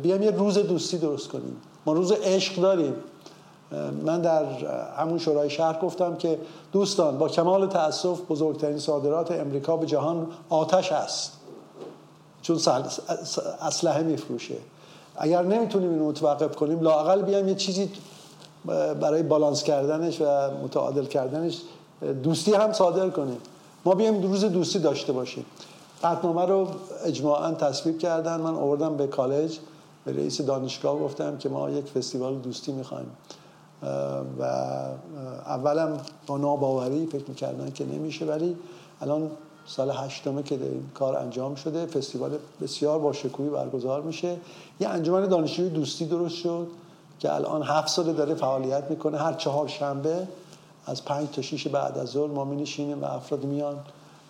بیایم 0.02 0.24
یه 0.24 0.32
روز 0.32 0.58
دوستی 0.58 0.98
درست 0.98 1.28
کنیم. 1.28 1.56
ما 1.86 1.94
روز 1.94 2.12
عشق 2.12 2.62
داریم. 2.62 2.94
من 4.06 4.22
در 4.22 4.46
همون 4.98 5.20
شورای 5.20 5.50
شهر 5.50 5.80
گفتم 5.82 6.16
که 6.16 6.40
دوستان 6.72 7.18
با 7.18 7.30
کمال 7.30 7.68
تاسف 7.68 8.22
بزرگترین 8.30 8.80
صادرات 8.80 9.32
امریکا 9.32 9.78
به 9.78 9.86
جهان 9.86 10.28
آتش 10.50 10.92
است. 10.92 11.32
چون 12.42 12.60
اسلحه 13.62 14.04
میفروشه. 14.04 14.56
اگر 15.16 15.42
نمی‌تونیم 15.42 15.90
اینو 15.90 16.10
متوقف 16.10 16.56
کنیم 16.56 16.82
لاقل 16.82 17.22
بیایم 17.22 17.48
یه 17.48 17.56
چیزی 17.56 17.92
برای 19.02 19.24
بالانس 19.24 19.64
کردنش 19.64 20.22
و 20.22 20.26
متعادل 20.64 21.06
کردنش 21.06 21.62
دوستی 22.24 22.54
هم 22.54 22.74
صادر 22.74 23.10
کنیم. 23.10 23.38
ما 23.86 23.96
بیایم 23.96 24.22
روز 24.22 24.46
دوستی 24.46 24.80
داشته 24.80 25.14
باشیم. 25.14 25.46
قطنامه 26.04 26.46
رو 26.46 26.68
اجماعا 27.06 27.52
تصویب 27.52 27.98
کردن. 27.98 28.42
من 28.42 28.56
آوردم 28.56 28.98
به 28.98 29.08
کالج. 29.08 29.60
به 30.06 30.14
رئیس 30.14 30.42
دانشگاه 30.42 31.00
گفتم 31.00 31.38
که 31.38 31.50
ما 31.50 31.70
یک 31.70 31.86
فستیوال 31.86 32.36
دوستی 32.36 32.72
می‌خوایم. 32.72 33.12
و 34.40 34.44
اولم 35.46 35.98
با 36.28 36.38
ناباوری 36.38 37.06
فکر 37.06 37.24
می‌کردن 37.28 37.72
که 37.72 37.86
نمیشه 37.86 38.26
ولی 38.26 38.56
الان 39.02 39.32
سال 39.66 39.92
هشتمه 39.92 40.44
که 40.44 40.56
این 40.56 40.90
کار 40.96 41.16
انجام 41.16 41.56
شده. 41.56 41.86
فستیوال 41.86 42.38
بسیار 42.62 43.00
با 43.00 43.14
شکوهی 43.14 43.50
برگزار 43.50 44.02
میشه. 44.02 44.38
یه 44.80 44.88
انجمن 44.88 45.28
دانشجوی 45.28 45.70
دوستی 45.70 46.06
درست 46.06 46.36
شد 46.36 46.68
که 47.20 47.34
الان 47.36 47.64
هفت 47.64 47.88
ساله 47.88 48.14
داره 48.14 48.36
فعالیت 48.36 48.84
می‌کنه. 48.90 49.18
هر 49.18 49.34
چهار 49.34 49.68
شنبه 49.68 50.28
از 50.86 51.06
پنج 51.06 51.30
تا 51.30 51.42
شیش 51.42 51.68
بعد 51.68 51.98
از 51.98 52.10
ظهر 52.10 52.32
ما 52.32 52.46
می 52.46 52.94
و 53.02 53.06
افراد 53.06 53.44
میان 53.44 53.80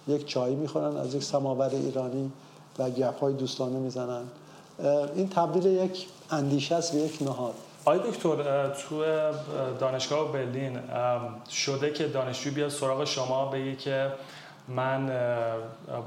یک 0.08 0.26
چای 0.26 0.56
می‌خورن 0.56 0.98
از 0.98 1.16
یک 1.16 1.24
سماور 1.24 1.70
ایرانی 1.70 2.32
و 2.80 2.90
گپ 2.90 3.20
های 3.20 3.34
دوستانه 3.34 3.80
می‌زنن. 3.80 4.24
این 5.16 5.30
تبدیل 5.30 5.66
یک 5.66 6.08
اندیشه 6.32 6.76
است 6.76 6.94
به 6.94 7.00
یک 7.00 7.22
نهاد. 7.22 7.54
آقای 7.86 8.00
دکتر 8.12 8.70
تو 8.70 9.04
دانشگاه 9.80 10.32
برلین 10.32 10.80
شده 11.50 11.94
که 11.94 12.08
دانشجوی 12.08 12.52
بیاد 12.52 12.70
سراغ 12.70 13.04
شما 13.04 13.46
بگه 13.46 13.76
که 13.76 14.12
من 14.68 15.12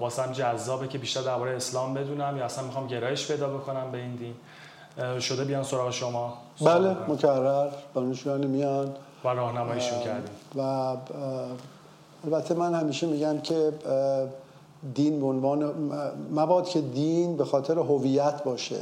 واسم 0.01 0.33
جذابه 0.33 0.89
که 0.89 0.99
بیشتر 0.99 1.21
درباره 1.21 1.57
اسلام 1.57 1.95
بدونم 1.95 2.37
یا 2.37 2.45
اصلا 2.45 2.65
می‌خوام 2.65 2.87
گرایش 2.87 3.29
پیدا 3.29 3.49
بکنم 3.49 3.93
به 3.93 3.99
این 3.99 4.15
دین. 4.15 4.35
شده 5.21 5.45
بیان 5.45 5.63
سراغ 5.63 5.91
شما. 5.91 6.35
بله 6.61 6.97
مکرر 7.09 7.69
دانشجویان 7.95 8.47
میان. 8.47 8.95
و 9.25 9.29
راهنماییشون 9.29 10.01
کردیم. 10.01 10.31
و 10.57 10.61
البته 12.25 12.55
من 12.55 12.75
همیشه 12.75 13.07
میگم 13.07 13.41
که 13.41 13.73
دین 14.95 15.21
به 15.21 15.27
عنوان 15.27 15.75
مباد 16.33 16.69
که 16.69 16.81
دین 16.81 17.37
به 17.37 17.45
خاطر 17.45 17.79
هویت 17.79 18.45
باشه 18.45 18.79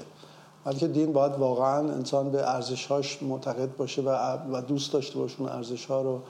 بلکه 0.65 0.89
دین 0.89 1.13
باید 1.13 1.33
واقعا 1.33 1.79
انسان 1.79 2.31
به 2.31 2.55
ارزشهاش 2.55 3.23
معتقد 3.23 3.77
باشه 3.77 4.03
و 4.53 4.61
دوست 4.69 4.93
داشته 4.93 5.19
باشه 5.19 5.41
اون 5.41 5.49
ارزش 5.49 5.87
ها 5.87 6.03
رو 6.03 6.21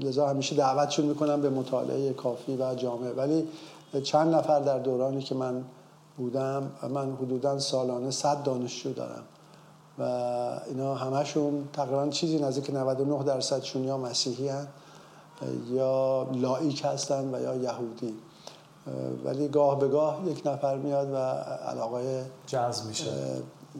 لذا 0.00 0.28
همیشه 0.28 0.56
دعوتشون 0.56 1.04
می‌کنم 1.04 1.40
به 1.40 1.50
مطالعه 1.50 2.12
کافی 2.12 2.56
و 2.56 2.74
جامعه 2.74 3.12
ولی 3.12 3.48
چند 4.02 4.34
نفر 4.34 4.60
در 4.60 4.78
دورانی 4.78 5.22
که 5.22 5.34
من 5.34 5.64
بودم 6.20 6.70
من 6.90 7.16
حدودا 7.16 7.58
سالانه 7.58 8.10
صد 8.10 8.42
دانشجو 8.42 8.92
دارم. 8.92 9.22
و 9.98 10.02
اینا 10.66 10.94
همشون 10.94 11.68
تقریبا 11.72 12.08
چیزی 12.08 12.38
نزدیک 12.38 12.70
99 12.70 13.24
درصدشون 13.24 13.84
یا 13.84 13.98
مسیحی 13.98 14.48
هن 14.48 14.66
یا 15.70 16.26
لایک 16.32 16.84
هستن 16.84 17.34
و 17.34 17.42
یا 17.42 17.54
یهودی. 17.54 18.14
ولی 19.24 19.48
گاه 19.48 19.78
به 19.78 19.88
گاه 19.88 20.20
یک 20.26 20.46
نفر 20.46 20.76
میاد 20.76 21.10
و 21.12 21.16
علاقه 21.70 22.26
جذب 22.46 22.86
میشه. 22.86 23.12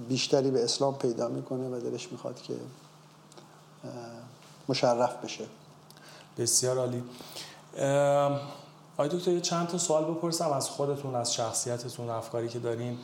بیشتری 0.08 0.50
به 0.50 0.64
اسلام 0.64 0.94
پیدا 0.94 1.28
می‌کنه 1.28 1.68
و 1.68 1.80
دلش 1.80 2.12
می‌خواد 2.12 2.42
که 2.42 2.54
مشرف 4.68 5.24
بشه. 5.24 5.44
بسیار 6.38 6.78
عالی. 6.78 7.02
آقای 9.00 9.18
دکتر 9.18 9.30
یه 9.30 9.40
چند 9.40 9.66
تا 9.66 9.78
سوال 9.78 10.04
بپرسم 10.04 10.52
از 10.52 10.68
خودتون 10.68 11.14
از 11.14 11.34
شخصیتتون 11.34 12.10
افکاری 12.10 12.48
که 12.48 12.58
دارین. 12.58 12.98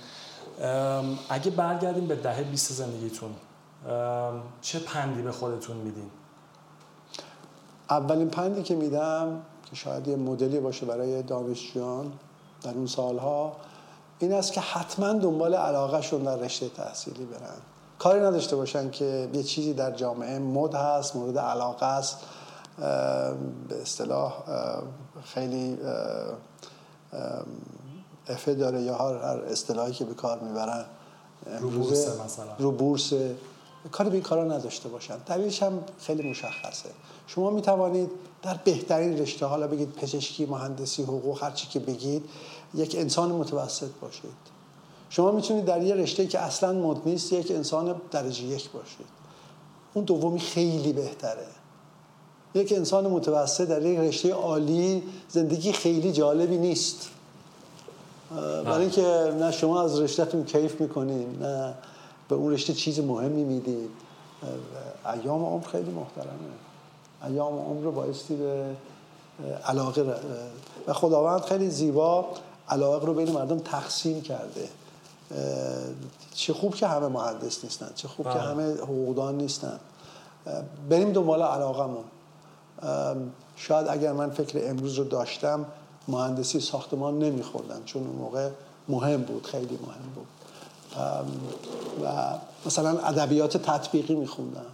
اگه 1.29 1.51
برگردیم 1.51 2.07
به 2.07 2.17
دهه 2.17 2.43
20 2.43 2.73
زندگیتون 2.73 3.31
چه 4.61 4.79
پندی 4.79 5.23
به 5.23 5.33
خودتون 5.33 5.77
میدین؟ 5.77 6.11
اولین 7.91 8.29
پندی 8.29 8.63
که 8.63 8.75
میدم 8.75 9.43
که 9.71 9.77
شاید 9.77 10.09
یه 10.09 10.17
مدلی 10.17 10.61
باشه 10.61 10.87
برای 10.87 11.23
دانشجویان 11.23 12.13
در 12.63 12.71
اون 12.71 12.87
سالها 12.87 13.57
این 14.19 14.33
است 14.33 14.53
که 14.53 14.61
حتما 14.61 15.13
دنبال 15.13 15.55
علاقهشون 15.55 16.23
در 16.23 16.37
رشته 16.37 16.69
تحصیلی 16.69 17.25
برن. 17.25 17.57
کاری 17.99 18.21
نداشته 18.21 18.57
باشن 18.57 18.91
که 18.91 19.29
یه 19.33 19.43
چیزی 19.43 19.75
در 19.75 19.91
جامعه 19.91 20.39
مد 20.39 20.75
هست 20.75 21.17
مورد 21.17 21.39
علاقه 21.39 21.87
است. 21.87 22.19
به 23.69 23.83
اصطلاح 23.83 24.33
خیلی 25.25 25.79
افه 28.29 28.55
داره 28.55 28.83
یا 28.83 28.97
هر 28.97 29.15
اصطلاحی 29.39 29.93
که 29.93 30.05
به 30.05 30.15
کار 30.15 30.39
می‌برن. 30.39 30.85
رو 31.61 31.71
بورس 31.71 32.09
مثلا. 32.09 32.57
رو 32.59 32.71
بورس. 32.71 33.13
کاری 33.93 34.11
به 34.11 34.15
این 34.15 34.25
کارا 34.25 34.45
نداشته 34.45 34.89
باشن. 34.89 35.17
دلیلش 35.27 35.63
هم 35.63 35.85
خیلی 36.01 36.31
مشخصه. 36.31 36.89
شما 37.27 37.51
می 37.51 37.63
توانید 37.63 38.11
در 38.43 38.55
بهترین 38.65 39.19
رشته 39.19 39.47
حالا 39.47 39.67
بگید 39.67 39.93
پزشکی 39.93 40.47
مهندسی 40.47 41.03
حقوق 41.03 41.43
هر 41.43 41.51
چی 41.51 41.69
که 41.69 41.81
بگید 41.81 42.25
یک 42.75 42.97
انسان 42.99 43.33
متوسط 43.33 43.91
باشید. 44.01 44.57
شما 45.11 45.31
می‌تونید 45.31 45.65
در 45.65 45.83
یه 45.83 45.95
رشته 45.95 46.27
که 46.27 46.39
اصلا 46.39 46.73
مد 46.73 46.97
نیست 47.07 47.33
یک 47.33 47.51
انسان 47.51 48.01
درجه 48.11 48.45
یک 48.45 48.71
باشید. 48.71 49.07
اون 49.95 50.05
دومی 50.05 50.41
خیلی 50.41 50.93
بهتره. 50.93 51.47
یک 52.57 52.73
انسان 52.73 53.07
متوسط 53.07 53.69
در 53.69 53.83
یک 53.83 53.99
رشته 53.99 54.33
عالی 54.33 55.03
زندگی 55.29 55.73
خیلی 55.73 56.13
جالبی 56.13 56.59
نیست. 56.59 57.09
برای 58.65 58.81
اینکه 58.81 59.35
نه 59.41 59.53
شما 59.53 59.83
از 59.83 60.01
رشتهتون 60.01 60.45
کیف 60.45 60.81
می‌کنید 60.81 61.43
نه 61.43 61.75
به 62.29 62.35
اون 62.35 62.53
رشته 62.53 62.73
چیز 62.73 63.01
مهمی 63.01 63.45
می‌دید 63.45 63.91
ایام 65.15 65.45
عمر 65.45 65.67
خیلی 65.67 65.91
محترمه. 65.91 66.37
ایام 67.27 67.59
عمر 67.59 67.85
رو 67.85 67.93
بایستی 67.93 68.37
به 68.37 68.65
علاقه 69.65 70.15
و 70.87 70.93
خداوند 70.93 71.41
خیلی 71.41 71.71
زیبا 71.71 72.27
علاقه 72.69 73.07
رو 73.07 73.15
بین 73.15 73.31
مردم 73.31 73.59
تقسیم 73.59 74.23
کرده. 74.23 74.69
چه 76.35 76.53
خوب 76.53 76.75
که 76.75 76.87
همه 76.87 77.09
مهندس 77.09 77.65
نیستن 77.65 77.91
چه 77.95 78.09
خوب 78.09 78.27
که 78.27 78.39
بله. 78.39 78.43
همه 78.43 78.73
حقوقدان 78.75 79.37
نیستن. 79.37 79.81
بریم 80.91 81.13
دنبال 81.13 81.43
علاقمون 81.43 82.05
شاید 83.57 83.89
اگر 83.89 84.13
من 84.13 84.31
فکر 84.31 84.71
امروز 84.71 84.95
رو 84.99 85.05
داشتم 85.05 85.67
مهندسی 86.09 86.61
ساختمان 86.61 87.19
نمیخوردم 87.19 87.85
چون 87.85 88.07
اون 88.07 88.17
موقع 88.17 88.49
مهم 88.89 89.23
بود 89.23 89.47
خیلی 89.47 89.79
مهم 89.87 90.13
بود. 90.15 90.27
و 92.05 92.35
مثلا 92.67 92.99
ادبیات 92.99 93.57
تطبیقی 93.57 94.15
میخوندم. 94.15 94.67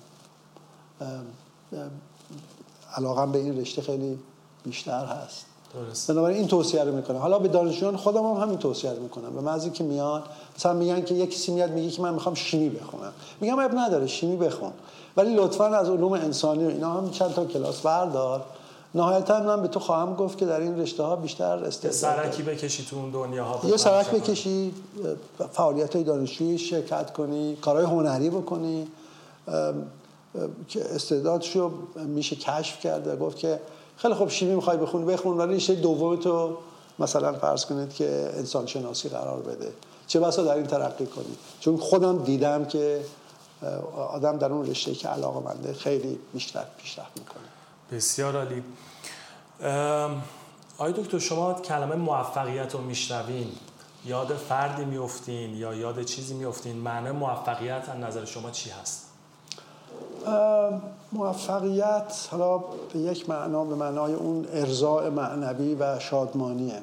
علاقم 2.97 3.33
به 3.33 3.39
این 3.39 3.61
رشته 3.61 3.83
خیلی 3.83 4.19
بیشتر 4.65 5.05
هست. 5.05 5.47
درست. 5.75 6.11
بنابراین 6.11 6.39
این 6.39 6.49
توصیه 6.49 6.85
رو 6.85 6.97
می‌کنم. 6.97 7.17
حالا 7.17 7.39
به 7.39 7.49
دانشجویان 7.49 7.97
خودم 7.97 8.25
هم 8.25 8.43
همین 8.43 8.59
توصیه 8.59 8.91
رو 8.91 9.03
می‌کنم. 9.03 9.35
به 9.35 9.41
محضی 9.41 9.71
که 9.71 9.85
میان 9.85 10.23
مثلا 10.57 10.73
میگن 10.73 11.03
که 11.03 11.15
یکی 11.15 11.37
کسی 11.37 11.53
میاد 11.53 11.71
میگه 11.71 11.91
که 11.91 12.03
من 12.03 12.15
می‌خوام 12.15 12.35
شیمی 12.35 12.69
بخونم. 12.69 13.13
میگم 13.41 13.59
اب 13.59 13.75
نداره 13.75 14.07
شیمی 14.07 14.37
بخون. 14.37 14.73
ولی 15.17 15.35
لطفا 15.35 15.67
از 15.67 15.91
علوم 15.91 16.13
انسانی 16.13 16.65
و 16.65 16.69
اینا 16.69 16.91
هم 16.91 17.11
چند 17.11 17.35
تا 17.35 17.45
کلاس 17.45 17.81
بردار. 17.81 18.45
نهایتا 18.95 19.41
من 19.41 19.63
به 19.63 19.69
تو 19.69 19.81
خواهم 19.81 20.15
گفت 20.15 20.39
که 20.39 20.47
در 20.47 20.61
این 20.61 20.81
رشته 20.81 21.03
ها 21.03 21.17
بیشتر 21.17 21.65
استعداد 21.65 21.97
سرکی 21.97 22.43
بکشی 22.43 22.85
تو 22.85 22.97
اون 22.97 23.11
دنیا 23.11 23.45
ها 23.45 23.69
یه 23.69 23.77
سرک 23.77 24.11
بکشی 24.11 24.75
فعالیت 25.53 25.95
های 25.95 26.05
دانشجویی 26.05 26.59
شرکت 26.59 27.13
کنی 27.13 27.57
کارهای 27.57 27.85
هنری 27.85 28.31
بکنی 28.31 28.89
که 30.69 30.85
استعدادشو 30.95 31.71
میشه 31.97 32.37
کشف 32.37 32.81
کرد 32.81 33.07
و 33.07 33.17
گفت 33.17 33.39
که 33.39 33.61
خیلی 33.97 34.15
خوب 34.15 34.29
شیمی 34.29 34.55
می‌خوای 34.55 34.77
بخونی 34.77 35.05
بخون 35.05 35.39
ولی 35.39 35.57
رشته 35.57 35.75
دوم 35.75 36.17
تو 36.17 36.57
مثلا 36.99 37.33
فرض 37.33 37.65
کنید 37.65 37.95
که 37.95 38.33
انسان 38.37 38.67
شناسی 38.67 39.09
قرار 39.09 39.41
بده. 39.41 39.73
چه 40.07 40.21
بسا 40.21 40.43
در 40.43 40.55
این 40.55 40.67
ترقی 40.67 41.07
کنی. 41.07 41.37
چون 41.61 41.77
خودم 41.77 42.19
دیدم 42.19 42.65
که 42.65 43.01
آدم 43.97 44.39
در 44.39 44.53
اون 44.53 44.67
رشته 44.67 44.95
که 44.95 45.09
علاقه 45.09 45.41
منده 45.41 45.73
خیلی 45.73 46.19
بیشتر 46.33 46.65
پیشرفت 46.77 47.19
می‌کنه. 47.19 47.43
بسیار 47.93 48.37
عالی. 48.37 48.63
آقای 50.79 50.93
دکتر 50.93 51.19
شما 51.19 51.55
کلمه 51.55 51.95
موفقیت 51.95 52.75
رو 52.75 52.81
میشنوین. 52.81 53.49
یاد 54.07 54.35
فردی 54.35 54.85
میفتین 54.85 55.55
یا 55.55 55.75
یاد 55.75 56.03
چیزی 56.03 56.35
میفتین 56.35 56.77
معنی 56.77 57.11
موفقیت 57.11 57.89
از 57.89 57.97
نظر 57.97 58.25
شما 58.25 58.51
چی 58.51 58.71
هست؟ 58.71 59.09
موفقیت 61.13 62.29
حالا 62.31 62.59
به 62.59 62.99
یک 62.99 63.31
معنا 63.31 63.65
به 63.65 63.75
معنای 63.75 64.15
اون 64.15 64.47
ارزاع 64.53 65.09
معنوی 65.09 65.75
و 65.75 65.99
شادمانیه. 65.99 66.83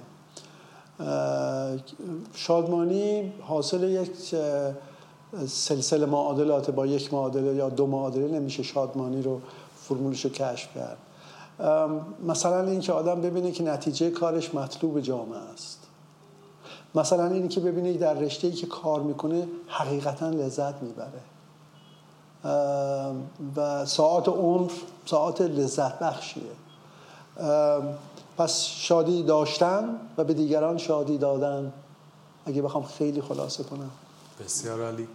شادمانی 2.34 3.34
حاصل 3.42 3.84
یک 3.84 4.36
سلسله 5.48 6.06
معادلات 6.06 6.72
با 6.72 6.86
یک 6.86 7.14
معادله 7.14 7.56
یا 7.56 7.70
دو 7.70 7.88
معادله 7.88 8.28
نمیشه 8.28 8.64
شادمانی 8.64 9.22
رو 9.22 9.42
فرمولش 9.76 10.26
رو 10.26 10.32
کشف 10.32 10.70
کرد. 10.76 10.98
مثلا 12.28 12.70
اینکه 12.70 12.94
آدم 12.94 13.22
ببینه 13.22 13.52
که 13.52 13.64
نتیجه 13.64 14.10
کارش 14.10 14.56
مطلوب 14.56 15.00
جامعه 15.00 15.40
است. 15.54 15.80
مثلا 16.96 17.28
اینی 17.28 17.48
که 17.48 17.60
ببینه 17.60 17.94
در 17.94 18.14
رشته 18.14 18.48
ای 18.48 18.54
که 18.54 18.68
کار 18.68 19.02
می‌کنه 19.02 19.48
حقیقتا 19.68 20.30
لذت 20.30 20.74
می‌بره. 20.82 21.22
و 23.56 23.86
ساعت 23.86 24.28
عمر 24.28 24.72
ساعت 25.06 25.42
لذت 25.42 26.00
بخشیه. 26.00 26.44
پس 28.38 28.64
شادی 28.64 29.24
داشتن 29.24 30.00
و 30.18 30.24
به 30.24 30.34
دیگران 30.34 30.78
شادی 30.78 31.18
دادن. 31.18 31.74
اگه 32.46 32.62
بخوام 32.62 32.84
خیلی 32.84 33.22
خلاصه 33.22 33.64
کنم. 33.64 33.90
بسیار 34.46 34.84
عالی. 34.84 35.08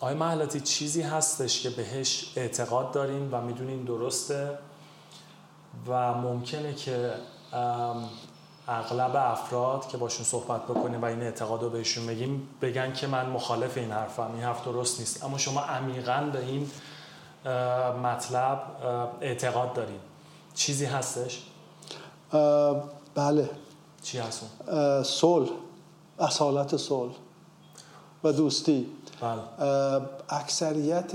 آقای 0.00 0.14
محلاتی 0.14 0.60
چیزی 0.60 1.02
هستش 1.02 1.62
که 1.62 1.70
بهش 1.70 2.32
اعتقاد 2.36 2.92
دارین 2.92 3.30
و 3.30 3.40
می‌دونین 3.40 3.84
درسته 3.84 4.58
و 5.86 6.14
ممکنه 6.14 6.74
که 6.74 7.12
اغلب 8.68 9.16
افراد 9.16 9.88
که 9.88 9.96
باشون 9.96 10.24
صحبت 10.24 10.64
بکنیم 10.64 11.02
و 11.02 11.04
این 11.04 11.22
اعتقاد 11.22 11.62
رو 11.62 11.70
بهشون 11.70 12.06
بگیم 12.06 12.48
بگن 12.62 12.92
که 12.92 13.06
من 13.06 13.30
مخالف 13.30 13.76
این 13.76 13.90
حرفم 13.90 14.30
این 14.34 14.42
حرف 14.42 14.64
درست 14.64 15.00
نیست. 15.00 15.24
اما 15.24 15.38
شما 15.38 15.60
عمیقا 15.60 16.30
به 16.32 16.40
این 16.40 16.70
مطلب 18.02 18.62
اعتقاد 19.20 19.72
دارین 19.72 20.00
چیزی 20.54 20.84
هستش؟ 20.84 21.42
بله. 23.14 23.50
چی 24.02 24.18
هست؟ 24.18 24.42
صلح. 25.04 25.50
اصالت 26.18 26.76
صلح. 26.76 27.12
و 28.24 28.32
دوستی. 28.32 28.86
بله. 29.20 29.70
اکثریت 30.28 31.12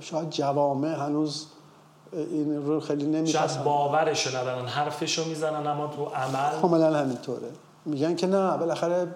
شاید 0.00 0.30
جوامع 0.30 0.94
هنوز 0.94 1.46
این 2.12 2.66
رو 2.66 2.80
خیلی 2.80 3.04
نمیپسند 3.04 3.48
شاید 3.48 3.64
باورشو 3.64 4.38
ندارن 4.38 4.66
حرفشو 4.66 5.24
می‌زنن 5.24 5.66
اما 5.66 5.86
تو 5.86 6.04
عمل 6.04 6.60
کاملا 6.60 6.98
همینطوره. 6.98 7.48
میگن 7.84 8.16
که 8.16 8.26
نه 8.26 8.56
بالاخره 8.56 9.06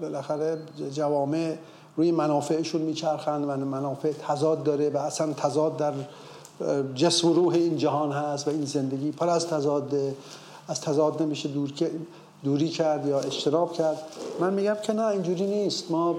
بالاخره 0.00 0.58
جوامع 0.94 1.56
روی 1.96 2.10
منافعشون 2.10 2.82
میچرخند 2.82 3.44
و 3.44 3.56
منافع 3.56 4.12
تضاد 4.12 4.62
داره 4.62 4.90
و 4.90 4.96
اصلا 4.96 5.32
تضاد 5.32 5.76
در 5.76 5.92
جسم 6.94 7.28
و 7.28 7.32
روح 7.32 7.54
این 7.54 7.76
جهان 7.76 8.12
هست 8.12 8.48
و 8.48 8.50
این 8.50 8.64
زندگی 8.64 9.10
پر 9.10 9.28
از 9.28 9.48
تضاد 9.48 9.94
از 10.68 10.80
تضاد 10.80 11.22
نمیشه 11.22 11.48
دور 11.48 11.70
دوری 12.44 12.68
کرد 12.68 13.06
یا 13.06 13.20
اشتراب 13.20 13.72
کرد. 13.72 13.98
من 14.40 14.52
میگم 14.52 14.76
که 14.82 14.92
نه 14.92 15.06
اینجوری 15.06 15.46
نیست. 15.46 15.90
ما 15.90 16.14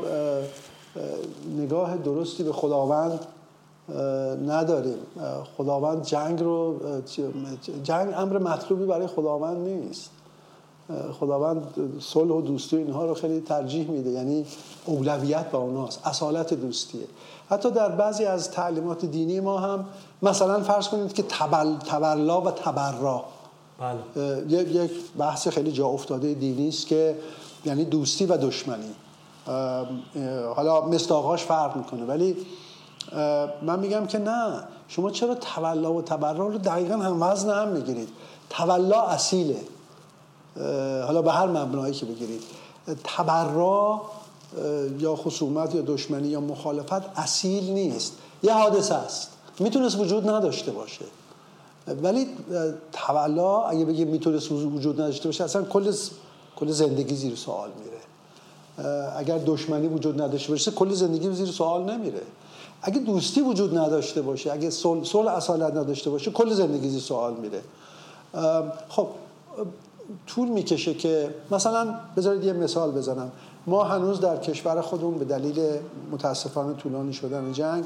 نگاه 1.57 1.97
درستی 1.97 2.43
به 2.43 2.53
خداوند 2.53 3.19
نداریم. 4.47 4.97
خداوند 5.57 6.05
جنگ 6.05 6.43
رو 6.43 6.79
جنگ 7.83 8.13
امر 8.17 8.37
مطلوبی 8.37 8.85
برای 8.85 9.07
خداوند 9.07 9.57
نیست. 9.57 10.09
خداوند 11.19 11.67
صلح 11.99 12.31
و 12.31 12.41
دوستی 12.41 12.77
اینها 12.77 13.05
رو 13.05 13.13
خیلی 13.13 13.41
ترجیح 13.41 13.89
میده. 13.89 14.09
یعنی 14.09 14.45
اولویت 14.85 15.51
با 15.51 15.59
اوناست. 15.59 15.99
اصالت 16.07 16.53
دوستیه. 16.53 17.07
حتی 17.49 17.71
در 17.71 17.89
بعضی 17.89 18.25
از 18.25 18.51
تعلیمات 18.51 19.05
دینی 19.05 19.39
ما 19.39 19.57
هم 19.57 19.85
مثلا 20.21 20.63
فرض 20.63 20.87
کنید 20.87 21.13
که 21.13 21.23
تبل، 21.23 21.77
تبرلا 21.77 22.41
و 22.41 22.51
تبرا. 22.51 23.23
بله. 23.79 24.45
یک 24.49 24.91
بحث 25.17 25.47
خیلی 25.47 25.71
جا 25.71 25.87
افتاده 25.87 26.33
دینی 26.33 26.67
است 26.67 26.87
که 26.87 27.17
یعنی 27.65 27.85
دوستی 27.85 28.25
و 28.25 28.37
دشمنی. 28.37 28.91
حالا 30.55 30.81
مستاقاش 30.81 31.43
فرق 31.43 31.77
می‌کنه 31.77 32.05
ولی 32.05 32.35
من 33.61 33.79
میگم 33.79 34.05
که 34.05 34.17
نه 34.17 34.63
شما 34.87 35.11
چرا 35.11 35.35
تولا 35.35 35.93
و 35.93 36.01
تبرا 36.01 36.47
رو 36.47 36.57
دقیقا 36.57 36.95
هم 36.95 37.21
وزن 37.23 37.49
هم 37.49 37.67
می‌گیرید؟ 37.67 38.09
تولا 38.49 39.01
اصیله. 39.01 39.61
حالا 41.05 41.21
به 41.21 41.31
هر 41.31 41.47
مبنایی 41.47 41.93
که 41.93 42.05
بگیرید. 42.05 42.41
تبرا 43.03 44.01
یا 44.99 45.15
خصومت 45.15 45.75
یا 45.75 45.81
دشمنی 45.81 46.27
یا 46.27 46.39
مخالفت 46.41 47.19
اصیل 47.19 47.63
نیست. 47.63 48.13
یه 48.43 48.53
حادثه 48.53 48.95
است. 48.95 49.29
می‌تونست 49.59 49.99
وجود 49.99 50.29
نداشته 50.29 50.71
باشه. 50.71 51.05
ولی 51.87 52.27
تولا 52.91 53.63
اگه 53.63 53.85
بگیم 53.85 54.07
می‌تونست 54.07 54.51
وجود 54.51 55.01
نداشته 55.01 55.27
باشه 55.27 55.43
اصلا 55.43 55.63
کل 55.63 55.93
کل 56.55 56.71
زندگی 56.71 57.15
زیر 57.15 57.35
سوال 57.35 57.69
میره. 57.83 57.97
اگر 59.17 59.37
دشمنی 59.37 59.87
وجود 59.87 60.21
نداشته 60.21 60.49
باشه 60.49 60.71
کل 60.71 60.93
زندگی 60.93 61.31
زیر 61.31 61.47
سوال 61.47 61.91
نمیره. 61.91 62.21
اگه 62.81 62.99
دوستی 62.99 63.41
وجود 63.41 63.77
نداشته 63.77 64.21
باشه 64.21 64.51
اگه 64.51 64.69
صلح 64.69 65.33
اصالت 65.35 65.73
نداشته 65.75 66.09
باشه 66.09 66.31
کل 66.31 66.53
زندگی 66.53 66.89
زیر 66.89 66.99
سوال 66.99 67.33
میره. 67.33 67.61
خب 68.89 69.07
طول 70.27 70.47
می‌کشه 70.47 70.93
که 70.93 71.35
مثلا 71.51 71.95
بذارید 72.17 72.43
یه 72.43 72.53
مثال 72.53 72.91
بزنم. 72.91 73.31
ما 73.67 73.83
هنوز 73.83 74.19
در 74.19 74.37
کشور 74.37 74.81
خودمون 74.81 75.17
به 75.17 75.25
دلیل 75.25 75.59
متاسفانه 76.11 76.73
طولانی 76.73 77.13
شدن 77.13 77.51
جنگ 77.51 77.83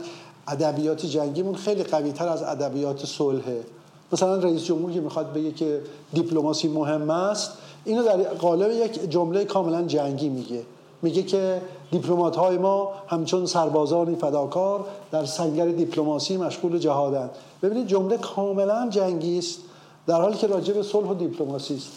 ادبیات 0.48 1.06
جنگیمون 1.06 1.56
خیلی 1.56 1.84
قوی 1.84 2.12
تر 2.12 2.28
از 2.28 2.44
ادبیات 2.44 3.06
صلحه 3.06 3.64
مثلا 4.12 4.36
رئیس 4.36 4.64
جمهور 4.64 4.92
که 4.92 5.02
می‌خواد 5.02 5.34
بگه 5.34 5.52
که 5.52 5.82
دیپلماسی 6.14 6.68
مهم 6.68 7.10
است 7.10 7.52
اینو 7.86 8.04
در 8.04 8.18
قالب 8.18 8.72
یک 8.72 9.10
جمله 9.10 9.46
کاملا 9.46 9.82
جنگی 9.82 10.30
میگه. 10.30 10.64
میگه 11.02 11.24
که 11.24 11.62
دیپلمات 11.92 12.36
های 12.36 12.58
ما 12.58 12.94
همچون 13.08 13.46
سربازانی 13.46 14.16
فداکار 14.16 14.86
در 15.12 15.26
سنگر 15.26 15.68
دیپلماسی 15.68 16.38
مشغول 16.38 16.78
جهادند. 16.78 17.30
ببینید 17.62 17.88
جمله 17.88 18.18
کاملا 18.18 18.88
جنگی 18.90 19.38
است 19.38 19.60
در 20.08 20.22
حالی 20.22 20.38
که 20.38 20.48
راجع 20.48 20.74
به 20.74 20.84
صلح 20.84 21.10
و 21.10 21.14
دیپلماسی 21.14 21.76
است. 21.76 21.92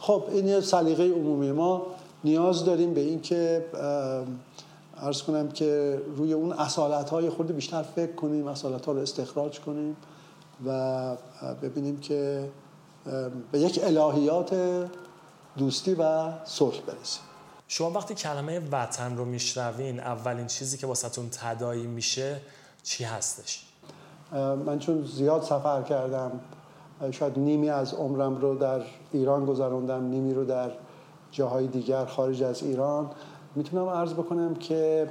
خب 0.00 0.22
این 0.32 0.48
یه 0.48 0.60
سلیقه 0.60 1.10
عمومی. 1.10 1.52
ما 1.52 1.82
نیاز 2.24 2.64
داریم 2.64 2.94
به 2.94 3.00
اینکه 3.00 3.64
ارز 4.96 5.22
کنم 5.22 5.48
که 5.48 6.00
روی 6.16 6.32
اون 6.32 6.52
اصالت 6.52 7.10
های 7.10 7.30
خود 7.30 7.46
بیشتر 7.46 7.82
فکر 7.82 8.12
کنیم 8.12 8.46
اصالت 8.46 8.86
ها 8.86 8.92
رو 8.92 8.98
استخراج 8.98 9.60
کنیم. 9.60 9.96
و 10.66 11.16
ببینیم 11.62 12.00
که 12.00 12.48
به 13.52 13.58
یک 13.58 13.80
الهیات 13.82 14.54
دوستی 15.58 15.94
و 15.94 16.32
صلح 16.44 16.80
برسیم 16.80 17.22
شما 17.68 17.90
وقتی 17.90 18.14
کلمه 18.14 18.60
وطن 18.72 19.16
رو 19.16 19.24
میشنوین 19.24 20.00
اولین 20.00 20.46
چیزی 20.46 20.78
که 20.78 20.86
واسهتون 20.86 21.28
تدایی 21.30 21.86
میشه 21.86 22.40
چی 22.82 23.04
هستش؟ 23.04 23.64
من 24.66 24.78
چون 24.78 25.04
زیاد 25.04 25.42
سفر 25.42 25.82
کردم 25.82 26.40
شاید 27.10 27.38
نیمی 27.38 27.70
از 27.70 27.94
عمرم 27.94 28.36
رو 28.36 28.54
در 28.54 28.80
ایران 29.12 29.46
گذراندم 29.46 30.04
نیمی 30.04 30.34
رو 30.34 30.44
در 30.44 30.70
جاهای 31.30 31.66
دیگر 31.66 32.04
خارج 32.04 32.42
از 32.42 32.62
ایران 32.62 33.10
می‌تونم 33.54 33.88
عرض 33.88 34.12
بکنم 34.12 34.54
که 34.54 35.08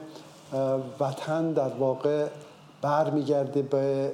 وطن 0.99 1.51
در 1.53 1.69
واقع 1.69 2.27
برمیگرده 2.81 3.61
به 3.61 4.11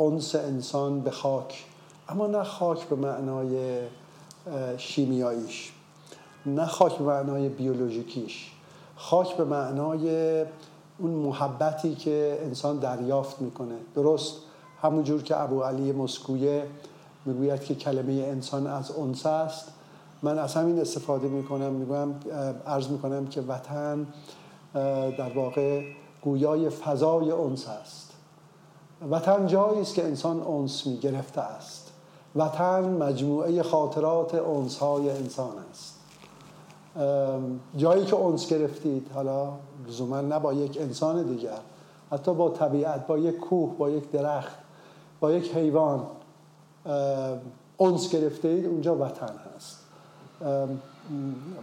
انس 0.00 0.34
انسان 0.34 1.00
به 1.00 1.10
خاک. 1.10 1.64
اما 2.08 2.26
نه 2.26 2.42
خاک 2.42 2.84
به 2.84 2.96
معنای 2.96 3.80
شیمیاییش. 4.76 5.72
نه 6.46 6.66
خاک 6.66 6.98
به 6.98 7.04
معنای 7.04 7.48
بیولوژیکیش. 7.48 8.52
خاک 8.96 9.36
به 9.36 9.44
معنای 9.44 10.40
اون 10.98 11.10
محبتی 11.10 11.94
که 11.94 12.38
انسان 12.42 12.78
دریافت 12.78 13.40
می‌کنه. 13.40 13.74
درست 13.94 14.34
همونجور 14.82 15.22
که 15.22 15.40
ابو 15.40 15.62
علی 15.62 15.92
مسکویه 15.92 16.66
می‌گوید 17.24 17.60
که 17.60 17.74
کلمه 17.74 18.12
انسان 18.12 18.66
از 18.66 18.98
انس 18.98 19.26
است. 19.26 19.68
من 20.22 20.38
از 20.38 20.54
همین 20.54 20.80
استفاده 20.80 21.28
می‌کنم 21.28 21.72
می‌گویم 21.72 22.20
عرض 22.66 22.88
می‌کنم 22.88 23.26
که 23.26 23.40
وطن 23.40 24.06
در 25.18 25.32
واقع 25.34 25.82
گویای 26.22 26.70
فضای 26.70 27.32
انس 27.32 27.68
است. 27.68 28.05
وطن 29.10 29.46
جایی 29.46 29.80
است 29.80 29.94
که 29.94 30.04
انسان 30.04 30.40
انس 30.40 30.86
می‌گرفته 30.86 31.40
است. 31.40 31.92
وطن 32.36 32.84
مجموعه 32.84 33.62
خاطرات 33.62 34.34
انس 34.34 34.78
های 34.78 35.10
انسان 35.10 35.52
است. 35.70 35.96
جایی 37.76 38.04
که 38.04 38.16
انس 38.16 38.48
گرفتید 38.48 39.10
حالا 39.14 39.52
لزوما 39.88 40.20
نه 40.20 40.38
با 40.38 40.52
یک 40.52 40.78
انسان 40.80 41.22
دیگر 41.22 41.58
حتی 42.12 42.34
با 42.34 42.50
طبیعت 42.50 43.06
با 43.06 43.18
یک 43.18 43.36
کوه 43.36 43.76
با 43.78 43.90
یک 43.90 44.10
درخت 44.10 44.56
با 45.20 45.32
یک 45.32 45.56
حیوان 45.56 46.06
انس 47.80 48.10
گرفته 48.10 48.48
اید 48.48 48.66
اونجا 48.66 48.96
وطن 48.96 49.34
هست. 49.56 49.78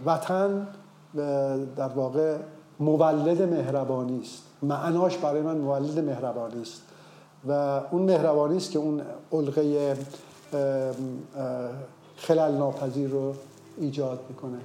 وطن 0.06 0.66
در 1.76 1.88
واقع 1.88 2.36
مولد 2.80 3.42
مهربانی 3.42 4.20
است. 4.20 4.42
معناش 4.62 5.16
برای 5.16 5.42
من 5.42 5.58
مولد 5.58 5.98
مهربانی 5.98 6.62
است. 6.62 6.82
و 7.48 7.52
اون 7.90 8.02
مهربانی 8.02 8.56
است 8.56 8.70
که 8.70 8.78
اون 8.78 9.02
علقه 9.32 9.96
خلل 12.16 12.52
ناپذیر 12.52 13.08
رو 13.08 13.34
ایجاد 13.78 14.20
می‌کنه. 14.28 14.58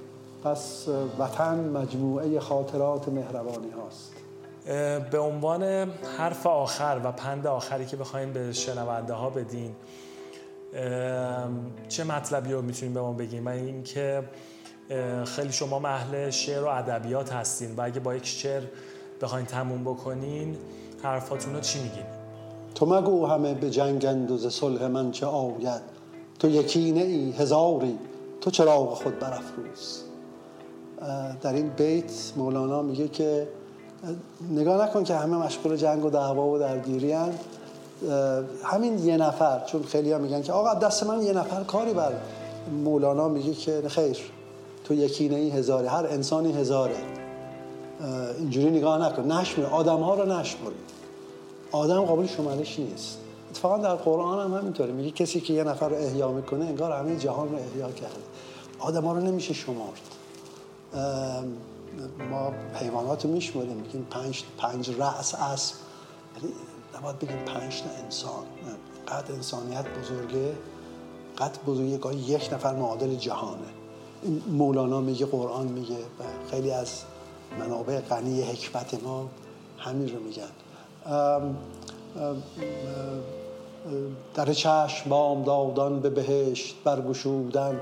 پس 0.44 0.88
وطن 1.18 1.54
مجموعه 1.54 2.40
خاطرات 2.40 3.08
مهربانی 3.08 3.70
هاست. 3.70 4.12
به 5.10 5.18
عنوان 5.18 5.62
حرف 6.18 6.46
آخر 6.46 7.00
و 7.04 7.12
پند 7.12 7.46
آخری 7.46 7.86
که 7.86 7.96
بخوایم 7.96 8.32
به 8.32 8.52
شنونده 8.52 9.12
ها 9.12 9.30
بدین 9.30 9.74
چه 11.88 12.04
مطلبی 12.04 12.52
رو 12.52 12.62
می‌تونیم 12.62 12.94
به 12.94 13.00
ما 13.00 13.12
بگیم؟ 13.12 13.46
و 13.46 13.48
اینکه 13.48 14.22
خیلی 15.24 15.52
شما 15.52 15.78
محل 15.78 16.30
شعر 16.30 16.64
و 16.64 16.68
ادبیات 16.68 17.32
هستین 17.32 17.76
و 17.76 17.80
اگه 17.80 18.00
با 18.00 18.14
یک 18.14 18.26
شعر 18.26 18.62
بخواین 19.20 19.46
تموم 19.46 19.84
بکنین 19.84 20.56
حرفاتون 21.02 21.54
رو 21.54 21.60
چی 21.60 21.82
میگین؟ 21.82 22.19
تو 22.74 22.86
مگو 22.86 23.26
همه 23.26 23.54
به 23.54 23.70
جنگند 23.70 24.30
و 24.30 24.36
ز 24.36 24.46
صلح 24.46 24.86
من 24.86 25.10
چه 25.10 25.26
آید؟ 25.26 25.82
تو 26.38 26.48
یکینه 26.48 27.00
ای 27.00 27.30
هزاری 27.30 27.98
تو 28.40 28.50
چراغ 28.50 28.94
خود 28.94 29.18
برافروز. 29.18 30.02
در 31.42 31.52
این 31.52 31.68
بیت 31.68 32.32
مولانا 32.36 32.82
میگه 32.82 33.08
که 33.08 33.48
نگاه 34.50 34.88
نکن 34.88 35.04
که 35.04 35.14
همه 35.14 35.36
مشغول 35.36 35.76
جنگ 35.76 36.04
و 36.04 36.10
دعوا 36.10 36.46
و 36.46 36.58
درگیری 36.58 37.14
همین 38.64 38.98
یه 38.98 39.16
نفر 39.16 39.64
چون 39.64 39.82
خیلی 39.82 40.12
ها 40.12 40.18
میگن 40.18 40.42
که 40.42 40.52
آقا 40.52 40.74
دست 40.74 41.06
من 41.06 41.22
یه 41.22 41.32
نفر 41.32 41.64
کاری 41.64 41.92
بر. 41.92 42.12
مولانا 42.84 43.28
میگه 43.28 43.54
که 43.54 43.82
خیر 43.88 44.18
تو 44.84 44.94
یکینه 44.94 45.36
ای 45.36 45.50
هزاره 45.50 45.88
هر 45.88 46.06
انسانی 46.06 46.52
هزاره. 46.52 46.96
اینجوری 48.38 48.70
نگاه 48.70 48.98
نکن 48.98 49.32
نشمر 49.32 49.66
آدم 49.66 50.00
ها 50.00 50.14
رو 50.14 50.32
نشمر 50.32 50.70
آدم 51.72 52.04
قابل 52.04 52.26
شمارش 52.26 52.78
نیست. 52.78 53.18
اتفاقا 53.50 53.78
در 53.78 53.94
قرآن 53.94 54.50
هم 54.50 54.58
همینطوره. 54.58 54.92
میگه 54.92 55.10
کسی 55.10 55.40
که 55.40 55.52
یه 55.52 55.64
نفر 55.64 55.88
رو 55.88 55.96
احیا 55.96 56.28
می‌کنه 56.32 56.64
انگار 56.64 56.92
همه 56.92 57.16
جهان 57.16 57.48
رو 57.48 57.56
احیا 57.56 57.90
کرده. 57.90 58.20
آدم 58.78 59.04
ها 59.04 59.12
رو 59.12 59.20
نمیشه 59.20 59.54
شمارد 59.54 60.00
ما 62.30 62.52
حیوانات 62.74 63.24
رو 63.24 63.30
میشماریم 63.30 63.76
میگیم 63.76 64.06
پنج, 64.10 64.44
پنج 64.58 64.90
رأس 64.90 65.34
اسب. 65.34 65.74
ولی 66.36 66.52
نباید 66.98 67.18
بگیم 67.18 67.36
پنج 67.36 67.82
تا 67.82 67.90
انسان. 68.04 68.44
قد 69.08 69.30
انسانیت 69.30 69.84
بزرگه. 70.00 70.52
قد 71.38 71.58
بزرگه 71.66 71.98
گاهی 71.98 72.18
یک 72.18 72.50
نفر 72.52 72.74
معادل 72.74 73.14
جهانه. 73.14 73.60
این 74.22 74.42
مولانا 74.48 75.00
میگه 75.00 75.26
قرآن 75.26 75.66
میگه 75.66 75.98
و 75.98 76.24
خیلی 76.50 76.70
از 76.70 77.02
منابع 77.58 78.00
غنی 78.00 78.42
حکمت 78.42 79.02
ما 79.04 79.28
همین 79.78 80.08
رو 80.16 80.22
میگن. 80.22 80.50
در 84.34 84.52
چشم 84.52 85.10
بام 85.10 85.42
دادان 85.42 86.00
به 86.00 86.10
بهشت 86.10 86.76
برگشودن 86.84 87.80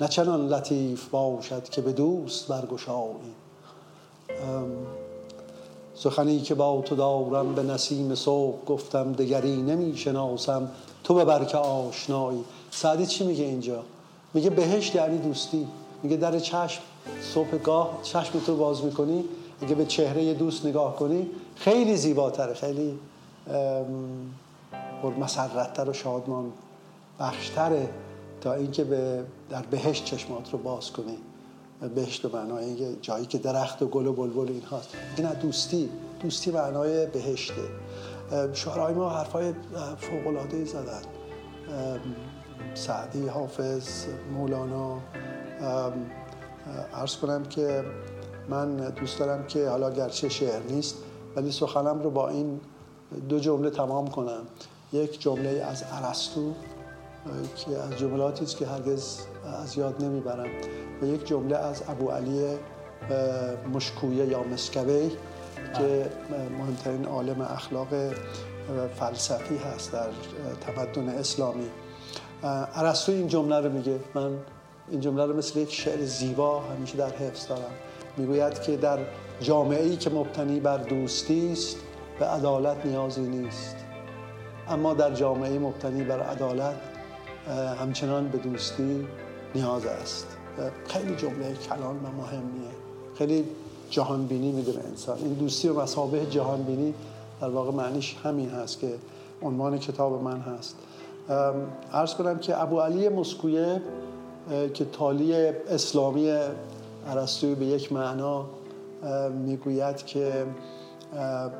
نه 0.00 0.08
چنان 0.08 0.48
لطیف 0.48 1.08
باشد 1.08 1.68
که 1.68 1.80
به 1.80 1.92
دوست 1.92 2.48
برگشایی. 2.48 3.34
سخنی 5.94 6.40
که 6.40 6.54
با 6.54 6.82
تو 6.84 6.96
دارم 6.96 7.54
به 7.54 7.62
نسیم 7.62 8.14
صبح 8.14 8.64
گفتم 8.64 9.12
دگری 9.12 9.62
نمی 9.62 9.96
شناسم 9.96 10.70
تو 11.04 11.14
به 11.14 11.24
برک 11.24 11.54
آشنایی. 11.54 12.44
سعدی 12.70 13.06
چی 13.06 13.26
میگه 13.26 13.44
اینجا؟ 13.44 13.82
میگه 14.34 14.50
بهشت 14.50 14.94
یعنی 14.94 15.18
دوستی. 15.18 15.66
میگه 16.02 16.16
در 16.16 16.38
چشم 16.38 16.82
صبح 17.20 17.56
گاه 17.56 17.98
چشم 18.02 18.38
تو 18.46 18.56
باز 18.56 18.84
می‌کنی. 18.84 19.24
اگه 19.62 19.74
به 19.74 19.84
چهره 19.84 20.34
دوست 20.34 20.66
نگاه 20.66 20.96
کنی 20.96 21.30
خیلی 21.56 21.96
زیباتره 21.96 22.54
خیلی 22.54 22.98
مسرتتر 25.18 25.90
و 25.90 25.92
شادمان 25.92 26.52
بخشتره 27.20 27.88
تا 28.40 28.54
اینکه 28.54 28.84
به 28.84 29.24
در 29.50 29.62
بهشت 29.62 30.04
چشمات 30.04 30.52
رو 30.52 30.58
باز 30.58 30.92
کنی. 30.92 31.18
بهشت 31.94 32.24
و 32.24 32.28
معنای 32.28 32.96
جایی 33.02 33.26
که 33.26 33.38
درخت 33.38 33.82
و 33.82 33.86
گل 33.86 34.06
و 34.06 34.12
بلبل 34.12 34.48
این 34.48 34.62
هاست 34.62 34.88
نه 35.18 35.34
دوستی. 35.34 35.88
دوستی 36.22 36.50
معنای 36.50 37.06
بهشته. 37.06 37.62
شعرهای 38.52 38.94
ما 38.94 39.10
حرفای 39.10 39.52
فوقلاده 39.98 40.64
زدن. 40.64 41.02
سعدی 42.74 43.28
حافظ 43.28 44.06
مولانا. 44.34 44.98
ارز 46.92 47.16
کنم 47.16 47.44
که 47.44 47.84
من 48.48 48.76
دوست 48.76 49.18
دارم 49.18 49.46
که 49.46 49.68
حالا 49.68 49.90
گرچه 49.90 50.28
شعر 50.28 50.62
نیست 50.62 50.94
ولی 51.36 51.52
سخنم 51.52 52.02
رو 52.02 52.10
با 52.10 52.28
این 52.28 52.60
دو 53.28 53.38
جمله 53.38 53.70
تمام 53.70 54.08
کنم. 54.08 54.42
یک 54.92 55.20
جمله 55.20 55.48
از 55.48 55.84
ارسطو 55.92 56.52
که 57.56 57.78
از 57.78 57.98
جملاتی 57.98 58.44
است 58.44 58.56
که 58.56 58.66
هرگز 58.66 59.18
از 59.62 59.78
یاد 59.78 60.04
نمی‌برم. 60.04 60.48
و 61.02 61.06
یک 61.06 61.26
جمله 61.26 61.56
از 61.56 61.82
ابو 61.88 62.10
علی 62.10 62.56
مشکویه 63.74 64.26
یا 64.26 64.42
مسکوی 64.42 65.10
که 65.78 66.10
مهمترین 66.58 67.04
عالم 67.04 67.40
اخلاق 67.40 67.88
فلسفی 68.98 69.56
هست 69.56 69.92
در 69.92 70.08
تمدن 70.60 71.08
اسلامی. 71.08 71.66
ارسطو 72.42 73.12
این 73.12 73.28
جمله 73.28 73.60
رو 73.60 73.72
میگه. 73.72 74.00
من 74.14 74.30
این 74.90 75.00
جمله 75.00 75.26
رو 75.26 75.36
مثل 75.36 75.58
یک 75.58 75.72
شعر 75.72 76.04
زیبا 76.04 76.60
همیشه 76.60 76.96
در 76.96 77.10
حفظ 77.10 77.48
دارم. 77.48 77.70
می‌گوید 78.16 78.62
که 78.62 78.76
در 78.76 78.98
جامعه 79.40 79.82
ای 79.82 79.96
که 79.96 80.10
مبتنی 80.10 80.60
بر 80.60 80.78
دوستی 80.78 81.52
است 81.52 81.76
به 82.18 82.26
عدالت 82.26 82.86
نیازی 82.86 83.20
نیست. 83.20 83.76
اما 84.68 84.94
در 84.94 85.14
جامعه 85.14 85.58
مبتنی 85.58 86.04
بر 86.04 86.20
عدالت 86.20 86.74
همچنان 87.80 88.28
به 88.28 88.38
دوستی 88.38 89.06
نیاز 89.54 89.86
است. 89.86 90.26
خیلی 90.88 91.16
جمله 91.16 91.54
کلان 91.54 91.96
و 91.96 92.22
مهمیه. 92.22 92.70
خیلی 93.18 93.44
جهان 93.90 94.26
بینی 94.26 94.52
می‌دونه 94.52 94.80
انسان. 94.90 95.18
این 95.18 95.32
دوستی 95.32 95.68
و 95.68 95.80
مسابه 95.80 96.26
جهان 96.26 96.62
بینی 96.62 96.94
در 97.40 97.48
واقع 97.48 97.72
معنیش 97.72 98.16
همین 98.24 98.50
هست 98.50 98.80
که 98.80 98.94
عنوان 99.42 99.78
کتاب 99.78 100.22
من 100.22 100.40
هست. 100.40 100.76
عرض 101.92 102.14
کنم 102.14 102.38
که 102.38 102.62
ابو 102.62 102.80
علی 102.80 103.08
مسکویه 103.08 103.82
که 104.74 104.84
تالی 104.84 105.34
اسلامی 105.70 106.32
عرستوی 107.06 107.54
به 107.54 107.66
یک 107.66 107.92
معنا 107.92 108.46
می‌گوید 109.44 109.96
که 109.96 110.46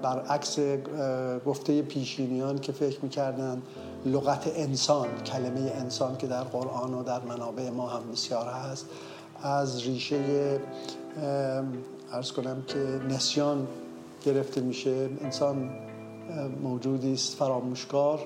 برعکس 0.02 0.58
گفته 1.46 1.82
پیشینیان 1.82 2.58
که 2.58 2.72
فکر 2.72 2.98
می‌کردن 3.02 3.62
لغت 4.06 4.52
انسان 4.56 5.08
کلمه 5.26 5.72
انسان 5.74 6.16
که 6.16 6.26
در 6.26 6.42
قرآن 6.42 6.94
و 6.94 7.02
در 7.02 7.20
منابع 7.20 7.70
ما 7.70 7.88
هم 7.88 8.12
بسیار 8.12 8.46
هست 8.46 8.86
از 9.42 9.82
ریشه 9.82 10.60
ارز 12.12 12.32
کنم 12.32 12.62
که 12.66 12.78
نسیان 13.10 13.66
گرفته 14.24 14.60
میشه. 14.60 15.08
انسان 15.20 15.70
موجودی 16.62 17.12
است 17.12 17.34
فراموشکار. 17.34 18.18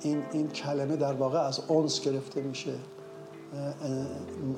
این, 0.00 0.22
این 0.32 0.48
کلمه 0.48 0.96
در 0.96 1.12
واقع 1.12 1.38
از 1.38 1.60
اونس 1.68 2.00
گرفته 2.00 2.40
میشه. 2.40 2.72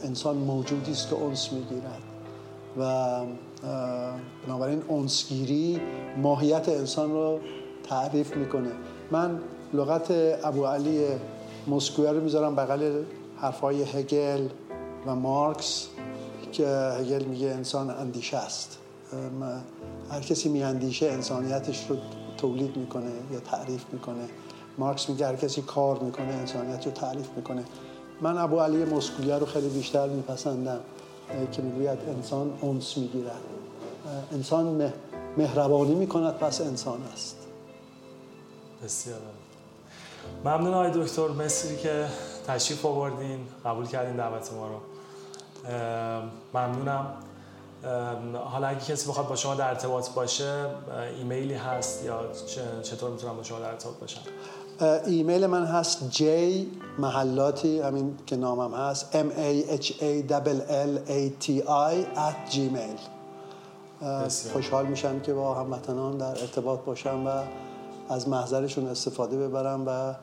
انسان 0.04 0.36
موجودی 0.36 0.92
است 0.92 1.08
که 1.08 1.14
اونس 1.14 1.52
می‌گیرد. 1.52 2.02
و 2.78 3.20
بنابراین 4.46 4.82
اونسگیری 4.88 5.80
ماهیت 6.22 6.68
انسان 6.68 7.10
رو 7.12 7.40
تعریف 7.84 8.36
می‌کنه. 8.36 8.72
من 9.10 9.40
لغت 9.74 10.06
ابو 10.44 10.66
علی 10.66 11.06
مسکویه 11.66 12.10
رو 12.10 12.20
می‌ذارم 12.20 12.56
بغل 12.56 13.02
حرفای 13.36 13.82
هگل 13.82 14.48
و 15.06 15.14
مارکس 15.14 15.88
که 16.52 16.66
هگل 17.00 17.24
میگه 17.24 17.48
انسان 17.48 17.90
اندیشه 17.90 18.36
است. 18.36 18.78
هر 20.10 20.20
کسی 20.20 20.48
میاندیشه 20.48 21.06
انسانیتش 21.06 21.86
رو 21.90 21.96
تولید 22.36 22.76
می‌کنه 22.76 23.10
یا 23.32 23.40
تعریف 23.40 23.84
می‌کنه. 23.92 24.24
مارکس 24.78 25.08
میگه 25.08 25.26
هر 25.26 25.36
کسی 25.36 25.62
کار 25.62 25.98
می‌کنه 25.98 26.26
انسانیت 26.26 26.86
رو 26.86 26.92
تعریف 26.92 27.28
می‌کنه. 27.36 27.64
من 28.20 28.38
ابو 28.38 28.60
علی 28.60 28.84
مسکویه 28.84 29.38
رو 29.38 29.46
خیلی 29.46 29.68
بیشتر 29.68 30.08
میپسندم 30.08 30.80
که 31.52 31.62
می‌گوید 31.62 31.98
انسان 32.08 32.58
اونس 32.60 32.96
می‌گیرد. 32.96 33.40
انسان 34.32 34.92
مهربانی 35.36 35.94
می‌کند 35.94 36.34
پس 36.34 36.60
انسان 36.60 37.02
است. 37.12 37.36
بسیار 38.84 39.18
ممنون 40.44 40.74
آقای 40.74 40.90
دکتر 41.04 41.28
مصری 41.28 41.76
که 41.76 42.06
تشریف 42.46 42.86
آوردین 42.86 43.38
قبول 43.64 43.86
کردین 43.86 44.16
دعوت 44.16 44.52
ما 44.52 44.68
رو. 44.68 44.80
ممنونم. 46.54 47.06
حالا 48.34 48.66
اگه 48.66 48.80
کسی 48.80 49.08
بخواد 49.08 49.28
با 49.28 49.36
شما 49.36 49.54
در 49.54 49.68
ارتباط 49.68 50.10
باشه 50.10 50.66
ایمیلی 51.18 51.54
هست 51.54 52.04
یا 52.04 52.20
چطور 52.82 53.10
می‌تونم 53.10 53.36
با 53.36 53.42
شما 53.42 53.58
در 53.58 53.70
ارتباط 53.70 53.94
باشم؟ 53.96 54.20
ایمیل 54.80 55.46
من 55.46 55.64
هست 55.64 56.10
j 56.12 56.22
محلاتی 56.98 57.80
همین 57.80 58.18
که 58.26 58.36
نامم 58.36 58.74
هست 58.74 59.12
m 59.12 59.26
a 59.26 59.80
h 59.80 59.92
a 59.92 60.30
l 60.30 60.60
l 60.68 60.98
a 61.08 61.44
t 61.44 61.62
i 61.68 61.94
at 62.16 62.54
gmail. 62.54 63.00
خوشحال 64.52 64.86
میشم 64.86 65.20
که 65.20 65.34
با 65.34 65.54
هموطنان 65.54 66.18
در 66.18 66.26
ارتباط 66.26 66.80
باشم 66.80 67.26
و 67.26 67.30
از 68.12 68.28
محضرشون 68.28 68.86
استفاده 68.86 69.36
ببرم 69.36 69.84
و 69.86 70.14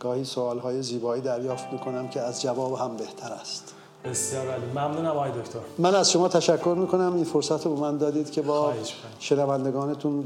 گاهی 0.00 0.24
سوال 0.24 0.58
های 0.58 0.82
زیبایی 0.82 1.22
دریافت 1.22 1.72
می‌کنم 1.72 2.08
که 2.08 2.20
از 2.20 2.42
جواب 2.42 2.74
هم 2.74 2.96
بهتر 2.96 3.32
است. 3.32 3.74
بسیار 4.04 4.50
عالی. 4.50 4.66
ممنونم 4.66 5.06
آقای 5.06 5.30
دکتر. 5.30 5.58
من 5.78 5.94
از 5.94 6.10
شما 6.12 6.28
تشکر 6.28 6.74
می‌کنم. 6.78 7.14
این 7.14 7.24
فرصت 7.24 7.66
رو 7.66 7.74
به 7.74 7.80
من 7.80 7.96
دادید 7.96 8.30
که 8.30 8.42
با. 8.42 8.72
شنوندگانتون 9.18 10.24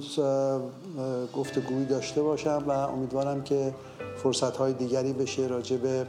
گفتگویی 1.36 1.84
داشته 1.84 2.22
باشم 2.22 2.64
و 2.66 2.70
امیدوارم 2.70 3.42
که 3.42 3.74
فرصت 4.22 4.56
های 4.56 4.72
دیگری 4.72 5.12
بشه 5.12 5.46
راجع 5.46 5.76
به 5.76 6.06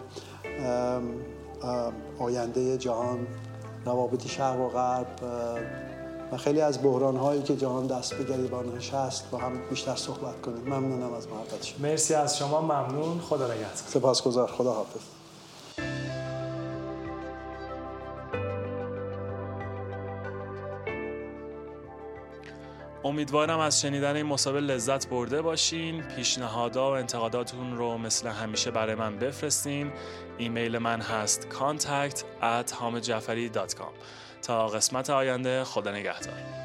آینده 2.19 2.77
جهان 2.77 3.27
روابط 3.85 4.27
شرق 4.27 4.59
و 4.59 4.67
غرب 4.69 5.07
و 6.31 6.37
خیلی 6.37 6.61
از 6.61 6.83
بحران 6.83 7.17
هایی 7.17 7.41
که 7.41 7.55
جهان 7.55 7.87
دست 7.87 8.13
به 8.13 8.23
گریبانش 8.23 8.93
هست 8.93 9.31
با 9.31 9.37
هم 9.37 9.51
بیشتر 9.69 9.95
صحبت 9.95 10.41
کنیم. 10.41 10.63
ممنونم 10.65 11.13
از 11.13 11.27
محبت 11.27 11.63
شما. 11.63 11.87
مرسی 11.87 12.13
از 12.13 12.37
شما. 12.37 12.61
ممنون. 12.61 13.19
خدا 13.19 13.45
نگهدار. 13.45 13.69
سپاسگزار. 13.73 14.51
خدا 14.51 14.73
حافظ 14.73 15.14
امیدوارم 23.05 23.59
از 23.59 23.81
شنیدن 23.81 24.15
این 24.15 24.25
مسابقه 24.25 24.59
لذت 24.59 25.09
برده 25.09 25.41
باشین. 25.41 26.01
پیشنهادها 26.01 26.91
و 26.91 26.93
انتقاداتتون 26.93 27.77
رو 27.77 27.97
مثل 27.97 28.27
همیشه 28.27 28.71
برای 28.71 28.95
من 28.95 29.17
بفرستین. 29.17 29.91
ایمیل 30.37 30.77
من 30.77 31.01
هست 31.01 31.47
contact 31.49 32.17
at 32.41 32.73
تا 34.41 34.67
قسمت 34.67 35.09
آینده 35.09 35.63
خدا 35.63 35.91
نگهدار. 35.91 36.64